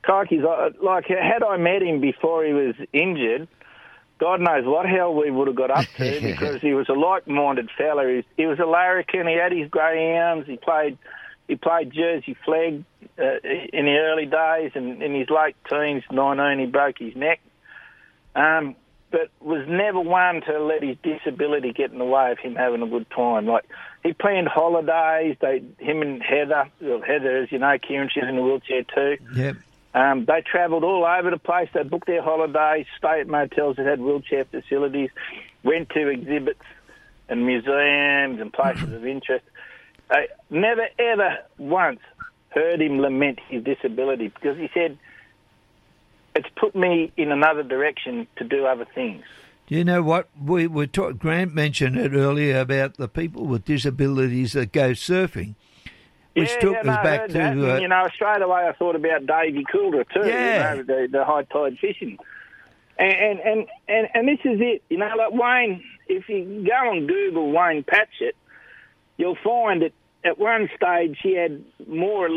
crikey's, 0.06 0.44
uh, 0.44 0.70
like, 0.82 1.06
had 1.08 1.44
I 1.44 1.58
met 1.58 1.82
him 1.82 2.00
before 2.00 2.46
he 2.46 2.54
was 2.54 2.76
injured, 2.94 3.48
God 4.20 4.40
knows 4.40 4.66
what 4.66 4.86
hell 4.86 5.14
we 5.14 5.30
would 5.30 5.48
have 5.48 5.56
got 5.56 5.72
up 5.72 5.86
to 5.98 6.22
because 6.22 6.62
he 6.62 6.74
was 6.74 6.88
a 6.90 6.94
like-minded 6.94 7.70
fella. 7.78 8.08
He, 8.08 8.26
he 8.38 8.46
was 8.46 8.60
a 8.60 8.66
larrikin. 8.66 9.28
He 9.28 9.36
had 9.36 9.52
his 9.52 9.70
greyhounds. 9.70 10.48
He 10.48 10.58
played 10.58 10.98
he 11.48 11.56
played 11.56 11.92
Jersey 11.92 12.36
Flegg 12.46 12.84
uh, 13.20 13.24
in 13.72 13.86
the 13.86 13.98
early 14.00 14.26
days, 14.26 14.72
and 14.74 15.04
in 15.04 15.14
his 15.14 15.30
late 15.30 15.56
teens, 15.70 16.04
19, 16.12 16.60
he 16.60 16.66
broke 16.66 16.98
his 16.98 17.16
neck. 17.16 17.40
Um, 18.36 18.76
but 19.12 19.30
was 19.40 19.66
never 19.68 20.02
one 20.02 20.42
to 20.42 20.60
let 20.60 20.84
his 20.84 20.98
disability 21.04 21.72
get 21.72 21.92
in 21.92 22.00
the 22.00 22.06
way 22.06 22.32
of 22.32 22.40
him 22.40 22.56
having 22.56 22.82
a 22.82 22.88
good 22.88 23.10
time. 23.12 23.46
Like 23.46 23.64
he 24.04 24.12
planned 24.12 24.48
holidays. 24.48 25.38
They, 25.40 25.64
him 25.78 26.02
and 26.02 26.22
Heather, 26.22 26.70
well, 26.82 27.02
Heather, 27.02 27.44
as 27.44 27.52
you 27.52 27.60
know, 27.60 27.78
Kieran, 27.78 28.10
she's 28.14 28.24
in 28.24 28.38
a 28.38 28.42
wheelchair 28.42 28.84
too. 28.84 29.18
Yep. 29.36 29.56
Um, 29.96 30.26
they 30.26 30.42
travelled 30.42 30.84
all 30.84 31.06
over 31.06 31.32
the 31.32 31.38
place. 31.38 31.70
They 31.74 31.84
booked 31.84 32.08
their 32.08 32.22
holidays, 32.22 32.86
stayed 32.98 33.22
at 33.22 33.28
motels 33.28 33.78
that 33.78 33.86
had 33.86 34.02
wheelchair 34.02 34.44
facilities, 34.44 35.10
went 35.64 35.90
to 35.92 36.10
exhibits 36.10 36.66
and 37.30 37.46
museums 37.46 38.42
and 38.42 38.52
places 38.52 38.92
of 38.92 39.06
interest. 39.06 39.46
I 40.12 40.28
never, 40.50 40.88
ever 41.00 41.38
once 41.58 42.02
heard 42.50 42.82
him 42.82 43.00
lament 43.00 43.40
his 43.48 43.64
disability 43.64 44.28
because 44.28 44.58
he 44.58 44.70
said, 44.74 44.98
it's 46.36 46.50
put 46.58 46.76
me 46.76 47.14
in 47.16 47.32
another 47.32 47.64
direction 47.64 48.28
to 48.36 48.44
do 48.44 48.66
other 48.66 48.86
things. 48.94 49.24
Do 49.68 49.76
you 49.76 49.86
know 49.86 50.04
what 50.04 50.28
we 50.40 50.68
were? 50.68 50.88
Grant 50.88 51.56
mentioned 51.56 51.98
it 51.98 52.14
earlier 52.14 52.60
about 52.60 52.98
the 52.98 53.08
people 53.08 53.46
with 53.46 53.64
disabilities 53.64 54.52
that 54.54 54.74
go 54.74 54.92
surfing, 54.92 55.56
which 56.36 56.50
yeah, 56.50 56.60
took 56.60 56.74
yeah, 56.74 56.80
us 56.80 56.86
no, 56.86 57.04
back 57.04 57.28
to. 57.28 57.34
that. 57.34 57.52
And, 57.54 57.64
uh, 57.64 57.76
you 57.78 57.88
know, 57.88 58.08
straight 58.14 58.42
away 58.42 58.68
I 58.68 58.74
thought 58.74 58.96
about 58.96 59.26
Davy 59.26 59.64
Coulter 59.72 60.04
too. 60.04 60.28
Yeah. 60.28 60.74
You 60.76 60.84
know, 60.84 60.84
the, 60.84 61.08
the 61.12 61.26
high 61.26 61.44
tide 61.44 61.78
fishing. 61.80 62.18
And, 62.98 63.40
and 63.40 63.68
and 63.88 64.08
and 64.14 64.28
this 64.28 64.40
is 64.46 64.60
it. 64.62 64.84
You 64.90 64.98
know, 64.98 65.10
like 65.18 65.32
Wayne. 65.32 65.84
If 66.08 66.30
you 66.30 66.64
go 66.64 66.90
on 66.92 67.08
Google 67.08 67.52
Wayne 67.52 67.84
Patchett, 67.84 68.36
you'll 69.18 69.38
find 69.44 69.82
that 69.82 69.92
at 70.24 70.38
one 70.38 70.70
stage 70.76 71.18
he 71.22 71.36
had 71.36 71.64
more 71.88 72.30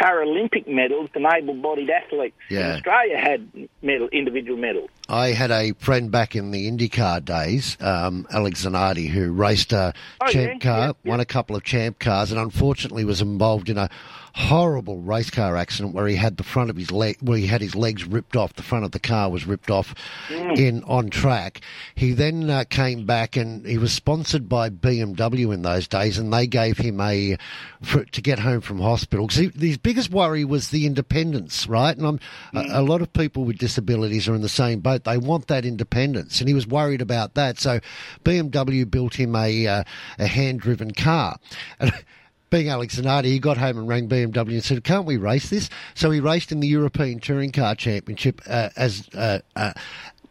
Paralympic 0.00 0.68
medals 0.68 1.10
than 1.12 1.26
able-bodied 1.26 1.90
athletes. 1.90 2.36
Yeah. 2.48 2.74
Australia 2.74 3.18
had 3.18 3.68
medal, 3.82 4.08
individual 4.12 4.56
medals. 4.58 4.90
I 5.08 5.28
had 5.28 5.50
a 5.50 5.72
friend 5.74 6.10
back 6.10 6.34
in 6.34 6.50
the 6.50 6.70
IndyCar 6.70 7.24
days, 7.24 7.76
um, 7.80 8.26
Alex 8.32 8.64
Zanardi, 8.64 9.08
who 9.08 9.30
raced 9.32 9.72
a 9.72 9.94
Oh, 10.20 10.26
champ 10.28 10.54
yeah, 10.54 10.58
car, 10.70 10.78
yeah, 10.78 10.92
yeah. 11.04 11.10
won 11.10 11.20
a 11.20 11.24
couple 11.24 11.54
of 11.56 11.62
champ 11.62 11.98
cars, 11.98 12.30
and 12.32 12.40
unfortunately 12.40 13.04
was 13.04 13.20
involved 13.20 13.68
in 13.68 13.78
a 13.78 13.88
horrible 14.34 14.98
race 15.00 15.30
car 15.30 15.56
accident 15.56 15.94
where 15.94 16.06
he 16.06 16.14
had 16.16 16.36
the 16.36 16.42
front 16.42 16.68
of 16.68 16.76
his 16.76 16.90
leg, 16.90 17.16
where 17.22 17.38
he 17.38 17.46
had 17.46 17.62
his 17.62 17.74
legs 17.74 18.04
ripped 18.04 18.36
off. 18.36 18.52
The 18.52 18.62
front 18.62 18.84
of 18.84 18.90
the 18.90 18.98
car 18.98 19.30
was 19.30 19.46
ripped 19.46 19.70
off 19.70 19.94
Mm. 20.28 20.58
in 20.58 20.84
on 20.84 21.08
track. 21.08 21.62
He 21.94 22.12
then 22.12 22.50
uh, 22.50 22.64
came 22.68 23.06
back 23.06 23.36
and 23.36 23.64
he 23.66 23.78
was 23.78 23.92
sponsored 23.92 24.46
by 24.46 24.68
BMW 24.68 25.54
in 25.54 25.62
those 25.62 25.88
days, 25.88 26.18
and 26.18 26.30
they 26.32 26.46
gave 26.46 26.76
him 26.76 27.00
a 27.00 27.38
for, 27.80 28.04
to 28.04 28.20
get 28.20 28.38
home 28.40 28.60
from 28.60 28.78
hospital. 28.80 29.26
Because 29.26 29.54
his 29.58 29.78
biggest 29.78 30.10
worry 30.10 30.44
was 30.44 30.68
the 30.68 30.84
independence, 30.84 31.66
right? 31.66 31.96
And 31.96 32.06
I'm, 32.06 32.20
a, 32.54 32.80
a 32.80 32.82
lot 32.82 33.00
of 33.00 33.12
people 33.14 33.44
with 33.44 33.56
disabilities 33.56 34.28
are 34.28 34.34
in 34.34 34.42
the 34.42 34.48
same 34.50 34.80
boat. 34.80 34.95
They 35.04 35.18
want 35.18 35.48
that 35.48 35.64
independence, 35.64 36.40
and 36.40 36.48
he 36.48 36.54
was 36.54 36.66
worried 36.66 37.02
about 37.02 37.34
that. 37.34 37.58
So 37.58 37.80
BMW 38.24 38.90
built 38.90 39.14
him 39.14 39.34
a 39.36 39.66
uh, 39.66 39.84
a 40.18 40.26
hand 40.26 40.60
driven 40.60 40.92
car. 40.92 41.38
And, 41.78 41.92
being 42.48 42.68
Alex 42.68 42.96
Zanardi, 42.96 43.24
he 43.24 43.38
got 43.40 43.56
home 43.56 43.76
and 43.76 43.88
rang 43.88 44.08
BMW 44.08 44.52
and 44.52 44.64
said, 44.64 44.84
"Can't 44.84 45.04
we 45.04 45.16
race 45.16 45.50
this?" 45.50 45.68
So 45.94 46.10
he 46.10 46.20
raced 46.20 46.52
in 46.52 46.60
the 46.60 46.68
European 46.68 47.18
Touring 47.18 47.52
Car 47.52 47.74
Championship 47.74 48.40
uh, 48.46 48.70
as 48.76 49.08
uh, 49.14 49.40
uh, 49.56 49.72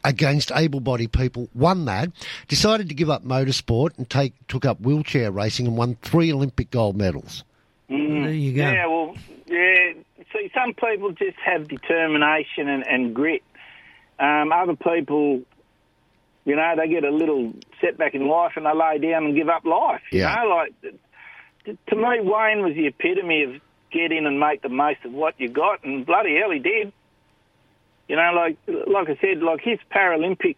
against 0.03 0.51
able-bodied 0.53 1.11
people. 1.11 1.49
Won 1.53 1.85
that. 1.85 2.09
Decided 2.47 2.89
to 2.89 2.95
give 2.95 3.09
up 3.09 3.25
motorsport 3.25 3.97
and 3.97 4.09
take 4.09 4.33
took 4.47 4.65
up 4.65 4.79
wheelchair 4.79 5.31
racing 5.31 5.67
and 5.67 5.77
won 5.77 5.97
three 6.01 6.31
Olympic 6.31 6.71
gold 6.71 6.95
medals. 6.95 7.43
Mm. 7.89 8.23
There 8.23 8.33
you 8.33 8.53
go. 8.53 8.71
Yeah, 8.71 8.87
well, 8.87 9.17
yeah. 9.47 9.93
See, 10.33 10.51
some 10.53 10.73
people 10.73 11.11
just 11.11 11.37
have 11.45 11.67
determination 11.67 12.67
and, 12.67 12.85
and 12.87 13.13
grit. 13.13 13.43
Um, 14.19 14.51
other 14.51 14.75
people, 14.75 15.41
you 16.45 16.55
know, 16.55 16.73
they 16.77 16.87
get 16.87 17.03
a 17.03 17.11
little 17.11 17.53
setback 17.81 18.15
in 18.15 18.27
life 18.27 18.53
and 18.55 18.65
they 18.65 18.73
lay 18.73 18.97
down 18.99 19.25
and 19.25 19.35
give 19.35 19.49
up 19.49 19.65
life. 19.65 20.01
You 20.29 20.47
know, 20.47 20.55
like 20.55 20.73
to 21.65 21.95
me, 21.95 22.19
Wayne 22.21 22.63
was 22.63 22.75
the 22.75 22.87
epitome 22.87 23.43
of 23.43 23.61
get 23.91 24.11
in 24.11 24.25
and 24.25 24.39
make 24.39 24.61
the 24.61 24.69
most 24.69 24.99
of 25.05 25.11
what 25.11 25.39
you 25.39 25.49
got, 25.49 25.83
and 25.83 26.05
bloody 26.05 26.37
hell, 26.37 26.51
he 26.51 26.59
did. 26.59 26.91
You 28.07 28.15
know, 28.17 28.31
like 28.35 28.57
like 28.67 29.09
I 29.09 29.19
said, 29.19 29.41
like 29.41 29.61
his 29.61 29.79
Paralympic 29.91 30.57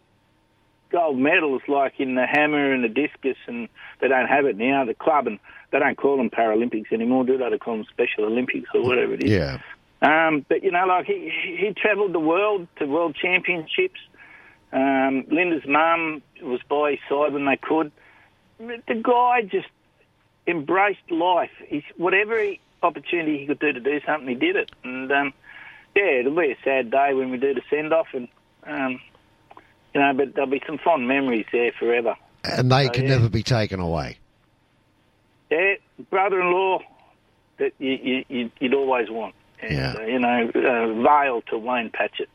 gold 0.90 1.18
medals, 1.18 1.62
like 1.68 1.94
in 1.98 2.14
the 2.14 2.26
hammer 2.26 2.72
and 2.72 2.84
the 2.84 2.88
discus, 2.88 3.36
and 3.46 3.68
they 4.00 4.08
don't 4.08 4.26
have 4.26 4.44
it 4.44 4.56
now. 4.56 4.84
The 4.84 4.94
club 4.94 5.26
and 5.26 5.38
they 5.70 5.78
don't 5.78 5.96
call 5.96 6.16
them 6.16 6.30
Paralympics 6.30 6.92
anymore, 6.92 7.24
do 7.24 7.38
they? 7.38 7.50
They 7.50 7.58
call 7.58 7.76
them 7.76 7.86
Special 7.90 8.24
Olympics 8.24 8.68
or 8.74 8.82
whatever 8.82 9.14
it 9.14 9.24
is. 9.24 9.30
Yeah. 9.30 9.58
Um, 10.00 10.44
but 10.48 10.62
you 10.62 10.70
know, 10.70 10.86
like 10.86 11.06
he 11.06 11.30
he 11.58 11.72
travelled 11.76 12.12
the 12.12 12.20
world 12.20 12.68
to 12.78 12.86
world 12.86 13.16
championships. 13.20 14.00
Um, 14.72 15.24
Linda's 15.30 15.66
mum 15.66 16.22
was 16.42 16.60
by 16.68 16.92
his 16.92 17.00
side 17.08 17.32
when 17.32 17.46
they 17.46 17.56
could. 17.56 17.90
The 18.58 19.00
guy 19.02 19.42
just 19.42 19.68
embraced 20.46 21.10
life. 21.10 21.50
He's 21.66 21.82
whatever 21.96 22.40
he, 22.40 22.60
opportunity 22.82 23.38
he 23.38 23.46
could 23.46 23.58
do 23.58 23.72
to 23.72 23.80
do 23.80 24.00
something, 24.06 24.28
he 24.28 24.34
did 24.34 24.56
it. 24.56 24.70
And 24.84 25.10
um, 25.10 25.32
yeah, 25.96 26.20
it'll 26.20 26.36
be 26.36 26.52
a 26.52 26.56
sad 26.64 26.90
day 26.90 27.14
when 27.14 27.30
we 27.30 27.38
do 27.38 27.54
the 27.54 27.62
send 27.70 27.92
off, 27.92 28.08
and 28.12 28.28
um, 28.64 29.00
you 29.94 30.00
know, 30.00 30.12
but 30.14 30.34
there'll 30.34 30.50
be 30.50 30.62
some 30.66 30.78
fond 30.78 31.08
memories 31.08 31.46
there 31.50 31.72
forever. 31.72 32.14
And 32.44 32.70
they 32.70 32.84
So, 32.86 32.90
can 32.92 33.04
yeah. 33.04 33.16
never 33.16 33.28
be 33.28 33.42
taken 33.42 33.80
away. 33.80 34.18
Yeah, 35.50 35.74
brother-in-law 36.10 36.80
that 37.58 37.72
you, 37.78 37.90
you, 37.90 38.24
you, 38.28 38.50
you'd 38.60 38.74
always 38.74 39.10
want. 39.10 39.34
And, 39.62 39.72
Yeah. 39.72 39.94
uh, 39.98 40.02
you 40.02 40.18
know, 40.18 40.50
uh, 40.54 41.02
Vale 41.02 41.42
to 41.50 41.58
Wayne 41.58 41.90
Patchett. 41.90 42.28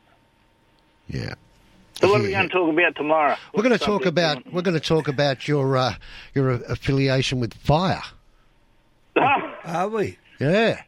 Yeah. 1.07 1.33
So 1.99 2.09
what 2.09 2.19
are 2.21 2.23
we 2.23 2.31
going 2.31 2.49
to 2.49 2.53
talk 2.53 2.71
about 2.73 2.95
tomorrow? 2.95 3.35
We're 3.53 3.63
going 3.63 3.73
to 3.73 3.77
talk 3.77 4.03
subject 4.03 4.07
about 4.07 4.51
we're 4.53 4.61
going 4.63 4.73
to 4.73 4.85
talk 4.85 5.07
about 5.07 5.47
your 5.47 5.77
uh, 5.77 5.95
your 6.33 6.51
affiliation 6.51 7.39
with 7.39 7.53
Fire. 7.53 8.01
Are 9.15 9.87
we? 9.87 10.17
Yeah. 10.39 10.81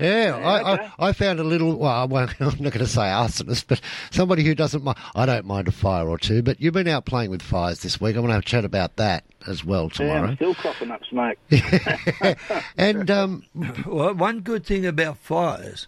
Yeah, 0.00 0.36
I, 0.42 0.74
I, 0.74 0.92
I 1.08 1.12
found 1.12 1.40
a 1.40 1.44
little. 1.44 1.76
Well, 1.76 1.90
I 1.90 2.04
won't- 2.04 2.30
I'm 2.40 2.46
not 2.46 2.72
going 2.72 2.72
to 2.72 2.86
say 2.86 3.02
arsonist, 3.02 3.64
but 3.66 3.80
somebody 4.10 4.44
who 4.44 4.54
doesn't 4.54 4.84
mind. 4.84 4.96
I 5.14 5.26
don't 5.26 5.44
mind 5.44 5.66
a 5.68 5.72
fire 5.72 6.08
or 6.08 6.18
two, 6.18 6.42
but 6.42 6.60
you've 6.60 6.74
been 6.74 6.86
out 6.88 7.04
playing 7.04 7.30
with 7.30 7.42
fires 7.42 7.80
this 7.80 8.00
week. 8.00 8.14
I'm 8.14 8.22
going 8.22 8.28
to 8.28 8.34
have 8.34 8.42
a 8.42 8.46
chat 8.46 8.64
about 8.64 8.96
that 8.96 9.24
as 9.46 9.64
well 9.64 9.84
Yeah, 9.84 9.84
I'm 9.84 9.90
tomorrow. 9.90 10.34
still 10.36 10.54
coughing 10.54 10.90
up 10.90 11.00
smoke. 11.06 11.38
and 12.76 13.10
um, 13.10 13.44
well, 13.86 14.14
one 14.14 14.40
good 14.40 14.64
thing 14.64 14.86
about 14.86 15.18
fires 15.18 15.86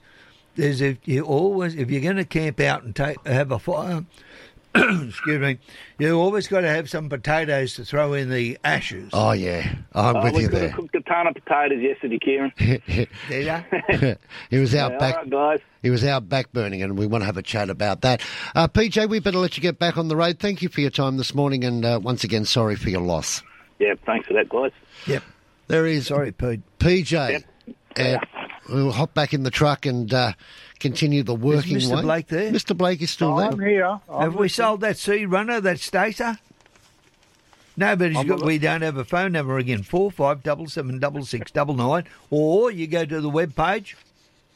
is 0.56 0.80
if 0.80 0.98
you 1.06 1.22
always 1.22 1.74
if 1.76 1.90
you're 1.90 2.00
going 2.02 2.16
to 2.16 2.24
camp 2.24 2.60
out 2.60 2.82
and 2.82 2.94
take 2.94 3.24
have 3.26 3.50
a 3.52 3.58
fire. 3.58 4.04
excuse 4.74 5.40
me. 5.40 5.58
You 5.98 6.18
always 6.20 6.46
got 6.46 6.60
to 6.60 6.68
have 6.68 6.88
some 6.88 7.08
potatoes 7.08 7.74
to 7.74 7.84
throw 7.84 8.12
in 8.14 8.30
the 8.30 8.56
ashes. 8.62 9.10
Oh 9.12 9.32
yeah, 9.32 9.74
I'm 9.92 10.16
oh, 10.16 10.22
with 10.24 10.34
we 10.34 10.42
you 10.42 10.48
could 10.48 10.62
have 10.62 10.70
there. 10.70 10.76
cooked 10.76 10.94
a 10.94 11.00
ton 11.00 11.26
of 11.26 11.34
potatoes 11.34 11.80
yesterday, 11.82 12.18
Kieran. 12.18 12.52
Did 12.58 13.46
ya? 13.46 13.62
he 14.48 14.58
was 14.58 14.74
out 14.74 14.92
Yeah, 14.92 14.98
back. 14.98 15.14
all 15.16 15.20
right, 15.22 15.30
guys. 15.30 15.60
He 15.82 15.90
was 15.90 16.04
out 16.04 16.28
back 16.28 16.52
burning, 16.52 16.82
and 16.82 16.96
we 16.98 17.06
want 17.06 17.22
to 17.22 17.26
have 17.26 17.36
a 17.36 17.42
chat 17.42 17.68
about 17.70 18.02
that. 18.02 18.22
Uh, 18.54 18.68
PJ, 18.68 19.08
we 19.08 19.18
better 19.18 19.38
let 19.38 19.56
you 19.56 19.62
get 19.62 19.78
back 19.78 19.96
on 19.96 20.08
the 20.08 20.16
road. 20.16 20.38
Thank 20.38 20.62
you 20.62 20.68
for 20.68 20.80
your 20.80 20.90
time 20.90 21.16
this 21.16 21.34
morning, 21.34 21.64
and 21.64 21.84
uh, 21.84 21.98
once 22.02 22.22
again, 22.22 22.44
sorry 22.44 22.76
for 22.76 22.90
your 22.90 23.00
loss. 23.02 23.42
Yeah, 23.78 23.94
thanks 24.06 24.26
for 24.28 24.34
that, 24.34 24.48
guys. 24.48 24.72
Yep. 25.06 25.22
There 25.68 25.86
is. 25.86 26.06
Sorry, 26.08 26.32
Pete. 26.32 26.60
PJ. 26.78 27.42
And 27.96 28.20
we'll 28.68 28.92
hop 28.92 29.14
back 29.14 29.32
in 29.34 29.42
the 29.42 29.50
truck 29.50 29.84
and 29.86 30.12
uh, 30.14 30.32
continue 30.80 31.22
the 31.22 31.34
working 31.34 31.76
Mr. 31.76 31.96
way. 31.96 32.02
Blake 32.02 32.26
there? 32.28 32.50
Mr. 32.50 32.76
Blake 32.76 33.00
is 33.02 33.10
still 33.10 33.36
there. 33.36 33.68
here. 33.68 34.00
have 34.08 34.34
we 34.34 34.48
sold 34.48 34.80
that 34.80 34.96
sea 34.96 35.26
runner, 35.26 35.60
that 35.60 35.78
Stacer? 35.78 36.38
No, 37.76 37.96
but 37.96 38.12
he's 38.12 38.24
got, 38.24 38.42
we 38.42 38.58
don't 38.58 38.82
have 38.82 38.96
a 38.96 39.04
phone 39.04 39.32
number 39.32 39.56
again. 39.58 39.82
Four 39.82 40.10
five 40.10 40.42
double 40.42 40.68
seven 40.68 40.98
double 40.98 41.24
six 41.24 41.50
double 41.50 41.74
nine, 41.74 42.04
or 42.28 42.70
you 42.70 42.86
go 42.86 43.04
to 43.04 43.20
the 43.20 43.30
web 43.30 43.54
page. 43.54 43.96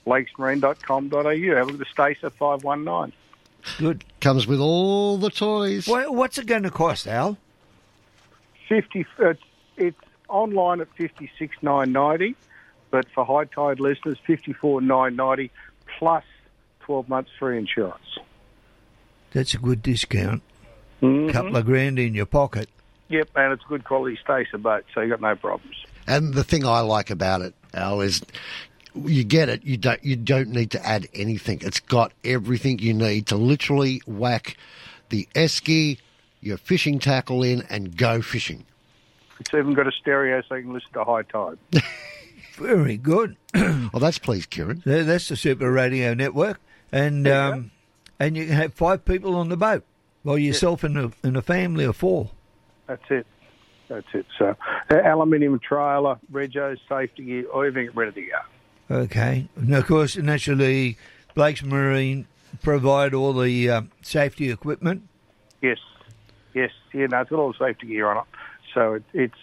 lakesmarine.com.au. 0.06 1.22
Have 1.22 1.32
a 1.32 1.64
look 1.64 1.72
at 1.72 1.78
the 1.78 1.84
Stacer 1.86 2.30
519. 2.30 3.12
Good. 3.78 4.04
Comes 4.20 4.46
with 4.46 4.60
all 4.60 5.16
the 5.16 5.30
toys. 5.30 5.86
What, 5.86 6.12
what's 6.14 6.36
it 6.36 6.46
going 6.46 6.64
to 6.64 6.70
cost, 6.70 7.06
Al? 7.06 7.38
50, 8.68 9.06
uh, 9.22 9.34
it's 9.76 9.96
online 10.28 10.80
at 10.80 10.88
fifty 10.94 11.30
six 11.38 11.56
nine 11.62 11.92
ninety, 11.92 12.34
but 12.90 13.06
for 13.14 13.24
high 13.24 13.44
tide 13.44 13.80
listeners, 13.80 14.18
54990 14.26 15.50
plus 15.98 16.24
12 16.80 17.08
months 17.08 17.30
free 17.38 17.58
insurance. 17.58 18.18
That's 19.32 19.54
a 19.54 19.58
good 19.58 19.82
discount. 19.82 20.42
Mhm. 21.02 21.32
Couple 21.32 21.56
of 21.56 21.66
grand 21.66 21.98
in 21.98 22.14
your 22.14 22.26
pocket. 22.26 22.68
Yep, 23.08 23.28
and 23.36 23.52
it's 23.52 23.62
a 23.64 23.68
good 23.68 23.84
quality 23.84 24.18
Stacer 24.22 24.58
boat, 24.58 24.84
so 24.94 25.00
you 25.00 25.10
got 25.10 25.20
no 25.20 25.34
problems. 25.36 25.76
And 26.06 26.34
the 26.34 26.44
thing 26.44 26.64
I 26.64 26.80
like 26.80 27.10
about 27.10 27.42
it, 27.42 27.54
Al, 27.74 28.00
is 28.00 28.22
you 28.94 29.24
get 29.24 29.48
it. 29.48 29.64
You 29.64 29.76
don't. 29.76 30.02
You 30.04 30.16
don't 30.16 30.50
need 30.50 30.70
to 30.72 30.86
add 30.86 31.08
anything. 31.14 31.58
It's 31.62 31.80
got 31.80 32.12
everything 32.24 32.78
you 32.78 32.94
need 32.94 33.26
to 33.26 33.36
literally 33.36 34.00
whack 34.06 34.56
the 35.08 35.28
esky, 35.34 35.98
your 36.40 36.56
fishing 36.56 36.98
tackle 36.98 37.42
in, 37.42 37.62
and 37.68 37.96
go 37.96 38.22
fishing. 38.22 38.64
It's 39.40 39.52
even 39.52 39.74
got 39.74 39.86
a 39.86 39.92
stereo 39.92 40.42
so 40.48 40.54
you 40.54 40.62
can 40.62 40.72
listen 40.72 40.92
to 40.94 41.04
high 41.04 41.22
tide. 41.22 41.58
Very 42.54 42.96
good. 42.96 43.36
well, 43.52 43.90
that's 44.00 44.18
pleased, 44.18 44.50
Kieran. 44.50 44.82
That's 44.84 45.28
the 45.28 45.36
Super 45.36 45.72
Radio 45.72 46.14
Network, 46.14 46.60
and 46.92 47.26
um, 47.26 47.72
and 48.20 48.36
you 48.36 48.46
can 48.46 48.54
have 48.54 48.74
five 48.74 49.04
people 49.04 49.34
on 49.34 49.48
the 49.48 49.56
boat, 49.56 49.84
well 50.22 50.38
yourself 50.38 50.84
and 50.84 50.96
a 50.96 51.12
and 51.24 51.36
a 51.36 51.42
family 51.42 51.84
of 51.84 51.96
four. 51.96 52.30
That's 52.86 53.02
it. 53.10 53.26
That's 53.88 54.06
it. 54.14 54.26
So, 54.38 54.56
uh, 54.90 55.00
aluminium 55.04 55.58
trailer, 55.58 56.18
regos, 56.32 56.78
safety 56.88 57.24
gear, 57.24 57.46
everything 57.54 57.90
ready 57.94 58.12
to 58.12 58.30
go. 58.30 58.96
Okay, 59.02 59.48
and 59.56 59.74
of 59.74 59.86
course, 59.86 60.16
naturally, 60.16 60.96
Blake's 61.34 61.62
Marine 61.62 62.26
provide 62.62 63.14
all 63.14 63.32
the 63.32 63.68
uh, 63.68 63.82
safety 64.02 64.50
equipment. 64.50 65.08
Yes, 65.60 65.78
yes, 66.54 66.70
yeah. 66.92 67.06
No, 67.06 67.20
it's 67.20 67.30
got 67.30 67.40
all 67.40 67.52
the 67.52 67.58
safety 67.58 67.88
gear 67.88 68.06
on 68.06 68.18
it, 68.18 68.24
so 68.72 68.94
it, 68.94 69.02
it's 69.12 69.38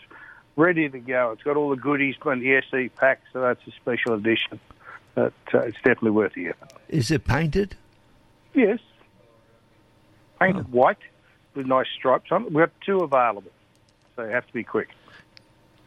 ready 0.56 0.90
to 0.90 1.00
go. 1.00 1.32
It's 1.32 1.44
got 1.44 1.58
all 1.58 1.70
the 1.70 1.76
goodies 1.76 2.16
and 2.26 2.42
the 2.42 2.56
SE 2.72 2.90
pack, 2.90 3.22
so 3.34 3.42
that's 3.42 3.66
a 3.68 3.72
special 3.72 4.14
edition. 4.14 4.60
But 5.16 5.34
uh, 5.54 5.60
it's 5.60 5.78
definitely 5.78 6.12
worth 6.12 6.34
the 6.34 6.48
effort. 6.50 6.74
Is 6.90 7.12
it 7.12 7.26
painted? 7.26 7.76
Yes, 8.54 8.80
painted 10.40 10.72
white 10.72 10.98
with 11.54 11.66
nice 11.68 11.88
stripes 11.98 12.32
on 12.32 12.44
it. 12.44 12.52
We've 12.52 12.64
got 12.66 12.72
two 12.86 13.00
available, 13.00 13.52
so 14.16 14.24
you 14.24 14.30
have 14.32 14.48
to 14.48 14.54
be 14.54 14.64
quick. 14.64 14.90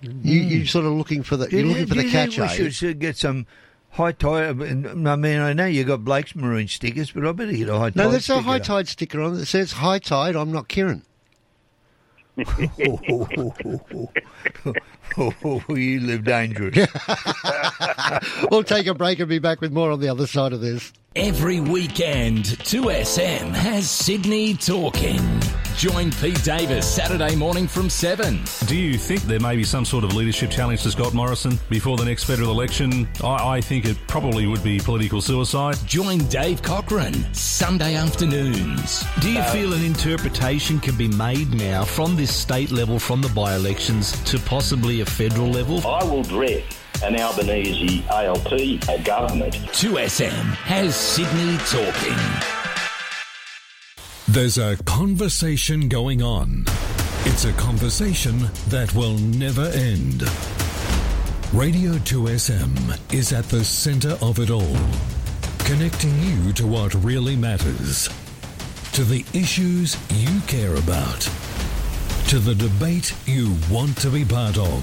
You 0.03 0.41
you 0.41 0.67
sort 0.67 0.85
of 0.85 0.93
looking 0.93 1.23
for 1.23 1.37
the 1.37 1.47
Do 1.49 1.57
you're 1.57 1.65
you- 1.67 1.73
looking 1.73 1.87
for 1.87 1.95
the 1.95 2.11
catch, 2.11 2.37
think 2.37 2.39
eh? 2.41 2.43
we 2.43 2.49
should, 2.57 2.75
should 2.75 2.99
get 2.99 3.17
some 3.17 3.47
high 3.91 4.13
tide. 4.13 4.49
I 4.49 4.53
mean, 5.17 5.41
I 5.41 5.53
know 5.55 5.67
you 5.67 5.85
got 5.85 6.05
Blake's 6.05 6.35
Marine 6.37 6.69
stickers, 6.69 7.11
but 7.11 7.25
I 7.27 7.33
better 7.33 7.53
get 7.53 7.69
a 7.69 7.79
high 7.79 7.91
tide. 7.91 7.97
No, 7.97 8.11
there's 8.11 8.23
a 8.29 8.35
sticker. 8.35 8.41
high 8.43 8.59
tide 8.59 8.89
sticker 8.89 9.21
on 9.23 9.35
it 9.35 9.37
that 9.37 9.47
says 9.47 9.73
high 9.73 9.99
tide. 9.99 10.37
I'm 10.37 10.53
not 10.53 10.69
Kieran. 10.69 11.03
Oh, 15.19 15.63
you 15.69 16.01
live 16.01 16.25
dangerous. 16.25 16.77
we'll 18.51 18.65
take 18.65 18.87
a 18.87 18.95
break 18.95 19.19
and 19.21 19.29
be 19.29 19.39
back 19.39 19.61
with 19.61 19.73
more 19.73 19.91
on 19.91 20.01
the 20.01 20.09
other 20.09 20.27
side 20.27 20.53
of 20.53 20.61
this. 20.61 20.93
Every 21.15 21.61
weekend, 21.61 22.45
2SM 22.45 23.53
has 23.55 23.89
Sydney 23.89 24.55
talking. 24.55 25.21
Join 25.77 26.13
Pete 26.13 26.43
Davis 26.45 26.89
Saturday 26.89 27.35
morning 27.35 27.67
from 27.67 27.91
7. 27.91 28.41
Do 28.67 28.77
you 28.77 28.97
think 28.97 29.23
there 29.23 29.41
may 29.41 29.57
be 29.57 29.65
some 29.65 29.85
sort 29.85 30.05
of 30.05 30.15
leadership 30.15 30.51
challenge 30.51 30.85
to 30.85 30.91
Scott 30.91 31.15
Morrison 31.15 31.59
before 31.69 31.97
the 31.97 32.05
next 32.05 32.25
federal 32.25 32.53
election? 32.53 33.09
I, 33.23 33.57
I 33.57 33.61
think 33.61 33.85
it 33.85 33.97
probably 34.07 34.47
would 34.47 34.63
be 34.63 34.79
political 34.79 35.21
suicide. 35.21 35.77
Join 35.85 36.19
Dave 36.29 36.63
Cochran 36.63 37.13
Sunday 37.35 37.97
afternoons. 37.97 39.05
Do 39.21 39.33
you 39.33 39.43
feel 39.45 39.73
an 39.73 39.85
interpretation 39.85 40.79
can 40.79 40.97
be 40.97 41.09
made 41.09 41.53
now 41.53 41.85
from 41.85 42.15
this 42.15 42.35
state 42.35 42.71
level, 42.71 43.01
from 43.01 43.21
the 43.21 43.29
by 43.31 43.57
elections, 43.57 44.13
to 44.25 44.39
possibly 44.39 45.01
a 45.01 45.07
federal 45.07 45.49
level? 45.49 45.85
I 45.87 46.05
will 46.05 46.23
dread 46.23 46.63
an 47.03 47.21
Albanese 47.21 48.05
ALP 48.11 49.05
government. 49.05 49.55
2SM 49.55 50.55
has 50.55 50.95
Sydney 50.95 51.59
talking. 51.67 52.74
There's 54.35 54.59
a 54.59 54.77
conversation 54.83 55.89
going 55.89 56.21
on. 56.21 56.65
It's 57.25 57.45
a 57.45 57.53
conversation 57.53 58.51
that 58.67 58.93
will 58.93 59.17
never 59.17 59.67
end. 59.67 60.23
Radio 61.53 61.93
2SM 61.93 63.15
is 63.15 63.33
at 63.33 63.45
the 63.45 63.65
center 63.65 64.19
of 64.21 64.41
it 64.41 64.51
all, 64.51 64.77
connecting 65.61 66.19
you 66.19 66.53
to 66.55 66.67
what 66.67 66.93
really 66.95 67.37
matters, 67.37 68.09
to 68.95 69.05
the 69.05 69.25
issues 69.35 69.97
you 70.11 70.41
care 70.49 70.75
about, 70.75 71.21
to 72.27 72.41
the 72.41 72.57
debate 72.57 73.15
you 73.27 73.55
want 73.71 73.97
to 73.99 74.11
be 74.11 74.25
part 74.25 74.59
of. 74.59 74.83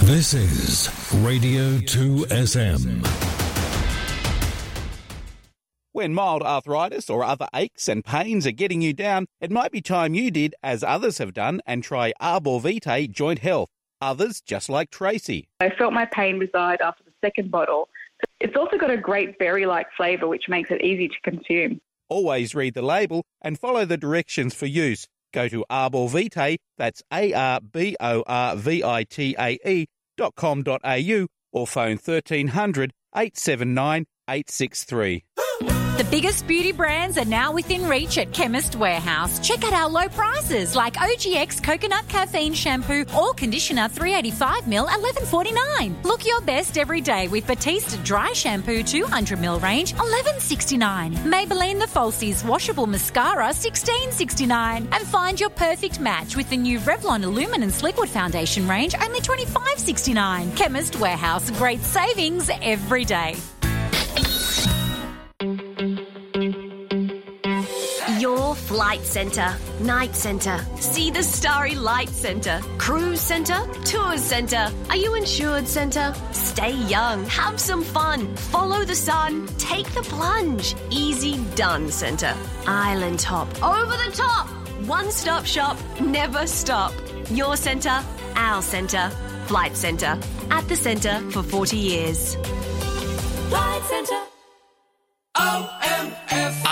This 0.00 0.32
is 0.32 0.88
Radio 1.12 1.76
2SM. 1.80 3.25
When 5.96 6.12
mild 6.12 6.42
arthritis 6.42 7.08
or 7.08 7.24
other 7.24 7.48
aches 7.54 7.88
and 7.88 8.04
pains 8.04 8.46
are 8.46 8.50
getting 8.50 8.82
you 8.82 8.92
down, 8.92 9.24
it 9.40 9.50
might 9.50 9.72
be 9.72 9.80
time 9.80 10.12
you 10.12 10.30
did 10.30 10.54
as 10.62 10.84
others 10.84 11.16
have 11.16 11.32
done 11.32 11.62
and 11.64 11.82
try 11.82 12.12
Arbor 12.20 12.60
Vitae 12.60 13.06
Joint 13.06 13.38
Health. 13.38 13.70
Others 14.02 14.42
just 14.42 14.68
like 14.68 14.90
Tracy. 14.90 15.48
I 15.58 15.70
felt 15.70 15.94
my 15.94 16.04
pain 16.04 16.38
reside 16.38 16.82
after 16.82 17.02
the 17.02 17.12
second 17.24 17.50
bottle. 17.50 17.88
It's 18.40 18.54
also 18.58 18.76
got 18.76 18.90
a 18.90 18.98
great 18.98 19.38
berry-like 19.38 19.86
flavour 19.96 20.28
which 20.28 20.50
makes 20.50 20.70
it 20.70 20.82
easy 20.82 21.08
to 21.08 21.14
consume. 21.24 21.80
Always 22.10 22.54
read 22.54 22.74
the 22.74 22.82
label 22.82 23.24
and 23.40 23.58
follow 23.58 23.86
the 23.86 23.96
directions 23.96 24.52
for 24.52 24.66
use. 24.66 25.08
Go 25.32 25.48
to 25.48 25.64
Arbor 25.70 26.08
Vitae, 26.08 26.58
that's 26.76 27.02
A-R-B-O-R-V-I-T-A-E 27.10 27.86
dot 30.18 30.34
com 30.34 30.62
dot 30.62 30.82
au 30.84 31.26
or 31.52 31.66
phone 31.66 31.96
1300 31.96 32.92
879 33.16 34.04
863. 34.28 35.25
The 35.96 36.04
biggest 36.04 36.46
beauty 36.46 36.72
brands 36.72 37.16
are 37.16 37.24
now 37.24 37.52
within 37.52 37.88
reach 37.88 38.18
at 38.18 38.30
Chemist 38.30 38.76
Warehouse. 38.76 39.38
Check 39.40 39.64
out 39.64 39.72
our 39.72 39.88
low 39.88 40.10
prices 40.10 40.76
like 40.76 40.92
OGX 40.96 41.62
Coconut 41.62 42.06
Caffeine 42.06 42.52
Shampoo 42.52 43.06
or 43.18 43.32
Conditioner 43.32 43.88
385ml 43.88 44.88
11.49. 44.88 46.04
Look 46.04 46.26
your 46.26 46.42
best 46.42 46.76
every 46.76 47.00
day 47.00 47.28
with 47.28 47.46
Batiste 47.46 48.04
Dry 48.04 48.34
Shampoo 48.34 48.82
200ml 48.82 49.62
range 49.62 49.94
11.69. 49.94 51.14
Maybelline 51.24 51.80
The 51.80 51.86
Falsies 51.86 52.46
Washable 52.46 52.86
Mascara 52.86 53.48
16.69. 53.48 54.88
And 54.92 54.94
find 55.06 55.40
your 55.40 55.48
perfect 55.48 55.98
match 55.98 56.36
with 56.36 56.50
the 56.50 56.58
new 56.58 56.78
Revlon 56.80 57.22
Illuminance 57.22 57.82
Liquid 57.82 58.10
Foundation 58.10 58.68
range 58.68 58.94
only 59.02 59.20
25.69. 59.20 60.54
Chemist 60.58 60.96
Warehouse, 60.96 61.50
great 61.52 61.80
savings 61.80 62.50
every 62.60 63.06
day. 63.06 63.34
Your 68.26 68.56
Flight 68.56 69.04
Centre, 69.04 69.54
Night 69.78 70.16
Centre, 70.16 70.58
See 70.80 71.12
the 71.12 71.22
Starry 71.22 71.76
Light 71.76 72.08
Centre, 72.08 72.60
Cruise 72.76 73.20
Centre, 73.20 73.60
Tours 73.84 74.20
Centre. 74.20 74.68
Are 74.90 74.96
you 74.96 75.14
insured 75.14 75.68
Centre? 75.68 76.12
Stay 76.32 76.72
young, 76.72 77.24
have 77.26 77.60
some 77.60 77.84
fun, 77.84 78.34
follow 78.34 78.84
the 78.84 78.96
sun, 78.96 79.46
take 79.58 79.88
the 79.94 80.02
plunge. 80.02 80.74
Easy 80.90 81.38
done 81.54 81.88
Centre. 81.92 82.34
Island 82.66 83.20
Top, 83.20 83.46
over 83.62 83.96
the 84.04 84.10
top. 84.12 84.48
One 84.88 85.12
stop 85.12 85.46
shop, 85.46 85.76
never 86.00 86.48
stop. 86.48 86.92
Your 87.30 87.56
centre, 87.56 88.02
our 88.34 88.60
centre. 88.60 89.08
Flight 89.46 89.76
Centre, 89.76 90.18
at 90.50 90.66
the 90.66 90.74
centre 90.74 91.20
for 91.30 91.44
40 91.44 91.76
years. 91.76 92.34
Flight 93.50 93.82
Centre. 93.84 94.35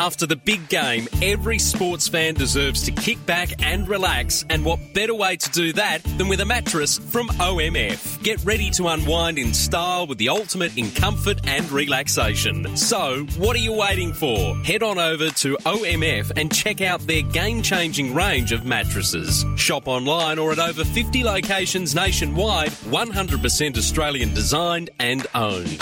After 0.04 0.26
the 0.26 0.36
big 0.36 0.68
game, 0.68 1.08
every 1.22 1.58
sports 1.58 2.08
fan 2.08 2.34
deserves 2.34 2.82
to 2.82 2.90
kick 2.90 3.24
back 3.24 3.62
and 3.62 3.88
relax, 3.88 4.44
and 4.50 4.64
what 4.64 4.78
better 4.92 5.14
way 5.14 5.36
to 5.36 5.50
do 5.50 5.72
that 5.74 6.02
than 6.18 6.28
with 6.28 6.40
a 6.40 6.44
mattress 6.44 6.98
from 6.98 7.28
OMF? 7.28 8.22
Get 8.22 8.44
ready 8.44 8.70
to 8.72 8.88
unwind 8.88 9.38
in 9.38 9.54
style 9.54 10.06
with 10.06 10.18
the 10.18 10.28
ultimate 10.28 10.76
in 10.76 10.90
comfort 10.90 11.40
and 11.46 11.70
relaxation. 11.70 12.76
So, 12.76 13.24
what 13.38 13.56
are 13.56 13.60
you 13.60 13.72
waiting 13.72 14.12
for? 14.12 14.54
Head 14.56 14.82
on 14.82 14.98
over 14.98 15.30
to 15.30 15.56
OMF 15.64 16.32
and 16.36 16.54
check 16.54 16.82
out 16.82 17.00
their 17.06 17.22
game 17.22 17.62
changing 17.62 18.14
range 18.14 18.52
of 18.52 18.66
mattresses. 18.66 19.44
Shop 19.56 19.88
online 19.88 20.38
or 20.38 20.52
at 20.52 20.58
over 20.58 20.84
50 20.84 21.24
locations 21.24 21.94
nationwide, 21.94 22.70
100% 22.70 23.78
Australian 23.78 24.34
designed 24.34 24.90
and 24.98 25.26
owned. 25.34 25.80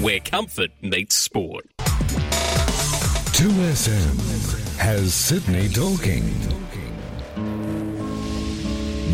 Where 0.00 0.20
comfort 0.20 0.72
meets 0.82 1.16
sport. 1.16 1.64
2SM 3.32 4.76
has 4.76 5.14
Sydney 5.14 5.70
talking. 5.70 6.22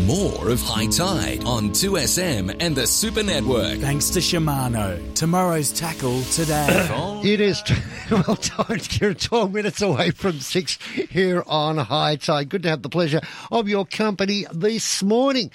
More 0.05 0.49
of 0.49 0.61
High 0.61 0.87
Tide 0.87 1.45
on 1.45 1.69
2SM 1.69 2.57
and 2.59 2.75
the 2.75 2.85
Super 2.85 3.23
Network. 3.23 3.79
Thanks 3.79 4.09
to 4.09 4.19
Shimano. 4.19 5.13
Tomorrow's 5.13 5.71
tackle 5.71 6.21
today. 6.23 6.89
It 7.23 7.39
is, 7.39 7.63
well, 8.11 8.37
don't, 8.57 8.99
you're 8.99 9.13
12 9.13 9.53
minutes 9.53 9.81
away 9.81 10.11
from 10.11 10.41
6 10.41 10.77
here 11.09 11.41
on 11.47 11.77
High 11.77 12.17
Tide. 12.17 12.49
Good 12.49 12.63
to 12.63 12.69
have 12.69 12.81
the 12.81 12.89
pleasure 12.89 13.21
of 13.49 13.69
your 13.69 13.85
company 13.85 14.45
this 14.51 15.01
morning. 15.01 15.49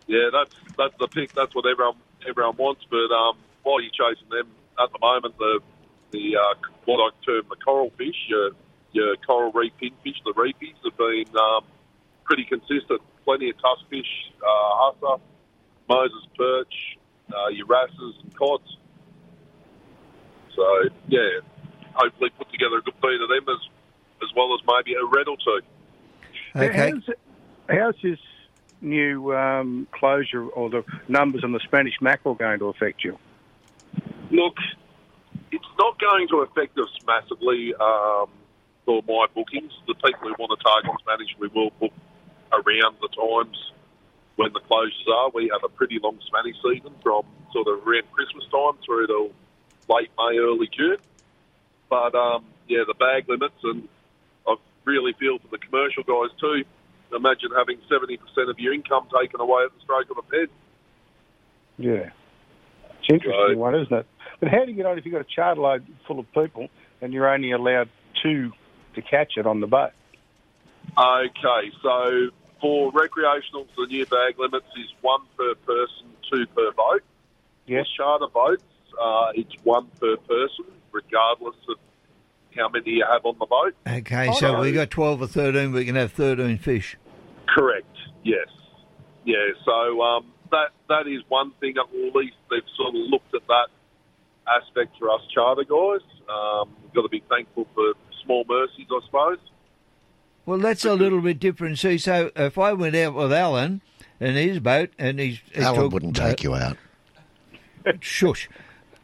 Yeah, 0.06 0.30
that's 0.32 0.54
that's 0.78 0.94
the 0.98 1.06
pick. 1.06 1.34
That's 1.34 1.54
what 1.54 1.66
everyone 1.66 1.96
everyone 2.26 2.56
wants. 2.56 2.86
But 2.88 3.12
um, 3.12 3.36
while 3.62 3.82
you're 3.82 3.90
chasing 3.90 4.30
them 4.30 4.48
at 4.82 4.90
the 4.90 4.98
moment, 5.00 5.36
the 5.36 5.60
the 6.12 6.36
uh, 6.36 6.54
what 6.86 6.96
I 6.96 7.10
term 7.22 7.42
the 7.50 7.56
coral 7.56 7.90
fish, 7.98 8.16
your 8.26 8.52
your 8.92 9.16
coral 9.16 9.52
reef 9.52 9.74
pinfish, 9.78 10.16
the 10.24 10.32
reefies 10.34 10.80
have 10.82 10.96
been 10.96 11.36
um, 11.36 11.64
pretty 12.24 12.44
consistent. 12.44 13.02
Plenty 13.26 13.50
of 13.50 13.56
tusk 13.60 13.86
fish, 13.90 14.32
uh, 14.40 14.46
hussar, 14.46 15.22
Moses 15.90 16.26
perch, 16.38 16.96
uh, 17.36 17.48
your 17.48 17.66
wrasses 17.66 18.14
and 18.22 18.34
cods. 18.34 18.78
So 20.54 20.88
yeah, 21.08 21.40
hopefully 21.94 22.30
put 22.38 22.50
together 22.50 22.78
a 22.78 22.82
good 22.82 22.94
feed 23.02 23.20
of 23.20 23.28
them 23.28 23.48
as 23.48 23.68
as 24.22 24.28
well 24.36 24.54
as 24.54 24.60
maybe 24.66 24.94
a 24.94 25.04
red 25.04 25.28
or 25.28 25.36
two. 25.36 25.60
How's, 26.54 27.08
how's 27.68 27.94
this 28.02 28.18
new 28.80 29.34
um, 29.34 29.86
closure 29.92 30.46
or 30.46 30.70
the 30.70 30.84
numbers 31.08 31.44
on 31.44 31.52
the 31.52 31.60
Spanish 31.60 31.94
mackerel 32.00 32.34
going 32.34 32.58
to 32.58 32.66
affect 32.66 33.04
you? 33.04 33.18
Look, 34.30 34.56
it's 35.52 35.72
not 35.78 35.98
going 35.98 36.28
to 36.28 36.38
affect 36.38 36.78
us 36.78 36.88
massively 37.06 37.74
um, 37.74 38.28
for 38.84 39.02
my 39.06 39.26
bookings. 39.34 39.72
The 39.86 39.94
people 39.94 40.28
who 40.28 40.34
want 40.38 40.58
to 40.58 40.64
target 40.64 40.90
Spanish, 41.00 41.28
we 41.38 41.48
will 41.48 41.70
book 41.80 41.92
around 42.52 42.96
the 43.00 43.08
times 43.08 43.72
when 44.36 44.52
the 44.52 44.60
closures 44.60 45.14
are. 45.14 45.30
We 45.34 45.50
have 45.52 45.64
a 45.64 45.68
pretty 45.68 45.98
long 46.02 46.18
Spanish 46.26 46.56
season 46.62 46.94
from 47.02 47.24
sort 47.52 47.68
of 47.68 47.86
around 47.86 48.10
Christmas 48.12 48.44
time 48.50 48.78
through 48.84 49.06
to 49.08 49.30
late 49.90 50.10
May, 50.16 50.38
early 50.38 50.68
June. 50.72 50.96
But 51.88 52.14
um, 52.14 52.44
yeah, 52.68 52.84
the 52.86 52.94
bag 52.94 53.28
limits, 53.28 53.58
and 53.64 53.88
I 54.46 54.54
really 54.84 55.12
feel 55.18 55.38
for 55.38 55.48
the 55.50 55.58
commercial 55.58 56.04
guys 56.04 56.30
too. 56.40 56.64
Imagine 57.14 57.50
having 57.56 57.78
70% 57.90 58.18
of 58.48 58.58
your 58.60 58.72
income 58.72 59.08
taken 59.20 59.40
away 59.40 59.64
at 59.64 59.74
the 59.74 59.80
stroke 59.82 60.10
of 60.10 60.18
a 60.18 60.22
pen. 60.22 60.46
Yeah. 61.76 62.10
It's 63.00 63.08
an 63.08 63.16
interesting 63.16 63.58
one, 63.58 63.74
isn't 63.74 63.92
it? 63.92 64.06
But 64.38 64.48
how 64.50 64.64
do 64.64 64.70
you 64.70 64.76
get 64.76 64.86
on 64.86 64.96
if 64.96 65.04
you've 65.04 65.12
got 65.12 65.22
a 65.22 65.34
charter 65.34 65.60
load 65.60 65.86
full 66.06 66.20
of 66.20 66.32
people 66.32 66.68
and 67.00 67.12
you're 67.12 67.28
only 67.28 67.50
allowed 67.50 67.88
two 68.22 68.52
to 68.94 69.02
catch 69.02 69.32
it 69.36 69.46
on 69.46 69.60
the 69.60 69.66
boat? 69.66 69.90
Okay, 70.96 71.72
so 71.82 72.30
for 72.60 72.92
recreationals, 72.92 73.68
the 73.76 73.86
new 73.88 74.06
bag 74.06 74.38
limits 74.38 74.66
is 74.76 74.92
one 75.00 75.22
per 75.36 75.54
person, 75.66 76.06
two 76.30 76.46
per 76.46 76.70
boat. 76.72 77.02
Yes. 77.66 77.86
For 77.96 78.02
charter 78.02 78.26
boats, 78.32 78.64
uh, 79.00 79.30
it's 79.34 79.54
one 79.64 79.86
per 80.00 80.16
person, 80.18 80.66
regardless 80.92 81.56
of 81.68 81.76
how 82.56 82.68
many 82.68 82.90
you 82.90 83.04
have 83.10 83.24
on 83.24 83.36
the 83.38 83.46
boat. 83.46 83.74
Okay, 83.86 84.30
so 84.38 84.60
we 84.60 84.72
got 84.72 84.90
12 84.90 85.22
or 85.22 85.26
13, 85.26 85.72
we 85.72 85.84
can 85.84 85.94
have 85.94 86.12
13 86.12 86.58
fish. 86.58 86.96
Correct. 87.48 87.86
Yes. 88.24 88.48
Yeah. 89.24 89.36
So 89.64 90.02
um, 90.02 90.26
that 90.50 90.70
that 90.88 91.06
is 91.06 91.22
one 91.28 91.52
thing. 91.60 91.74
At 91.78 91.94
least 92.14 92.36
they've 92.50 92.60
sort 92.76 92.94
of 92.94 93.00
looked 93.10 93.34
at 93.34 93.46
that 93.48 93.68
aspect 94.48 94.96
for 94.98 95.10
us 95.10 95.20
charter 95.32 95.64
guys. 95.64 96.00
Um, 96.28 96.70
we've 96.82 96.92
got 96.94 97.02
to 97.02 97.08
be 97.08 97.22
thankful 97.28 97.66
for 97.74 97.94
small 98.24 98.44
mercies, 98.48 98.86
I 98.90 99.00
suppose. 99.06 99.38
Well, 100.46 100.58
that's 100.58 100.84
a 100.84 100.94
little 100.94 101.20
bit 101.20 101.38
different. 101.38 101.78
See, 101.78 101.98
so 101.98 102.30
if 102.34 102.58
I 102.58 102.72
went 102.72 102.96
out 102.96 103.14
with 103.14 103.32
Alan 103.32 103.82
in 104.18 104.34
his 104.34 104.58
boat 104.60 104.90
and 104.98 105.18
he's. 105.20 105.40
he 105.52 105.60
Alan 105.60 105.82
took- 105.82 105.92
wouldn't 105.92 106.16
take 106.16 106.42
you 106.42 106.54
out. 106.54 106.76
Shush. 108.00 108.48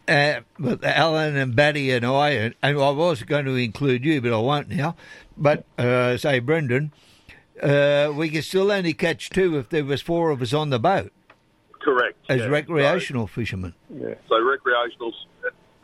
Uh, 0.08 0.40
but 0.58 0.84
Alan 0.84 1.36
and 1.36 1.56
Batty 1.56 1.90
and 1.90 2.06
I, 2.06 2.30
and, 2.30 2.54
and 2.62 2.78
I 2.78 2.90
was 2.90 3.22
going 3.22 3.44
to 3.46 3.54
include 3.54 4.04
you, 4.04 4.20
but 4.20 4.32
I 4.32 4.38
won't 4.38 4.68
now. 4.68 4.94
But 5.36 5.64
uh, 5.78 6.16
say 6.16 6.38
Brendan, 6.38 6.92
uh, 7.62 8.12
we 8.14 8.30
could 8.30 8.44
still 8.44 8.70
only 8.70 8.94
catch 8.94 9.30
two 9.30 9.58
if 9.58 9.68
there 9.68 9.84
was 9.84 10.02
four 10.02 10.30
of 10.30 10.42
us 10.42 10.52
on 10.52 10.70
the 10.70 10.78
boat 10.78 11.12
Correct. 11.80 12.16
as 12.28 12.40
yeah. 12.40 12.46
recreational 12.46 13.26
fishermen. 13.26 13.74
Yeah. 13.90 14.14
So 14.28 14.36
recreationals 14.36 15.14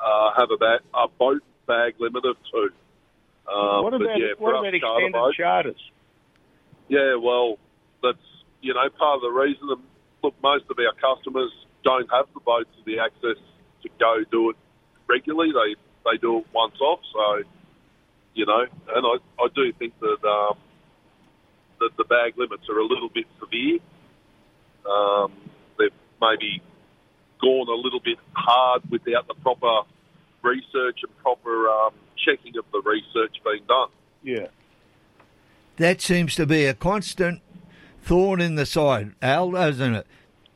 uh, 0.01 0.31
have 0.37 0.51
about 0.51 0.81
a 0.95 1.09
boat 1.09 1.43
bag 1.67 1.95
limit 1.99 2.25
of 2.25 2.37
two. 2.51 2.71
Um, 3.53 3.83
what 3.83 3.95
about, 3.95 4.19
yeah, 4.19 4.27
what 4.39 4.51
about 4.51 4.73
us 4.73 4.81
charter 4.81 5.07
extended 5.07 5.13
boats, 5.13 5.37
charters? 5.37 5.91
Yeah, 6.89 7.17
well, 7.17 7.59
that's 8.03 8.19
you 8.61 8.73
know 8.73 8.89
part 8.97 9.17
of 9.17 9.23
the 9.23 9.31
reason. 9.31 9.69
And 9.71 9.83
look, 10.23 10.35
most 10.43 10.65
of 10.71 10.79
our 10.79 10.95
customers 10.95 11.51
don't 11.83 12.09
have 12.13 12.27
the 12.35 12.41
boats 12.41 12.71
or 12.79 12.85
the 12.87 13.01
access 13.01 13.43
to 13.83 13.89
go 13.99 14.25
do 14.31 14.51
it 14.51 14.57
regularly. 15.09 15.53
They 15.53 15.81
they 16.05 16.19
do 16.19 16.39
it 16.39 16.47
once 16.53 16.79
off. 16.81 17.01
So 17.13 17.43
you 18.35 18.47
know, 18.47 18.67
and 18.95 19.07
I 19.07 19.43
I 19.43 19.49
do 19.55 19.73
think 19.75 19.99
that 20.01 20.29
um, 20.29 20.57
that 21.81 21.97
the 21.97 22.05
bag 22.05 22.35
limits 22.37 22.69
are 22.69 22.79
a 22.79 22.87
little 22.87 23.09
bit 23.09 23.27
severe. 23.41 23.79
Um, 24.89 25.33
they've 25.79 25.91
maybe 26.21 26.63
gone 27.41 27.69
a 27.69 27.81
little 27.81 28.01
bit 28.01 28.19
hard 28.33 28.83
without 28.91 29.27
the 29.29 29.35
proper 29.35 29.89
research 30.43 31.01
and 31.03 31.17
proper 31.19 31.69
um, 31.69 31.95
checking 32.25 32.57
of 32.57 32.65
the 32.73 32.83
research 32.85 33.37
being 33.45 33.65
done. 33.67 33.89
Yeah. 34.23 34.49
That 35.77 36.01
seems 36.01 36.35
to 36.37 36.47
be 36.47 36.67
a 36.67 36.75
constant 36.75 37.41
thorn 38.03 38.41
in 38.41 38.57
the 38.57 38.67
side, 38.67 39.13
Al, 39.23 39.53
doesn't 39.53 39.95
it? 39.95 40.07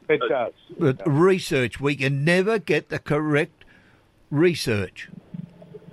It 0.08 0.22
does. 0.28 0.52
But 0.78 1.02
research, 1.06 1.80
we 1.80 1.96
can 1.96 2.24
never 2.24 2.58
get 2.58 2.88
the 2.88 2.98
correct 2.98 3.64
research. 4.30 5.08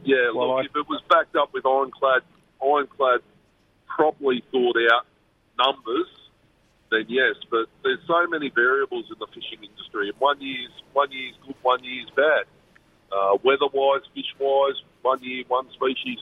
Yeah, 0.04 0.32
look, 0.34 0.66
if 0.66 0.76
it 0.76 0.88
was 0.90 1.02
backed 1.10 1.36
up 1.36 1.54
with 1.54 1.66
ironclad, 1.66 2.22
ironclad, 2.62 3.22
properly 3.88 4.44
thought 4.52 4.76
out 4.92 5.06
numbers, 5.58 6.08
then 6.92 7.06
yes. 7.08 7.36
But 7.50 7.68
there's 7.84 8.00
so 8.06 8.28
many 8.28 8.50
variables 8.50 9.06
in 9.10 9.18
the 9.20 9.28
fishing 9.28 9.64
industry, 9.64 10.10
and 10.10 10.20
one 10.20 10.42
year's 10.42 10.72
one 10.92 11.12
year's 11.12 11.36
good, 11.46 11.56
one 11.62 11.84
year's 11.84 12.10
bad. 12.16 12.46
Uh, 13.12 13.38
weather-wise, 13.44 14.02
fish-wise, 14.16 14.82
one 15.04 15.24
year 15.24 15.44
one 15.48 15.70
species 15.72 16.18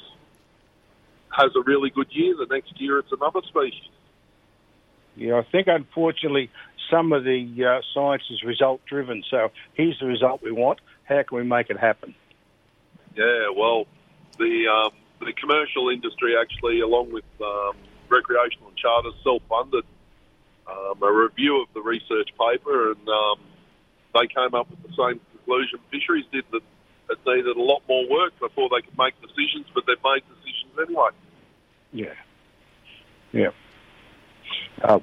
has 1.29 1.51
a 1.55 1.61
really 1.61 1.89
good 1.89 2.07
year. 2.11 2.35
The 2.35 2.53
next 2.53 2.79
year 2.79 2.99
it's 2.99 3.11
another 3.11 3.41
species. 3.47 3.89
Yeah, 5.15 5.37
I 5.37 5.43
think 5.43 5.67
unfortunately 5.67 6.49
some 6.91 7.13
of 7.13 7.23
the 7.23 7.47
uh, 7.65 7.81
science 7.93 8.23
is 8.29 8.43
result 8.43 8.81
driven. 8.85 9.23
So 9.31 9.51
here's 9.73 9.97
the 9.99 10.05
result 10.05 10.43
we 10.43 10.51
want. 10.51 10.79
How 11.05 11.23
can 11.23 11.37
we 11.37 11.43
make 11.43 11.69
it 11.69 11.79
happen? 11.79 12.13
Yeah, 13.15 13.49
well, 13.55 13.85
the 14.37 14.67
um, 14.67 14.91
the 15.19 15.33
commercial 15.33 15.89
industry 15.89 16.35
actually, 16.39 16.81
along 16.81 17.11
with 17.11 17.25
um, 17.41 17.75
recreational 18.09 18.69
and 18.69 18.77
charters, 18.77 19.13
self-funded 19.23 19.85
um, 20.67 21.01
a 21.01 21.11
review 21.11 21.61
of 21.61 21.67
the 21.73 21.81
research 21.81 22.29
paper, 22.39 22.91
and 22.91 23.09
um, 23.09 23.39
they 24.13 24.27
came 24.27 24.53
up 24.53 24.69
with 24.69 24.81
the 24.83 24.93
same 24.95 25.19
conclusion 25.31 25.79
fisheries 25.89 26.25
did 26.31 26.45
that 26.51 26.61
it 27.09 27.17
needed 27.25 27.57
a 27.57 27.61
lot 27.61 27.81
more 27.89 28.07
work 28.09 28.37
before 28.39 28.69
they 28.69 28.81
could 28.81 28.97
make 28.97 29.13
decisions, 29.21 29.65
but 29.73 29.83
they've 29.85 29.97
made 30.03 30.23
decisions 30.29 30.71
anyway. 30.79 31.09
Yeah. 31.91 32.13
Yeah. 33.33 33.49
Oh, 34.83 35.01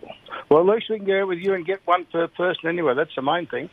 well. 0.48 0.60
at 0.60 0.74
least 0.74 0.90
we 0.90 0.98
can 0.98 1.06
go 1.06 1.26
with 1.26 1.38
you 1.38 1.54
and 1.54 1.64
get 1.64 1.80
one 1.86 2.06
per 2.06 2.26
person 2.28 2.68
anyway. 2.68 2.94
That's 2.94 3.14
the 3.14 3.22
main 3.22 3.46
thing. 3.46 3.70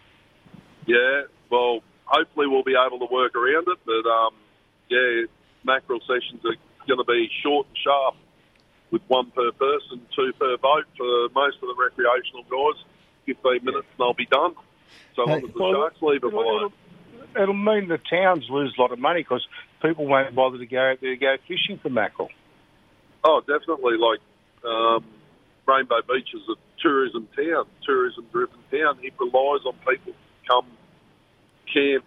Yeah, 0.86 1.24
well, 1.50 1.80
hopefully 2.06 2.48
we'll 2.48 2.64
be 2.64 2.76
able 2.76 3.00
to 3.00 3.12
work 3.12 3.36
around 3.36 3.68
it, 3.68 3.80
but 3.86 4.10
um, 4.10 4.34
yeah, 4.90 5.26
mackerel 5.64 6.00
sessions 6.02 6.42
are 6.46 6.56
going 6.88 7.00
to 7.00 7.06
be 7.06 7.30
short 7.44 7.68
and 7.68 7.78
sharp 7.84 8.16
with 8.92 9.02
one 9.08 9.32
per 9.32 9.52
person, 9.52 10.02
two 10.16 10.32
per 10.40 10.58
boat 10.58 10.86
for 10.98 11.30
most 11.34 11.58
of 11.62 11.68
the 11.70 11.76
recreational 11.78 12.44
guys. 12.44 12.84
15 13.26 13.66
minutes 13.66 13.88
and 13.90 14.00
they'll 14.00 14.14
be 14.14 14.28
done. 14.28 14.54
So 15.16 15.24
long 15.24 15.44
as 15.44 15.52
the 15.52 15.60
Well, 15.60 15.74
sharks 15.74 16.02
leave 16.02 16.24
it 16.24 16.28
it'll-. 16.28 16.72
It'll 17.36 17.54
mean 17.54 17.90
the 17.90 17.98
towns 17.98 18.46
lose 18.50 18.74
a 18.78 18.82
lot 18.82 18.92
of 18.92 19.00
money 19.00 19.22
because 19.22 19.46
people 19.82 20.06
won't 20.06 20.34
bother 20.36 20.58
to 20.58 20.66
go 20.66 20.92
out 20.92 21.02
there 21.02 21.12
to 21.12 21.18
go 21.18 21.36
fishing 21.48 21.80
for 21.80 21.90
mackerel. 21.90 22.30
Oh, 23.24 23.42
definitely. 23.42 23.98
Like 23.98 24.20
um, 24.64 25.04
Rainbow 25.68 26.02
Beach 26.08 26.30
is 26.34 26.42
a 26.50 26.56
tourism 26.82 27.28
town, 27.36 27.66
tourism-driven 27.86 28.58
town. 28.72 29.00
It 29.02 29.14
relies 29.20 29.66
on 29.66 29.74
people 29.88 30.14
to 30.14 30.48
come 30.48 30.66
camp, 31.74 32.06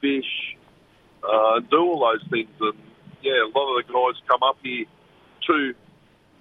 fish, 0.00 0.56
uh, 1.22 1.56
and 1.56 1.70
do 1.70 1.78
all 1.78 2.00
those 2.00 2.28
things. 2.30 2.50
And 2.60 2.78
yeah, 3.22 3.44
a 3.44 3.50
lot 3.56 3.76
of 3.76 3.86
the 3.86 3.92
guys 3.92 4.20
come 4.28 4.42
up 4.42 4.58
here 4.62 4.84
to 5.46 5.74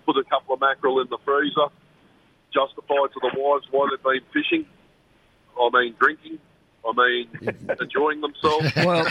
put 0.05 0.17
a 0.17 0.23
couple 0.25 0.53
of 0.53 0.61
mackerel 0.61 1.01
in 1.01 1.07
the 1.09 1.17
freezer, 1.25 1.67
justify 2.53 3.07
to 3.13 3.19
the 3.21 3.31
wives 3.37 3.65
why 3.71 3.87
they've 3.89 4.03
been 4.03 4.21
fishing. 4.33 4.65
I 5.59 5.69
mean, 5.73 5.95
drinking. 5.99 6.39
I 6.87 6.93
mean, 6.95 7.57
enjoying 7.81 8.21
themselves. 8.21 8.71
Well, 8.75 9.05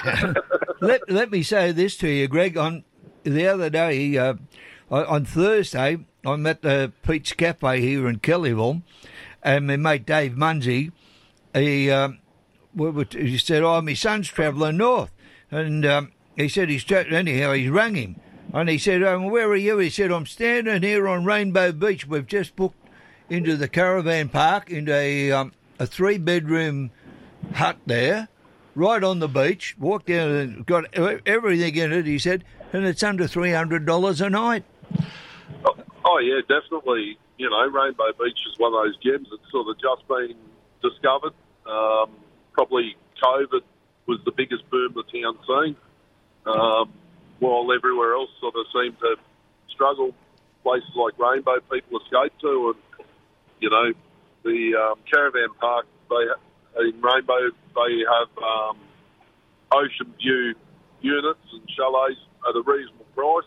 let, 0.80 1.11
let 1.11 1.30
me 1.30 1.42
say 1.42 1.72
this 1.72 1.96
to 1.98 2.09
you, 2.09 2.28
Greg. 2.28 2.57
On 2.57 2.84
the 3.24 3.48
other 3.48 3.68
day, 3.68 4.16
uh, 4.16 4.34
I, 4.34 4.36
on 4.91 5.24
Thursday, 5.24 5.99
I'm 6.24 6.47
at 6.47 6.62
the 6.62 6.93
Pete's 7.03 7.32
Cafe 7.32 7.80
here 7.80 8.09
in 8.09 8.20
Kellyville, 8.20 8.82
and 9.43 9.66
my 9.66 9.76
mate 9.76 10.07
Dave 10.07 10.37
Munsey, 10.37 10.93
he, 11.55 11.91
um, 11.91 12.18
he 12.76 13.39
said, 13.39 13.62
"Oh, 13.62 13.80
my 13.80 13.95
son's 13.95 14.28
travelling 14.28 14.76
north," 14.76 15.11
and 15.51 15.84
um, 15.87 16.12
he 16.37 16.49
said 16.49 16.68
he's 16.68 16.84
tra- 16.84 17.05
anyhow 17.05 17.53
he's 17.53 17.70
rang 17.70 17.95
him, 17.95 18.20
and 18.53 18.68
he 18.68 18.78
said, 18.78 19.03
um, 19.03 19.30
"Where 19.30 19.49
are 19.49 19.57
you?" 19.57 19.78
He 19.78 19.91
said, 19.91 20.12
"I'm 20.12 20.26
standing 20.26 20.82
here 20.82 21.09
on 21.09 21.24
Rainbow 21.24 21.72
Beach. 21.72 22.07
We've 22.07 22.26
just 22.26 22.55
booked 22.57 22.89
into 23.28 23.57
the 23.57 23.68
caravan 23.68 24.28
park 24.28 24.70
into 24.70 24.95
a 24.95 25.32
um, 25.32 25.53
a 25.78 25.87
three 25.87 26.18
bedroom 26.18 26.91
hut 27.55 27.78
there." 27.87 28.28
Right 28.74 29.03
on 29.03 29.20
the 29.20 29.28
beach, 29.28 29.74
walked 29.78 30.09
down 30.09 30.32
and 30.32 30.66
got 30.66 30.84
everything 30.95 31.76
in 31.76 31.95
it. 31.95 32.05
He 32.05 32.18
said, 32.18 32.45
and 32.74 32.84
it's 32.84 33.03
under 33.03 33.26
three 33.26 33.53
hundred 33.53 33.87
dollars 33.87 34.20
a 34.20 34.28
night. 34.28 34.64
Oh 36.05 36.18
yeah, 36.18 36.40
definitely. 36.40 37.18
You 37.38 37.51
know, 37.51 37.66
Rainbow 37.66 38.12
Beach 38.18 38.38
is 38.51 38.59
one 38.59 38.72
of 38.72 38.84
those 38.84 38.97
gems 38.99 39.28
that's 39.30 39.51
sort 39.51 39.68
of 39.68 39.76
just 39.80 40.07
been 40.09 40.36
discovered. 40.82 41.34
Um, 41.66 42.11
probably 42.53 42.97
COVID 43.22 43.62
was 44.07 44.20
the 44.24 44.30
biggest 44.30 44.68
boom 44.70 44.94
the 44.94 45.03
town's 45.03 45.44
seen, 45.47 45.76
um, 46.47 46.92
while 47.40 47.66
everywhere 47.72 48.14
else 48.14 48.30
sort 48.40 48.55
of 48.55 48.66
seemed 48.72 48.99
to 49.01 49.16
struggle. 49.68 50.14
Places 50.62 50.90
like 50.97 51.18
Rainbow, 51.18 51.61
people 51.70 52.01
escape 52.01 52.32
to, 52.40 52.74
and 52.74 53.07
you 53.61 53.70
know, 53.70 53.92
the 54.44 54.74
um, 54.74 54.99
caravan 55.11 55.49
park 55.61 55.86
they 56.09 56.86
in 56.88 57.01
Rainbow 57.01 57.51
they 57.74 58.05
have 58.07 58.30
um, 58.42 58.78
ocean 59.72 60.12
view 60.20 60.55
units 61.01 61.40
and 61.53 61.68
chalets 61.68 62.20
at 62.49 62.55
a 62.57 62.62
reasonable 62.62 63.07
price 63.14 63.44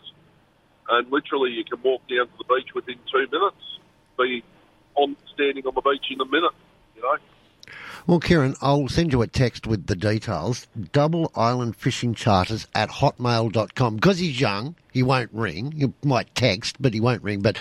and 0.90 1.10
literally 1.10 1.50
you 1.52 1.64
can 1.64 1.80
walk 1.82 2.02
down 2.08 2.26
to 2.26 2.32
the 2.38 2.44
beach 2.54 2.74
within 2.74 2.96
two 3.10 3.26
minutes, 3.30 3.78
be 4.18 4.42
on 4.96 5.16
standing 5.32 5.66
on 5.66 5.74
the 5.74 5.80
beach 5.82 6.06
in 6.10 6.20
a 6.20 6.24
minute. 6.26 6.52
You 6.96 7.02
know, 7.02 7.16
Well, 8.06 8.20
Kieran, 8.20 8.56
I'll 8.60 8.88
send 8.88 9.12
you 9.12 9.22
a 9.22 9.26
text 9.26 9.66
with 9.66 9.86
the 9.86 9.96
details. 9.96 10.66
Double 10.92 11.30
Island 11.36 11.76
Fishing 11.76 12.14
Charters 12.14 12.66
at 12.74 12.90
hotmail.com. 12.90 13.94
Because 13.96 14.18
he's 14.18 14.40
young, 14.40 14.74
he 14.92 15.02
won't 15.02 15.30
ring. 15.32 15.72
He 15.72 15.92
might 16.06 16.34
text, 16.34 16.76
but 16.80 16.92
he 16.94 17.00
won't 17.00 17.22
ring. 17.22 17.40
But 17.40 17.58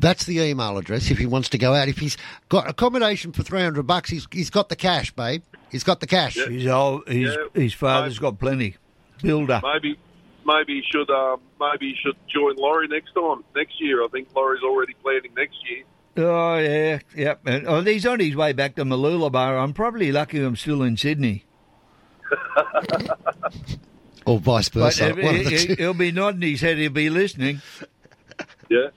that's 0.00 0.26
the 0.26 0.40
email 0.40 0.76
address 0.76 1.10
if 1.10 1.18
he 1.18 1.26
wants 1.26 1.48
to 1.50 1.58
go 1.58 1.72
out. 1.72 1.88
If 1.88 1.98
he's 1.98 2.16
got 2.48 2.68
accommodation 2.68 3.32
for 3.32 3.42
300 3.42 3.84
bucks, 3.86 4.10
he's, 4.10 4.26
he's 4.32 4.50
got 4.50 4.68
the 4.68 4.76
cash, 4.76 5.12
babe. 5.12 5.42
He's 5.70 5.84
got 5.84 6.00
the 6.00 6.06
cash. 6.06 6.34
His 6.34 6.66
old, 6.66 7.06
his, 7.08 7.34
Yeah. 7.34 7.62
his 7.62 7.72
father's 7.72 8.18
got 8.18 8.38
plenty. 8.38 8.76
Builder. 9.22 9.62
maybe 9.64 9.98
maybe 10.46 10.74
you 10.74 10.82
should 10.90 11.10
um, 11.10 11.40
maybe 11.60 11.86
you 11.86 11.94
should 12.02 12.16
join 12.32 12.56
Laurie 12.56 12.88
next 12.88 13.12
time 13.12 13.44
next 13.54 13.80
year. 13.80 14.02
I 14.04 14.08
think 14.08 14.28
Laurie's 14.34 14.62
already 14.62 14.94
planning 15.02 15.32
next 15.36 15.56
year. 15.68 15.84
Oh 16.18 16.56
yeah, 16.58 17.00
yep. 17.14 17.40
And, 17.46 17.66
oh, 17.66 17.82
he's 17.82 18.06
on 18.06 18.20
his 18.20 18.34
way 18.36 18.52
back 18.52 18.76
to 18.76 18.84
Mooloolaba. 18.84 19.62
I'm 19.62 19.72
probably 19.74 20.12
lucky 20.12 20.42
I'm 20.42 20.56
still 20.56 20.82
in 20.82 20.96
Sydney. 20.96 21.44
Or 24.26 24.40
vice 24.40 24.68
versa. 24.70 25.14
he, 25.14 25.22
One 25.22 25.36
of 25.36 25.44
the 25.44 25.50
he, 25.50 25.66
two. 25.68 25.74
he'll 25.76 25.94
be 25.94 26.10
nodding 26.10 26.42
his 26.42 26.60
head. 26.60 26.78
He'll 26.78 26.90
be 26.90 27.10
listening. 27.10 27.62
Yeah. 28.68 28.88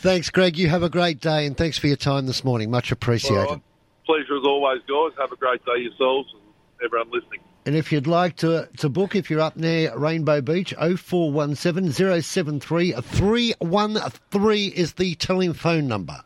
Thanks, 0.00 0.28
Greg. 0.30 0.58
You 0.58 0.68
have 0.70 0.82
a 0.82 0.88
great 0.90 1.20
day, 1.20 1.46
and 1.46 1.56
thanks 1.56 1.78
for 1.78 1.86
your 1.86 1.94
time 1.96 2.26
this 2.26 2.42
morning. 2.42 2.68
Much 2.68 2.90
appreciated. 2.90 3.38
All 3.38 3.46
right. 3.54 3.62
Pleasure 4.04 4.36
as 4.36 4.42
always, 4.44 4.80
guys. 4.88 5.16
Have 5.20 5.30
a 5.30 5.36
great 5.36 5.64
day 5.64 5.76
yourselves 5.82 6.28
and 6.34 6.42
everyone 6.84 7.10
listening. 7.12 7.38
And 7.66 7.76
if 7.76 7.92
you'd 7.92 8.06
like 8.06 8.36
to, 8.36 8.68
to 8.78 8.88
book, 8.88 9.14
if 9.14 9.30
you're 9.30 9.40
up 9.40 9.56
near 9.56 9.96
Rainbow 9.96 10.40
Beach, 10.40 10.72
0417 10.78 12.22
073 12.22 12.92
313 12.92 14.72
is 14.72 14.94
the 14.94 15.14
telephone 15.16 15.86
number. 15.86 16.22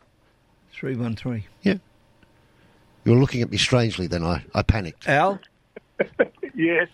Three 0.71 0.95
one 0.95 1.15
three. 1.15 1.45
Yeah. 1.61 1.75
You 3.03 3.13
were 3.13 3.19
looking 3.19 3.41
at 3.41 3.51
me 3.51 3.57
strangely 3.57 4.07
then. 4.07 4.23
I, 4.23 4.43
I 4.53 4.61
panicked. 4.61 5.07
Al? 5.07 5.39
yes. 6.55 6.87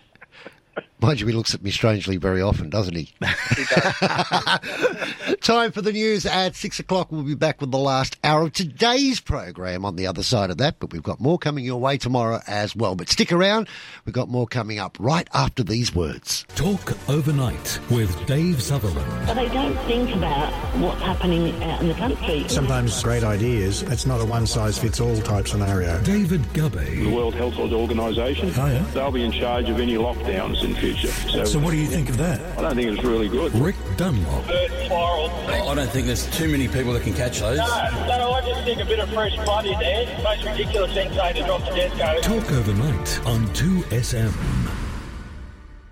Mind 1.02 1.20
you, 1.20 1.26
he 1.26 1.34
looks 1.34 1.56
at 1.56 1.64
me 1.64 1.72
strangely 1.72 2.18
very 2.18 2.44
often, 2.44 2.70
doesn't 2.70 2.96
he? 2.96 3.12
Time 5.42 5.72
for 5.72 5.82
the 5.82 5.92
news 5.92 6.28
at 6.28 6.56
six 6.56 6.80
o'clock. 6.80 7.12
We'll 7.12 7.24
be 7.24 7.34
back 7.34 7.60
with 7.60 7.72
the 7.72 7.80
last 7.80 8.18
hour 8.24 8.44
of 8.44 8.54
today's 8.54 9.20
program 9.20 9.84
on 9.84 9.96
the 9.96 10.06
other 10.06 10.22
side 10.22 10.52
of 10.52 10.60
that, 10.60 10.80
but 10.80 10.94
we've 10.94 11.02
got 11.02 11.20
more 11.20 11.40
coming 11.40 11.66
your 11.66 11.80
way 11.80 11.98
tomorrow 11.98 12.40
as 12.46 12.76
well. 12.76 12.94
But 12.94 13.10
stick 13.10 13.32
around, 13.32 13.68
we've 14.06 14.14
got 14.14 14.30
more 14.30 14.46
coming 14.46 14.78
up 14.78 14.96
right 15.00 15.28
after 15.34 15.64
these 15.64 15.96
words. 15.96 16.46
Talk 16.56 16.96
overnight 17.10 17.80
with 17.90 18.24
Dave 18.28 18.62
Sutherland. 18.62 19.26
But 19.26 19.34
they 19.34 19.50
don't 19.50 19.78
think 19.88 20.16
about 20.16 20.54
what's 20.76 21.02
happening 21.02 21.64
out 21.64 21.82
in 21.82 21.88
the 21.88 21.96
country. 21.96 22.48
Sometimes 22.48 23.02
great 23.02 23.24
ideas, 23.24 23.82
it's 23.84 24.06
not 24.06 24.22
a 24.22 24.26
one 24.26 24.46
size 24.46 24.78
fits 24.78 25.00
all 25.00 25.18
type 25.22 25.48
scenario. 25.48 26.00
David 26.04 26.42
Gubby. 26.54 27.06
the 27.06 27.16
World 27.16 27.34
Health 27.34 27.58
Organisation. 27.58 28.52
Oh, 28.56 28.68
yeah? 28.68 28.86
They'll 28.94 29.12
be 29.12 29.24
in 29.24 29.32
charge 29.32 29.68
of 29.68 29.80
any 29.80 29.96
lockdowns 29.96 30.64
in 30.64 30.76
future. 30.76 30.91
So, 30.98 31.46
So 31.46 31.60
what 31.60 31.72
do 31.72 31.78
you 31.78 31.88
think 31.88 32.10
of 32.10 32.18
that? 32.18 32.40
I 32.58 32.62
don't 32.62 32.76
think 32.76 32.92
it's 32.92 33.04
really 33.04 33.30
good. 33.30 33.54
Rick 33.56 33.76
Dunlop. 33.98 34.46
I 34.50 35.74
don't 35.76 35.90
think 35.90 36.08
there's 36.08 36.30
too 36.36 36.50
many 36.50 36.68
people 36.68 36.94
that 36.94 37.04
can 37.04 37.14
catch 37.14 37.40
those. 37.40 37.58
No, 37.58 37.66
no, 38.18 38.32
I 38.34 38.42
just 38.42 38.64
think 38.64 38.82
a 38.82 38.86
bit 38.86 39.00
of 39.00 39.10
fresh 39.10 39.36
blood 39.46 39.66
in 39.66 39.80
there. 39.80 40.22
Most 40.24 40.44
ridiculous 40.46 40.94
thing 40.94 41.12
saying 41.14 41.36
to 41.36 41.44
drop 41.44 41.62
the 41.62 41.72
death 41.76 41.92
code. 41.98 42.24
Talk 42.24 42.52
overnight 42.52 43.26
on 43.26 43.48
2SM. 43.50 44.81